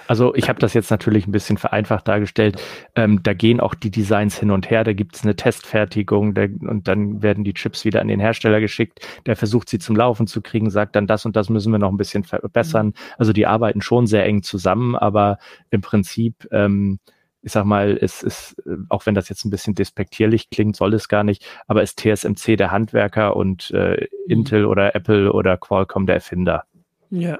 Also 0.07 0.33
ich 0.33 0.47
habe 0.47 0.59
das 0.59 0.73
jetzt 0.73 0.89
natürlich 0.89 1.27
ein 1.27 1.33
bisschen 1.33 1.57
vereinfacht 1.57 2.07
dargestellt. 2.07 2.61
Ähm, 2.95 3.21
da 3.23 3.33
gehen 3.33 3.59
auch 3.59 3.75
die 3.75 3.91
Designs 3.91 4.39
hin 4.39 4.51
und 4.51 4.69
her. 4.69 4.83
Da 4.85 4.93
gibt 4.93 5.17
es 5.17 5.23
eine 5.23 5.35
Testfertigung 5.35 6.33
der, 6.33 6.49
und 6.61 6.87
dann 6.87 7.21
werden 7.21 7.43
die 7.43 7.53
Chips 7.53 7.83
wieder 7.83 7.99
an 7.99 8.07
den 8.07 8.21
Hersteller 8.21 8.61
geschickt. 8.61 9.05
Der 9.25 9.35
versucht 9.35 9.69
sie 9.69 9.79
zum 9.79 9.97
Laufen 9.97 10.27
zu 10.27 10.41
kriegen, 10.41 10.69
sagt 10.69 10.95
dann 10.95 11.07
das 11.07 11.25
und 11.25 11.35
das 11.35 11.49
müssen 11.49 11.71
wir 11.71 11.79
noch 11.79 11.91
ein 11.91 11.97
bisschen 11.97 12.23
verbessern. 12.23 12.87
Mhm. 12.87 12.93
Also 13.17 13.33
die 13.33 13.45
arbeiten 13.45 13.81
schon 13.81 14.07
sehr 14.07 14.25
eng 14.25 14.43
zusammen, 14.43 14.95
aber 14.95 15.37
im 15.69 15.81
Prinzip 15.81 16.47
ähm, 16.51 16.99
ich 17.41 17.51
sag 17.51 17.65
mal, 17.65 17.97
es 18.01 18.23
ist, 18.23 18.57
äh, 18.65 18.75
auch 18.89 19.05
wenn 19.05 19.15
das 19.15 19.29
jetzt 19.29 19.45
ein 19.45 19.49
bisschen 19.49 19.75
despektierlich 19.75 20.49
klingt, 20.49 20.75
soll 20.75 20.93
es 20.93 21.07
gar 21.07 21.23
nicht, 21.23 21.45
aber 21.67 21.83
ist 21.83 21.99
TSMC 21.99 22.57
der 22.57 22.71
Handwerker 22.71 23.35
und 23.35 23.71
äh, 23.71 24.07
mhm. 24.25 24.31
Intel 24.31 24.65
oder 24.65 24.95
Apple 24.95 25.31
oder 25.31 25.57
Qualcomm 25.57 26.05
der 26.05 26.15
Erfinder. 26.15 26.63
Ja. 27.09 27.39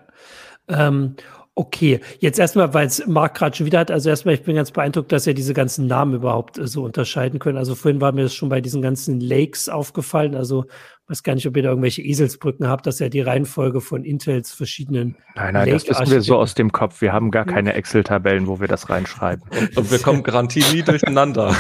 Ähm, 0.68 1.16
Okay, 1.60 2.00
jetzt 2.20 2.39
erstmal, 2.39 2.74
weil 2.74 2.88
es 2.88 3.06
Marc 3.06 3.36
gerade 3.36 3.54
schon 3.54 3.66
wieder 3.66 3.80
hat, 3.80 3.91
also 3.91 4.10
erstmal, 4.10 4.34
ich 4.34 4.43
bin 4.43 4.56
ganz 4.56 4.72
beeindruckt, 4.72 5.12
dass 5.12 5.28
er 5.28 5.34
diese 5.34 5.54
ganzen 5.54 5.88
Namen 5.88 6.14
überhaupt 6.14 6.58
äh, 6.58 6.66
so 6.66 6.86
unterscheiden 6.86 7.38
können. 7.38 7.58
Also 7.58 7.76
vorhin 7.76 8.00
war 8.00 8.14
mir 8.14 8.24
das 8.24 8.34
schon 8.34 8.47
bei 8.47 8.62
diesen 8.62 8.82
ganzen 8.82 9.20
Lakes 9.20 9.68
aufgefallen. 9.68 10.36
Also 10.36 10.68
weiß 11.10 11.24
gar 11.24 11.34
nicht, 11.34 11.47
ob 11.47 11.57
ihr 11.57 11.64
da 11.64 11.70
irgendwelche 11.70 12.03
Eselsbrücken 12.03 12.68
habt, 12.68 12.86
dass 12.86 13.01
er 13.01 13.10
die 13.10 13.22
Reihenfolge 13.22 13.82
von 13.82 14.03
Intels 14.03 14.51
verschiedenen. 14.53 15.16
Nein, 15.36 15.53
nein, 15.55 15.70
das 15.70 15.89
wissen 15.89 16.10
wir 16.12 16.22
so 16.22 16.38
aus 16.38 16.53
dem 16.53 16.72
Kopf. 16.72 17.01
Wir 17.01 17.14
haben 17.14 17.32
gar 17.32 17.45
keine 17.45 17.74
Excel-Tabellen, 17.74 18.47
wo 18.47 18.60
wir 18.60 18.68
das 18.68 18.89
reinschreiben. 18.89 19.43
Und 19.76 19.91
wir 19.91 19.99
kommen 19.99 20.22
garantiert 20.22 20.72
nie 20.72 20.84
durcheinander. 20.84 21.55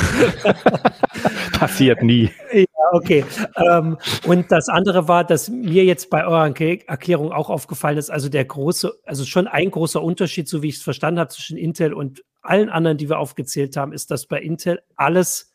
Passiert 1.53 2.03
nie. 2.03 2.29
Ja, 2.53 2.65
okay. 2.91 3.25
Ähm, 3.55 3.97
und 4.27 4.51
das 4.51 4.69
andere 4.69 5.07
war, 5.07 5.23
dass 5.23 5.49
mir 5.49 5.83
jetzt 5.83 6.11
bei 6.11 6.25
eurer 6.25 6.45
Erklärung 6.45 7.31
auch 7.31 7.49
aufgefallen 7.49 7.97
ist, 7.97 8.11
also 8.11 8.29
der 8.29 8.45
große, 8.45 8.93
also 9.05 9.25
schon 9.25 9.47
ein 9.47 9.71
großer 9.71 10.01
Unterschied, 10.01 10.47
so 10.47 10.61
wie 10.61 10.69
ich 10.69 10.75
es 10.75 10.83
verstanden 10.83 11.19
habe, 11.19 11.31
zwischen 11.31 11.57
Intel 11.57 11.93
und 11.93 12.23
allen 12.41 12.69
anderen, 12.69 12.97
die 12.97 13.09
wir 13.09 13.19
aufgezählt 13.19 13.75
haben, 13.77 13.93
ist, 13.93 14.11
dass 14.11 14.27
bei 14.27 14.39
Intel 14.39 14.79
alles 14.95 15.48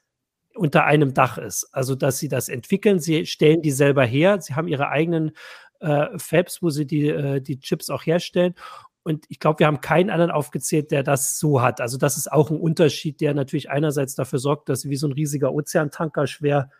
unter 0.55 0.85
einem 0.85 1.15
Dach 1.15 1.39
ist. 1.39 1.69
Also, 1.73 1.95
dass 1.95 2.19
sie 2.19 2.29
das 2.29 2.49
entwickeln, 2.49 2.99
sie 3.01 3.27
stellen 3.27 3.63
die 3.63 3.71
selber 3.71 4.05
her, 4.05 4.41
sie 4.41 4.55
haben 4.55 4.69
ihre 4.69 4.89
eigenen 4.89 5.33
äh, 5.81 6.19
Fabs, 6.19 6.63
wo 6.63 6.71
sie 6.71 6.87
die, 6.87 7.09
äh, 7.09 7.41
die 7.41 7.59
Chips 7.59 7.91
auch 7.91 8.07
herstellen. 8.07 8.55
Und 9.03 9.27
ich 9.29 9.39
glaube, 9.39 9.59
wir 9.59 9.67
haben 9.67 9.81
keinen 9.81 10.09
anderen 10.09 10.31
aufgezählt, 10.31 10.91
der 10.91 11.03
das 11.03 11.39
so 11.39 11.61
hat. 11.61 11.81
Also, 11.81 11.99
das 11.99 12.17
ist 12.17 12.31
auch 12.31 12.51
ein 12.51 12.61
Unterschied, 12.61 13.21
der 13.21 13.35
natürlich 13.35 13.71
einerseits 13.71 14.15
dafür 14.15 14.39
sorgt, 14.39 14.69
dass 14.69 14.83
sie 14.83 14.91
wie 14.91 14.97
so 14.97 15.09
ein 15.09 15.13
riesiger 15.13 15.53
Ozeantanker 15.53 16.27
schwer 16.27 16.71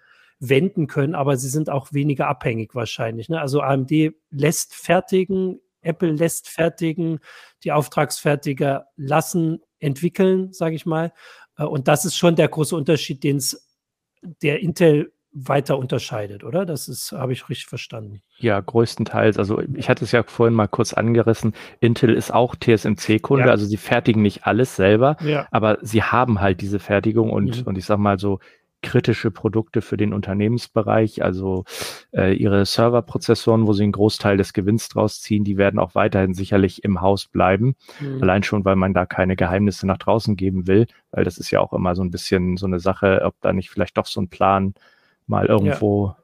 wenden 0.41 0.87
können, 0.87 1.15
aber 1.15 1.37
sie 1.37 1.49
sind 1.49 1.71
auch 1.71 1.93
weniger 1.93 2.29
abhängig 2.29 2.75
wahrscheinlich. 2.75 3.29
Ne? 3.29 3.41
Also 3.41 3.61
AMD 3.61 3.91
lässt 4.31 4.75
fertigen, 4.75 5.61
Apple 5.81 6.13
lässt 6.13 6.49
fertigen, 6.49 7.21
die 7.63 7.73
Auftragsfertiger 7.73 8.87
lassen 8.97 9.61
entwickeln, 9.79 10.53
sage 10.53 10.75
ich 10.75 10.87
mal. 10.87 11.13
Äh, 11.57 11.65
und 11.65 11.89
das 11.89 12.05
ist 12.05 12.17
schon 12.17 12.37
der 12.37 12.49
große 12.49 12.77
Unterschied, 12.77 13.23
den 13.23 13.37
es 13.37 13.69
der 14.43 14.61
Intel 14.61 15.13
weiter 15.35 15.77
unterscheidet, 15.77 16.45
oder? 16.45 16.65
Das 16.65 16.87
ist, 16.87 17.11
habe 17.11 17.33
ich 17.33 17.49
richtig 17.49 17.67
verstanden. 17.67 18.23
Ja, 18.39 18.61
größtenteils. 18.61 19.37
Also 19.37 19.61
ich 19.75 19.89
hatte 19.89 20.05
es 20.05 20.13
ja 20.13 20.23
vorhin 20.23 20.55
mal 20.55 20.69
kurz 20.69 20.93
angerissen. 20.93 21.55
Intel 21.81 22.15
ist 22.15 22.33
auch 22.33 22.55
TSMC-Kunde, 22.55 23.47
ja. 23.47 23.51
also 23.51 23.67
sie 23.67 23.77
fertigen 23.77 24.23
nicht 24.23 24.47
alles 24.47 24.77
selber, 24.77 25.17
ja. 25.21 25.49
aber 25.51 25.79
sie 25.83 26.05
haben 26.05 26.41
halt 26.41 26.61
diese 26.61 26.79
Fertigung 26.79 27.31
und, 27.31 27.63
mhm. 27.63 27.67
und 27.67 27.77
ich 27.77 27.85
sag 27.85 27.99
mal 27.99 28.19
so, 28.19 28.39
kritische 28.85 29.33
Produkte 29.33 29.83
für 29.83 29.97
den 29.97 30.13
Unternehmensbereich, 30.13 31.25
also 31.25 31.65
äh, 32.13 32.35
ihre 32.35 32.65
Serverprozessoren, 32.65 33.67
wo 33.67 33.73
sie 33.73 33.83
einen 33.83 33.93
Großteil 33.93 34.37
des 34.37 34.53
Gewinns 34.53 34.89
draus 34.89 35.21
ziehen, 35.21 35.43
die 35.43 35.57
werden 35.57 35.81
auch 35.81 35.95
weiterhin 35.95 36.35
sicherlich 36.35 36.85
im 36.85 37.01
Haus 37.01 37.27
bleiben. 37.27 37.75
Mhm. 38.01 38.23
Allein 38.23 38.43
schon, 38.43 38.65
weil 38.65 38.77
man 38.77 38.95
da 38.95 39.07
keine 39.07 39.35
Geheimnisse 39.35 39.87
nach 39.87 39.99
draußen 39.99 40.37
geben 40.37 40.67
will, 40.69 40.87
weil 41.11 41.25
das 41.25 41.39
ist 41.39 41.51
ja 41.51 41.61
auch 41.61 41.73
immer 41.73 41.97
so 41.97 42.03
ein 42.03 42.11
bisschen 42.11 42.57
so 42.57 42.67
eine 42.67 42.79
Sache, 42.79 43.23
ob 43.25 43.35
da 43.41 43.53
nicht 43.53 43.71
vielleicht 43.71 43.97
doch 43.97 44.07
so 44.07 44.21
ein 44.21 44.29
Plan 44.29 44.75
mal 45.27 45.47
irgendwo 45.47 46.09
ja. 46.09 46.17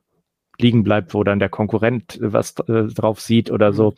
liegen 0.59 0.85
bleibt, 0.85 1.15
wo 1.15 1.25
dann 1.25 1.39
der 1.39 1.49
Konkurrent 1.49 2.19
was 2.21 2.55
äh, 2.69 2.85
drauf 2.85 3.21
sieht 3.21 3.51
oder 3.51 3.73
so. 3.73 3.95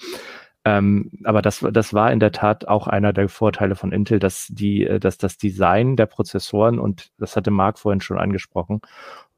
Ähm, 0.65 1.11
aber 1.25 1.43
das, 1.43 1.67
das 1.73 1.93
war 1.93 2.13
in 2.13 2.21
der 2.21 2.33
Tat 2.33 2.69
auch 2.69 2.87
einer 2.87 3.13
der 3.13 3.29
Vorteile 3.29 3.75
von 3.75 3.91
Intel, 3.93 4.19
dass 4.19 4.47
die, 4.49 4.87
äh, 4.87 5.01
dass 5.01 5.19
das 5.19 5.37
Design 5.37 5.97
der 5.97 6.07
Prozessoren 6.07 6.79
und 6.79 7.11
das 7.19 7.37
hatte 7.37 7.51
Marc 7.51 7.79
vorhin 7.79 8.01
schon 8.01 8.19
angesprochen 8.19 8.81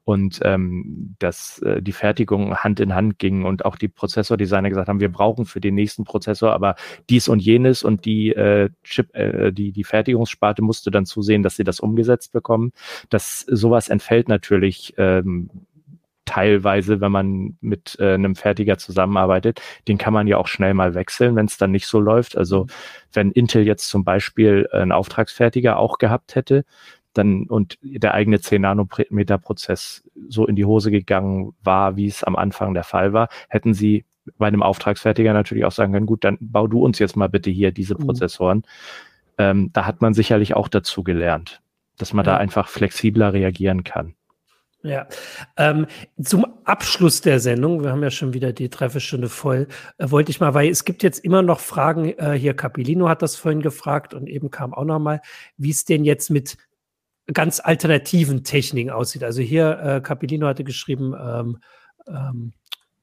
und 0.05 0.39
ähm, 0.43 1.15
dass 1.17 1.59
äh, 1.63 1.81
die 1.81 1.91
Fertigung 1.91 2.55
Hand 2.55 2.79
in 2.79 2.93
Hand 2.93 3.17
ging 3.17 3.43
und 3.43 3.65
auch 3.65 3.75
die 3.75 3.87
Prozessordesigner 3.87 4.69
gesagt 4.69 4.87
haben, 4.87 4.99
wir 4.99 5.11
brauchen 5.11 5.45
für 5.45 5.59
den 5.59 5.73
nächsten 5.73 6.03
Prozessor 6.03 6.53
aber 6.53 6.75
dies 7.09 7.27
und 7.27 7.39
jenes 7.39 7.83
und 7.83 8.05
die 8.05 8.29
äh, 8.29 8.69
Chip, 8.83 9.15
äh, 9.15 9.51
die 9.51 9.71
die 9.71 9.83
Fertigungssparte 9.83 10.61
musste 10.61 10.91
dann 10.91 11.07
zusehen, 11.07 11.41
dass 11.41 11.55
sie 11.55 11.63
das 11.63 11.79
umgesetzt 11.79 12.33
bekommen. 12.33 12.71
Das 13.09 13.41
sowas 13.41 13.89
entfällt 13.89 14.29
natürlich 14.29 14.93
ähm, 14.97 15.49
teilweise, 16.25 17.01
wenn 17.01 17.11
man 17.11 17.57
mit 17.61 17.97
äh, 17.99 18.13
einem 18.13 18.35
Fertiger 18.35 18.77
zusammenarbeitet, 18.77 19.61
den 19.87 19.97
kann 19.97 20.13
man 20.13 20.27
ja 20.27 20.37
auch 20.37 20.47
schnell 20.47 20.73
mal 20.73 20.95
wechseln, 20.95 21.35
wenn 21.35 21.45
es 21.45 21.57
dann 21.57 21.71
nicht 21.71 21.87
so 21.87 21.99
läuft. 21.99 22.37
Also 22.37 22.63
mhm. 22.63 22.69
wenn 23.13 23.31
Intel 23.31 23.65
jetzt 23.65 23.89
zum 23.89 24.03
Beispiel 24.03 24.67
einen 24.71 24.91
Auftragsfertiger 24.91 25.77
auch 25.77 25.97
gehabt 25.97 26.35
hätte, 26.35 26.65
dann 27.13 27.45
und 27.45 27.77
der 27.81 28.13
eigene 28.13 28.39
10 28.39 28.61
Nanometer 28.61 29.37
Prozess 29.37 30.03
so 30.27 30.45
in 30.45 30.55
die 30.55 30.65
Hose 30.65 30.91
gegangen 30.91 31.53
war, 31.63 31.95
wie 31.95 32.07
es 32.07 32.23
am 32.23 32.35
Anfang 32.35 32.73
der 32.73 32.83
Fall 32.83 33.13
war, 33.13 33.29
hätten 33.47 33.73
sie 33.73 34.05
bei 34.37 34.47
einem 34.47 34.63
Auftragsfertiger 34.63 35.33
natürlich 35.33 35.65
auch 35.65 35.71
sagen 35.71 35.93
können, 35.93 36.07
gut, 36.07 36.23
dann 36.23 36.37
bau 36.41 36.67
du 36.67 36.83
uns 36.83 36.99
jetzt 36.99 37.15
mal 37.15 37.29
bitte 37.29 37.49
hier 37.49 37.71
diese 37.71 37.95
mhm. 37.95 38.05
Prozessoren. 38.05 38.63
Ähm, 39.37 39.69
da 39.73 39.85
hat 39.85 40.01
man 40.01 40.13
sicherlich 40.13 40.55
auch 40.55 40.67
dazu 40.67 41.03
gelernt, 41.03 41.61
dass 41.97 42.13
man 42.13 42.25
ja. 42.25 42.33
da 42.33 42.37
einfach 42.37 42.67
flexibler 42.67 43.33
reagieren 43.33 43.83
kann. 43.83 44.15
Ja, 44.85 45.07
ähm, 45.57 45.87
zum 46.21 46.45
Abschluss 46.63 47.19
der 47.21 47.39
Sendung, 47.39 47.81
wir 47.81 47.91
haben 47.91 48.03
ja 48.03 48.11
schon 48.11 48.33
wieder 48.33 48.53
die 48.53 48.69
Treffestunde 48.69 49.29
voll, 49.29 49.67
äh, 49.97 50.11
wollte 50.11 50.29
ich 50.29 50.39
mal, 50.39 50.53
weil 50.53 50.69
es 50.69 50.85
gibt 50.85 51.01
jetzt 51.01 51.25
immer 51.25 51.41
noch 51.41 51.59
Fragen, 51.59 52.13
äh, 52.19 52.33
hier 52.33 52.53
Capilino 52.53 53.09
hat 53.09 53.23
das 53.23 53.35
vorhin 53.35 53.63
gefragt 53.63 54.13
und 54.13 54.29
eben 54.29 54.51
kam 54.51 54.75
auch 54.75 54.85
noch 54.85 54.99
mal, 54.99 55.21
wie 55.57 55.71
es 55.71 55.85
denn 55.85 56.05
jetzt 56.05 56.29
mit 56.29 56.57
ganz 57.33 57.59
alternativen 57.59 58.43
Techniken 58.43 58.91
aussieht. 58.91 59.23
Also 59.23 59.41
hier, 59.41 59.79
äh, 59.79 60.01
Capilino 60.01 60.45
hatte 60.45 60.63
geschrieben, 60.63 61.15
ähm, 61.19 61.57
ähm, 62.07 62.53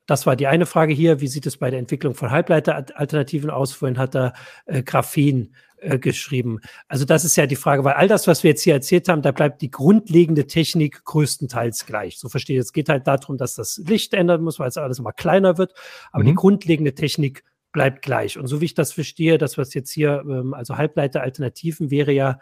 das 0.06 0.24
war 0.24 0.36
die 0.36 0.46
eine 0.46 0.66
Frage 0.66 0.94
hier, 0.94 1.20
wie 1.20 1.26
sieht 1.26 1.46
es 1.46 1.56
bei 1.56 1.70
der 1.70 1.80
Entwicklung 1.80 2.14
von 2.14 2.30
Halbleiteralternativen 2.30 3.50
aus? 3.50 3.72
Vorhin 3.72 3.98
hat 3.98 4.14
er 4.14 4.34
äh, 4.66 4.84
Graphen 4.84 5.56
äh, 5.82 5.98
geschrieben. 5.98 6.60
Also 6.88 7.04
das 7.04 7.24
ist 7.24 7.36
ja 7.36 7.46
die 7.46 7.56
Frage, 7.56 7.84
weil 7.84 7.94
all 7.94 8.08
das, 8.08 8.26
was 8.26 8.42
wir 8.42 8.50
jetzt 8.50 8.62
hier 8.62 8.74
erzählt 8.74 9.08
haben, 9.08 9.22
da 9.22 9.32
bleibt 9.32 9.62
die 9.62 9.70
grundlegende 9.70 10.46
Technik 10.46 11.04
größtenteils 11.04 11.86
gleich. 11.86 12.18
So 12.18 12.28
verstehe 12.28 12.56
ich. 12.56 12.62
Es 12.62 12.72
geht 12.72 12.88
halt 12.88 13.06
darum, 13.06 13.36
dass 13.36 13.54
das 13.54 13.80
Licht 13.84 14.14
ändern 14.14 14.42
muss, 14.42 14.58
weil 14.58 14.68
es 14.68 14.76
alles 14.76 14.98
immer 14.98 15.12
kleiner 15.12 15.58
wird. 15.58 15.74
Aber 16.12 16.22
mhm. 16.22 16.28
die 16.28 16.34
grundlegende 16.34 16.94
Technik 16.94 17.44
bleibt 17.72 18.02
gleich. 18.02 18.38
Und 18.38 18.46
so 18.46 18.60
wie 18.60 18.66
ich 18.66 18.74
das 18.74 18.92
verstehe, 18.92 19.38
das, 19.38 19.58
was 19.58 19.74
jetzt 19.74 19.90
hier, 19.90 20.22
ähm, 20.28 20.54
also 20.54 20.76
Halbleiteralternativen 20.76 21.90
wäre 21.90 22.12
ja 22.12 22.38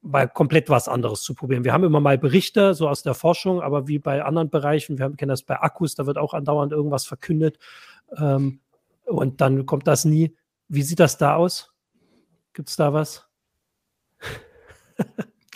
mal 0.00 0.28
komplett 0.28 0.68
was 0.68 0.88
anderes 0.88 1.22
zu 1.22 1.34
probieren. 1.34 1.64
Wir 1.64 1.72
haben 1.72 1.84
immer 1.84 2.00
mal 2.00 2.18
Berichte, 2.18 2.74
so 2.74 2.88
aus 2.88 3.02
der 3.02 3.14
Forschung, 3.14 3.60
aber 3.60 3.86
wie 3.86 3.98
bei 3.98 4.24
anderen 4.24 4.50
Bereichen, 4.50 4.98
wir 4.98 5.10
kennen 5.10 5.28
das 5.28 5.42
bei 5.42 5.60
Akkus, 5.60 5.94
da 5.94 6.06
wird 6.06 6.18
auch 6.18 6.34
andauernd 6.34 6.72
irgendwas 6.72 7.06
verkündet 7.06 7.58
ähm, 8.16 8.60
und 9.04 9.40
dann 9.40 9.64
kommt 9.66 9.86
das 9.86 10.04
nie. 10.04 10.36
Wie 10.68 10.82
sieht 10.82 11.00
das 11.00 11.18
da 11.18 11.36
aus? 11.36 11.71
Gibt 12.52 12.68
es 12.68 12.76
da 12.76 12.92
was? 12.92 13.26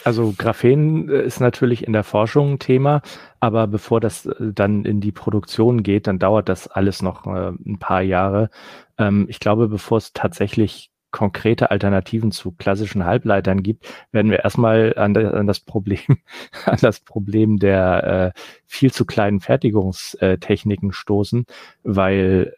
Also 0.06 0.32
Graphen 0.38 1.08
äh, 1.08 1.22
ist 1.22 1.40
natürlich 1.40 1.84
in 1.84 1.92
der 1.92 2.04
Forschung 2.04 2.52
ein 2.52 2.58
Thema, 2.60 3.02
aber 3.40 3.66
bevor 3.66 4.00
das 4.00 4.26
äh, 4.26 4.34
dann 4.38 4.84
in 4.84 5.00
die 5.00 5.10
Produktion 5.10 5.82
geht, 5.82 6.06
dann 6.06 6.20
dauert 6.20 6.48
das 6.48 6.68
alles 6.68 7.02
noch 7.02 7.26
äh, 7.26 7.48
ein 7.48 7.78
paar 7.80 8.02
Jahre. 8.02 8.50
Ähm, 8.98 9.26
ich 9.28 9.40
glaube, 9.40 9.66
bevor 9.66 9.98
es 9.98 10.12
tatsächlich 10.12 10.92
konkrete 11.10 11.72
Alternativen 11.72 12.30
zu 12.30 12.52
klassischen 12.52 13.04
Halbleitern 13.04 13.64
gibt, 13.64 13.88
werden 14.12 14.30
wir 14.30 14.44
erstmal 14.44 14.94
an, 14.96 15.16
an 15.16 15.46
das 15.48 15.58
Problem, 15.58 16.18
an 16.66 16.78
das 16.80 17.00
Problem 17.00 17.58
der 17.58 18.34
äh, 18.36 18.40
viel 18.66 18.92
zu 18.92 19.06
kleinen 19.06 19.40
Fertigungstechniken 19.40 20.92
stoßen, 20.92 21.46
weil 21.82 22.54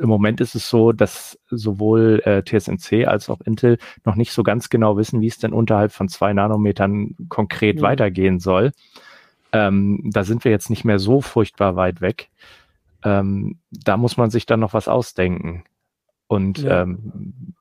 im 0.00 0.08
Moment 0.08 0.40
ist 0.40 0.54
es 0.54 0.68
so, 0.68 0.92
dass 0.92 1.38
sowohl 1.50 2.22
äh, 2.24 2.42
TSMC 2.42 3.06
als 3.06 3.28
auch 3.28 3.40
Intel 3.42 3.78
noch 4.04 4.14
nicht 4.14 4.32
so 4.32 4.42
ganz 4.42 4.70
genau 4.70 4.96
wissen, 4.96 5.20
wie 5.20 5.26
es 5.26 5.38
denn 5.38 5.52
unterhalb 5.52 5.92
von 5.92 6.08
zwei 6.08 6.32
Nanometern 6.32 7.16
konkret 7.28 7.76
mhm. 7.76 7.82
weitergehen 7.82 8.40
soll. 8.40 8.72
Ähm, 9.52 10.10
da 10.12 10.24
sind 10.24 10.44
wir 10.44 10.50
jetzt 10.50 10.70
nicht 10.70 10.84
mehr 10.84 10.98
so 10.98 11.20
furchtbar 11.20 11.76
weit 11.76 12.00
weg. 12.00 12.30
Ähm, 13.02 13.58
da 13.70 13.96
muss 13.96 14.16
man 14.16 14.30
sich 14.30 14.46
dann 14.46 14.60
noch 14.60 14.74
was 14.74 14.88
ausdenken. 14.88 15.64
Und 16.28 16.58
ja. 16.58 16.82
ähm, 16.82 17.54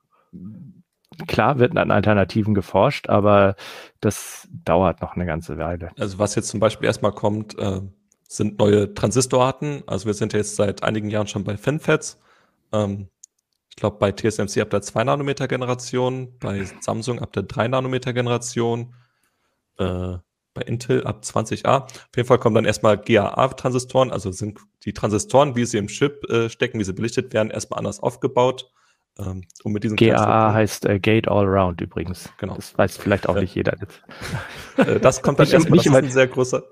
klar 1.28 1.60
wird 1.60 1.76
an 1.76 1.92
Alternativen 1.92 2.54
geforscht, 2.54 3.10
aber 3.10 3.56
das 4.00 4.48
dauert 4.64 5.02
noch 5.02 5.16
eine 5.16 5.26
ganze 5.26 5.58
Weile. 5.58 5.92
Also 5.98 6.20
was 6.20 6.36
jetzt 6.36 6.50
zum 6.50 6.60
Beispiel 6.60 6.88
erstmal 6.88 7.12
kommt, 7.12 7.58
äh, 7.58 7.82
sind 8.28 8.60
neue 8.60 8.94
Transistorarten. 8.94 9.84
Also 9.88 10.06
wir 10.06 10.14
sind 10.14 10.34
jetzt 10.34 10.56
seit 10.56 10.84
einigen 10.84 11.10
Jahren 11.10 11.28
schon 11.28 11.44
bei 11.44 11.58
FinFETs. 11.58 12.20
Ähm, 12.72 13.10
ich 13.70 13.76
glaube, 13.76 13.98
bei 13.98 14.12
TSMC 14.12 14.62
ab 14.62 14.70
der 14.72 14.82
2-Nanometer-Generation, 14.82 16.38
bei 16.40 16.66
Samsung 16.82 17.20
ab 17.20 17.32
der 17.34 17.44
3-Nanometer-Generation, 17.44 18.94
äh, 19.78 20.18
bei 20.54 20.62
Intel 20.64 21.06
ab 21.06 21.22
20a. 21.24 21.84
Auf 21.84 21.92
jeden 22.16 22.28
Fall 22.28 22.40
kommen 22.40 22.56
dann 22.56 22.66
erstmal 22.66 22.98
GAA-Transistoren, 22.98 24.12
also 24.12 24.32
sind 24.32 24.60
die 24.84 24.94
Transistoren, 24.94 25.56
wie 25.56 25.66
sie 25.66 25.78
im 25.78 25.88
Chip 25.88 26.30
äh, 26.30 26.50
stecken, 26.50 26.80
wie 26.80 26.84
sie 26.84 26.94
belichtet 26.94 27.34
werden, 27.34 27.52
erstmal 27.52 27.78
anders 27.78 28.00
aufgebaut. 28.02 28.72
Ähm, 29.18 29.44
und 29.64 29.74
mit 29.74 29.84
diesem 29.84 29.98
GAA 29.98 30.54
heißt 30.54 30.86
äh, 30.86 31.00
Gate 31.00 31.28
All 31.28 31.46
Around 31.46 31.82
übrigens. 31.82 32.30
Genau. 32.38 32.56
Das 32.56 32.78
weiß 32.78 32.98
vielleicht 32.98 33.28
auch 33.28 33.36
ja. 33.36 33.42
nicht 33.42 33.56
jeder 33.56 33.78
jetzt. 33.80 34.02
Äh, 34.78 35.00
das 35.00 35.22
kommt 35.22 35.40
dann 35.40 35.50
erstmal, 35.50 35.78
das 35.78 35.86
ist 35.88 35.94
ein 35.94 36.10
sehr 36.10 36.28
großer, 36.28 36.64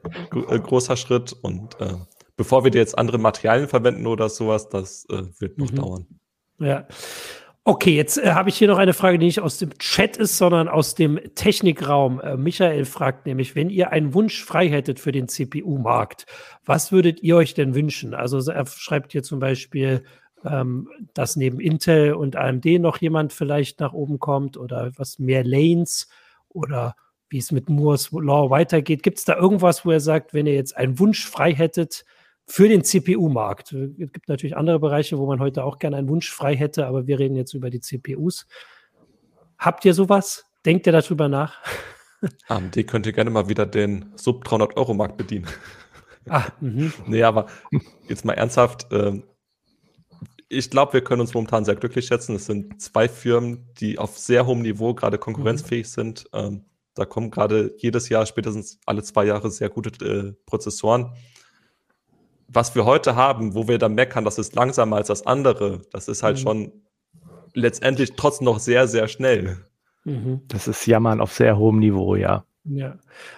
äh, 0.50 0.60
großer 0.60 0.96
Schritt 0.96 1.34
und 1.42 1.78
äh, 1.82 1.96
bevor 2.38 2.64
wir 2.64 2.72
jetzt 2.72 2.98
andere 2.98 3.18
Materialien 3.18 3.68
verwenden 3.68 4.08
oder 4.08 4.30
sowas, 4.30 4.70
das 4.70 5.06
äh, 5.10 5.24
wird 5.40 5.58
noch 5.58 5.72
mhm. 5.72 5.76
dauern. 5.76 6.08
Ja. 6.60 6.88
Okay, 7.66 7.98
jetzt 7.98 8.18
äh, 8.18 8.32
habe 8.32 8.48
ich 8.48 8.58
hier 8.58 8.70
noch 8.70 8.78
eine 8.78 8.94
Frage, 8.94 9.20
die 9.20 9.26
nicht 9.26 9.42
aus 9.42 9.58
dem 9.58 9.78
Chat 9.78 10.16
ist, 10.16 10.38
sondern 10.38 10.70
aus 10.70 10.96
dem 10.96 11.20
Technikraum. 11.36 12.22
Äh, 12.22 12.38
Michael 12.38 12.86
fragt 12.86 13.26
nämlich, 13.26 13.56
wenn 13.56 13.70
ihr 13.70 13.92
einen 13.92 14.14
Wunsch 14.14 14.42
frei 14.42 14.70
hättet 14.70 15.02
für 15.02 15.12
den 15.12 15.28
CPU-Markt, 15.28 16.28
was 16.64 16.94
würdet 16.94 17.22
ihr 17.24 17.36
euch 17.36 17.56
denn 17.56 17.76
wünschen? 17.76 18.14
Also 18.14 18.40
er 18.50 18.66
schreibt 18.68 19.12
hier 19.12 19.22
zum 19.24 19.40
Beispiel, 19.40 20.06
ähm, 20.46 20.88
dass 21.14 21.36
neben 21.36 21.60
Intel 21.60 22.14
und 22.14 22.38
AMD 22.38 22.66
noch 22.80 23.00
jemand 23.00 23.34
vielleicht 23.34 23.82
nach 23.82 23.92
oben 23.92 24.20
kommt 24.20 24.56
oder 24.56 24.92
was 24.96 25.20
mehr 25.20 25.44
Lanes 25.44 26.08
oder 26.48 26.96
wie 27.30 27.40
es 27.40 27.52
mit 27.52 27.68
Moore's 27.68 28.12
Law 28.12 28.50
weitergeht. 28.50 29.04
Gibt 29.04 29.18
es 29.18 29.26
da 29.26 29.36
irgendwas, 29.36 29.86
wo 29.86 29.92
er 29.92 30.00
sagt, 30.00 30.34
wenn 30.34 30.48
ihr 30.48 30.54
jetzt 30.54 30.78
einen 30.78 31.00
Wunsch 31.00 31.26
frei 31.26 31.54
hättet, 31.54 32.06
für 32.48 32.70
den 32.70 32.84
CPU-Markt. 32.84 33.74
Es 33.74 34.12
gibt 34.12 34.30
natürlich 34.30 34.56
andere 34.56 34.80
Bereiche, 34.80 35.18
wo 35.18 35.28
man 35.28 35.40
heute 35.40 35.64
auch 35.64 35.80
gerne 35.80 35.98
einen 35.98 36.08
Wunsch 36.08 36.32
frei 36.32 36.56
hätte, 36.56 36.88
aber 36.88 37.06
wir 37.06 37.20
reden 37.20 37.36
jetzt 37.36 37.54
über 37.54 37.70
die 37.70 37.82
CPUs. 37.82 38.48
Habt 39.58 39.84
ihr 39.86 39.94
sowas? 39.94 40.46
Denkt 40.66 40.88
ihr 40.88 40.94
darüber 40.94 41.28
nach? 41.28 41.62
AMD 42.48 42.88
könnte 42.88 43.12
gerne 43.14 43.30
mal 43.30 43.50
wieder 43.50 43.66
den 43.66 44.14
Sub-300-Euro-Markt 44.16 45.18
bedienen. 45.18 45.48
Ah, 46.30 46.48
mh. 46.60 46.92
nee, 47.06 47.24
aber 47.24 47.46
jetzt 48.10 48.26
mal 48.26 48.34
ernsthaft. 48.34 48.88
Ähm, 48.92 49.24
ich 50.50 50.70
glaube, 50.70 50.92
wir 50.92 51.02
können 51.02 51.22
uns 51.22 51.34
momentan 51.34 51.64
sehr 51.64 51.78
glücklich 51.78 52.06
schätzen. 52.06 52.36
Es 52.36 52.48
sind 52.48 52.82
zwei 52.82 53.08
Firmen, 53.08 53.70
die 53.80 53.98
auf 53.98 54.18
sehr 54.18 54.46
hohem 54.46 54.62
Niveau 54.62 54.94
gerade 54.94 55.20
konkurrenzfähig 55.20 55.86
mhm. 55.86 55.90
sind. 55.90 56.30
Ähm, 56.34 56.66
da 56.96 57.06
kommen 57.06 57.32
gerade 57.32 57.74
jedes 57.78 58.10
Jahr, 58.10 58.26
spätestens 58.26 58.78
alle 58.86 59.04
zwei 59.04 59.24
Jahre, 59.24 59.50
sehr 59.50 59.70
gute 59.70 60.06
äh, 60.06 60.34
Prozessoren 60.46 61.14
was 62.48 62.76
wir 62.76 62.86
heute 62.86 63.16
haben, 63.16 63.56
wo 63.56 63.68
wir 63.68 63.78
dann 63.78 63.96
meckern, 63.96 64.26
das 64.26 64.38
ist 64.38 64.56
langsamer 64.56 64.98
als 64.98 65.08
das 65.08 65.26
andere, 65.26 65.82
das 65.92 66.08
ist 66.08 66.24
halt 66.24 66.38
mhm. 66.38 66.42
schon 66.42 66.72
letztendlich 67.54 68.14
trotzdem 68.16 68.46
noch 68.46 68.60
sehr, 68.60 68.88
sehr 68.88 69.08
schnell. 69.08 69.66
Mhm. 70.06 70.42
Das 70.48 70.68
ist 70.68 70.86
Jammern 70.86 71.22
auf 71.22 71.34
sehr 71.34 71.58
hohem 71.58 71.80
Niveau, 71.80 72.16
ja. 72.16 72.46
Ja. 72.70 72.98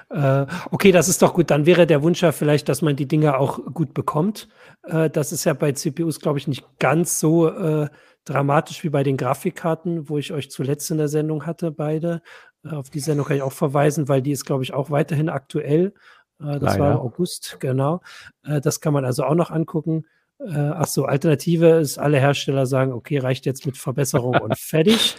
Äh, 0.10 0.48
okay, 0.72 0.92
das 0.92 1.08
ist 1.08 1.22
doch 1.22 1.34
gut. 1.34 1.52
Dann 1.52 1.66
wäre 1.66 1.86
der 1.86 2.02
Wunsch 2.02 2.22
ja 2.22 2.32
vielleicht, 2.32 2.68
dass 2.68 2.82
man 2.82 2.96
die 2.96 3.08
Dinge 3.08 3.38
auch 3.38 3.60
gut 3.74 3.94
bekommt. 3.94 4.50
Äh, 4.84 5.10
das 5.10 5.32
ist 5.32 5.44
ja 5.44 5.54
bei 5.54 5.72
CPUs, 5.72 6.20
glaube 6.20 6.40
ich, 6.40 6.48
nicht 6.48 6.66
ganz 6.80 7.20
so 7.20 7.48
äh, 7.48 7.90
dramatisch 8.26 8.84
wie 8.84 8.90
bei 8.90 9.04
den 9.04 9.18
Grafikkarten, 9.18 10.10
wo 10.10 10.18
ich 10.18 10.34
euch 10.34 10.50
zuletzt 10.50 10.90
in 10.90 10.98
der 10.98 11.10
Sendung 11.10 11.46
hatte, 11.46 11.72
beide. 11.72 12.22
Äh, 12.64 12.70
auf 12.70 12.90
die 12.90 13.00
Sendung 13.00 13.28
kann 13.28 13.38
ich 13.38 13.44
auch 13.44 13.52
verweisen, 13.52 14.08
weil 14.08 14.22
die 14.22 14.32
ist, 14.32 14.46
glaube 14.46 14.64
ich, 14.64 14.74
auch 14.74 14.90
weiterhin 14.90 15.30
aktuell. 15.30 15.94
Äh, 16.40 16.60
das 16.60 16.62
Leider. 16.62 16.80
war 16.80 16.92
im 16.94 16.98
August, 17.00 17.58
genau. 17.60 18.02
Äh, 18.44 18.62
das 18.62 18.82
kann 18.82 18.94
man 18.94 19.06
also 19.06 19.24
auch 19.24 19.36
noch 19.36 19.52
angucken. 19.52 20.06
Äh, 20.40 20.58
ach 20.58 20.88
so, 20.88 21.06
Alternative 21.06 21.80
ist, 21.80 21.98
alle 21.98 22.20
Hersteller 22.20 22.66
sagen, 22.66 22.94
okay, 22.94 23.18
reicht 23.18 23.46
jetzt 23.46 23.66
mit 23.66 23.78
Verbesserung 23.78 24.38
und 24.38 24.58
fertig. 24.58 25.18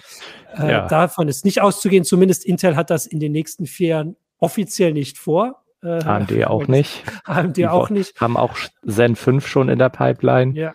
Ja. 0.57 0.87
Davon 0.89 1.29
ist 1.29 1.45
nicht 1.45 1.61
auszugehen. 1.61 2.05
Zumindest 2.05 2.45
Intel 2.45 2.77
hat 2.77 2.91
das 2.91 3.07
in 3.07 3.21
den 3.21 3.33
nächsten 3.33 3.67
vier 3.67 3.89
Jahren 3.89 4.17
offiziell 4.39 4.93
nicht 4.93 5.19
vor. 5.19 5.63
AMD 5.83 6.45
auch 6.47 6.67
nicht. 6.67 7.03
AMD 7.25 7.57
Die 7.57 7.69
auch 7.69 7.91
nicht. 7.91 8.21
Haben 8.21 8.37
auch 8.37 8.57
Zen 8.87 9.17
5 9.17 9.47
schon 9.47 9.69
in 9.69 9.79
der 9.79 9.91
Pipeline. 9.91 10.55
Ja. 10.55 10.75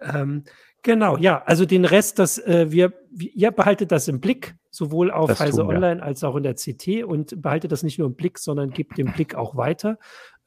Ähm, 0.00 0.44
Genau, 0.82 1.16
ja, 1.16 1.42
also 1.46 1.64
den 1.64 1.84
Rest, 1.84 2.18
das 2.18 2.38
äh, 2.38 2.70
wir, 2.70 2.92
ihr 3.12 3.52
behaltet 3.52 3.92
das 3.92 4.08
im 4.08 4.20
Blick, 4.20 4.56
sowohl 4.72 5.10
auf 5.10 5.38
Heise 5.38 5.66
Online 5.66 6.02
als 6.02 6.24
auch 6.24 6.34
in 6.34 6.42
der 6.42 6.54
CT 6.54 7.04
und 7.04 7.40
behaltet 7.40 7.70
das 7.70 7.82
nicht 7.82 7.98
nur 7.98 8.08
im 8.08 8.14
Blick, 8.14 8.38
sondern 8.38 8.70
gebt 8.70 8.96
den 8.96 9.12
Blick 9.12 9.34
auch 9.34 9.54
weiter. 9.54 9.98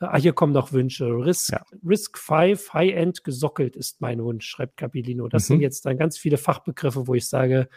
Äh, 0.01 0.05
ah, 0.05 0.17
hier 0.17 0.33
kommen 0.33 0.51
noch 0.51 0.73
Wünsche. 0.73 1.05
Risk, 1.05 1.51
ja. 1.51 1.63
Risk 1.85 2.17
5 2.17 2.73
High-End 2.73 3.23
gesockelt 3.23 3.75
ist 3.75 4.01
mein 4.01 4.21
Wunsch, 4.23 4.47
schreibt 4.47 4.77
Capilino. 4.77 5.27
Das 5.29 5.43
mhm. 5.43 5.53
sind 5.53 5.61
jetzt 5.61 5.85
dann 5.85 5.97
ganz 5.97 6.17
viele 6.17 6.37
Fachbegriffe, 6.37 7.07
wo 7.07 7.13
ich 7.13 7.29
sage, 7.29 7.69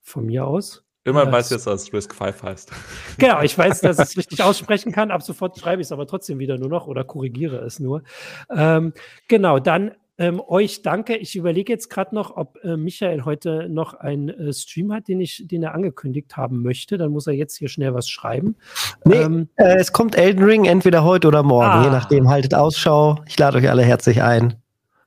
von 0.00 0.24
mir 0.24 0.46
aus. 0.46 0.84
Immerhin 1.02 1.30
äh, 1.30 1.32
weiß 1.32 1.50
jetzt, 1.50 1.66
dass 1.66 1.92
Risk 1.92 2.14
5 2.14 2.42
heißt. 2.44 2.72
Genau, 3.18 3.42
ich 3.42 3.58
weiß, 3.58 3.80
dass 3.80 3.98
ich 3.98 4.04
es 4.04 4.16
richtig 4.16 4.42
aussprechen 4.44 4.92
kann. 4.92 5.10
Ab 5.10 5.22
sofort 5.22 5.58
schreibe 5.58 5.82
ich 5.82 5.88
es 5.88 5.92
aber 5.92 6.06
trotzdem 6.06 6.38
wieder 6.38 6.58
nur 6.58 6.68
noch 6.68 6.86
oder 6.86 7.02
korrigiere 7.02 7.58
es 7.58 7.80
nur. 7.80 8.04
Ähm, 8.54 8.92
genau, 9.26 9.58
dann 9.58 9.96
ähm, 10.18 10.42
euch 10.46 10.82
danke. 10.82 11.16
Ich 11.16 11.36
überlege 11.36 11.72
jetzt 11.72 11.88
gerade 11.88 12.14
noch, 12.14 12.36
ob 12.36 12.58
äh, 12.64 12.76
Michael 12.76 13.24
heute 13.24 13.68
noch 13.68 13.94
einen 13.94 14.28
äh, 14.28 14.52
Stream 14.52 14.92
hat, 14.92 15.08
den, 15.08 15.20
ich, 15.20 15.46
den 15.46 15.62
er 15.62 15.74
angekündigt 15.74 16.36
haben 16.36 16.62
möchte. 16.62 16.98
Dann 16.98 17.12
muss 17.12 17.26
er 17.26 17.34
jetzt 17.34 17.56
hier 17.56 17.68
schnell 17.68 17.94
was 17.94 18.08
schreiben. 18.08 18.56
Nee, 19.04 19.16
ähm, 19.16 19.48
äh, 19.56 19.76
es 19.76 19.92
kommt 19.92 20.16
Elden 20.16 20.44
Ring 20.44 20.64
entweder 20.64 21.04
heute 21.04 21.28
oder 21.28 21.42
morgen. 21.42 21.70
Ah. 21.70 21.84
Je 21.84 21.90
nachdem, 21.90 22.28
haltet 22.28 22.54
Ausschau. 22.54 23.22
Ich 23.26 23.38
lade 23.38 23.58
euch 23.58 23.70
alle 23.70 23.82
herzlich 23.82 24.22
ein. 24.22 24.54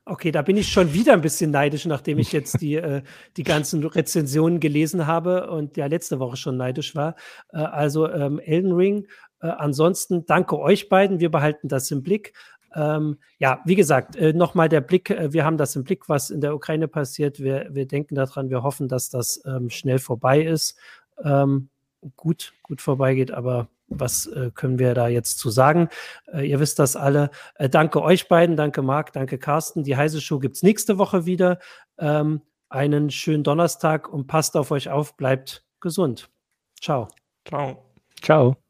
Okay, 0.04 0.32
da 0.32 0.42
bin 0.42 0.56
ich 0.56 0.72
schon 0.72 0.94
wieder 0.94 1.12
ein 1.12 1.20
bisschen 1.20 1.52
neidisch, 1.52 1.86
nachdem 1.86 2.18
ich 2.18 2.32
jetzt 2.32 2.60
die, 2.60 2.74
äh, 2.74 3.02
die 3.36 3.44
ganzen 3.44 3.84
Rezensionen 3.84 4.58
gelesen 4.58 5.06
habe 5.06 5.48
und 5.48 5.76
ja 5.76 5.86
letzte 5.86 6.18
Woche 6.18 6.36
schon 6.36 6.56
neidisch 6.56 6.96
war. 6.96 7.14
Äh, 7.52 7.58
also 7.58 8.08
ähm, 8.10 8.40
Elden 8.40 8.72
Ring. 8.72 9.06
Äh, 9.40 9.48
ansonsten 9.48 10.26
danke 10.26 10.58
euch 10.58 10.88
beiden. 10.88 11.20
Wir 11.20 11.30
behalten 11.30 11.68
das 11.68 11.90
im 11.92 12.02
Blick. 12.02 12.32
Ähm, 12.74 13.18
ja, 13.38 13.60
wie 13.64 13.74
gesagt, 13.74 14.16
äh, 14.16 14.32
nochmal 14.32 14.68
der 14.68 14.80
Blick, 14.80 15.10
äh, 15.10 15.32
wir 15.32 15.44
haben 15.44 15.58
das 15.58 15.76
im 15.76 15.84
Blick, 15.84 16.08
was 16.08 16.30
in 16.30 16.40
der 16.40 16.54
Ukraine 16.54 16.88
passiert. 16.88 17.40
Wir, 17.40 17.68
wir 17.70 17.86
denken 17.86 18.14
daran, 18.14 18.50
wir 18.50 18.62
hoffen, 18.62 18.88
dass 18.88 19.10
das 19.10 19.42
ähm, 19.46 19.70
schnell 19.70 19.98
vorbei 19.98 20.42
ist. 20.42 20.76
Ähm, 21.22 21.68
gut, 22.16 22.52
gut 22.62 22.80
vorbeigeht, 22.80 23.30
aber 23.30 23.68
was 23.88 24.26
äh, 24.26 24.50
können 24.54 24.78
wir 24.78 24.94
da 24.94 25.08
jetzt 25.08 25.38
zu 25.38 25.50
sagen? 25.50 25.88
Äh, 26.32 26.48
ihr 26.48 26.60
wisst 26.60 26.78
das 26.78 26.96
alle. 26.96 27.30
Äh, 27.56 27.68
danke 27.68 28.02
euch 28.02 28.28
beiden, 28.28 28.56
danke 28.56 28.82
Marc, 28.82 29.12
danke 29.12 29.38
Carsten. 29.38 29.84
Die 29.84 29.96
heiße 29.96 30.20
Show 30.20 30.38
gibt 30.38 30.56
es 30.56 30.62
nächste 30.62 30.98
Woche 30.98 31.26
wieder. 31.26 31.58
Ähm, 31.98 32.42
einen 32.68 33.10
schönen 33.10 33.44
Donnerstag 33.44 34.08
und 34.08 34.26
passt 34.26 34.56
auf 34.56 34.70
euch 34.70 34.88
auf, 34.88 35.16
bleibt 35.16 35.64
gesund. 35.80 36.30
Ciao. 36.80 37.08
Ciao. 37.44 37.84
Ciao. 38.22 38.61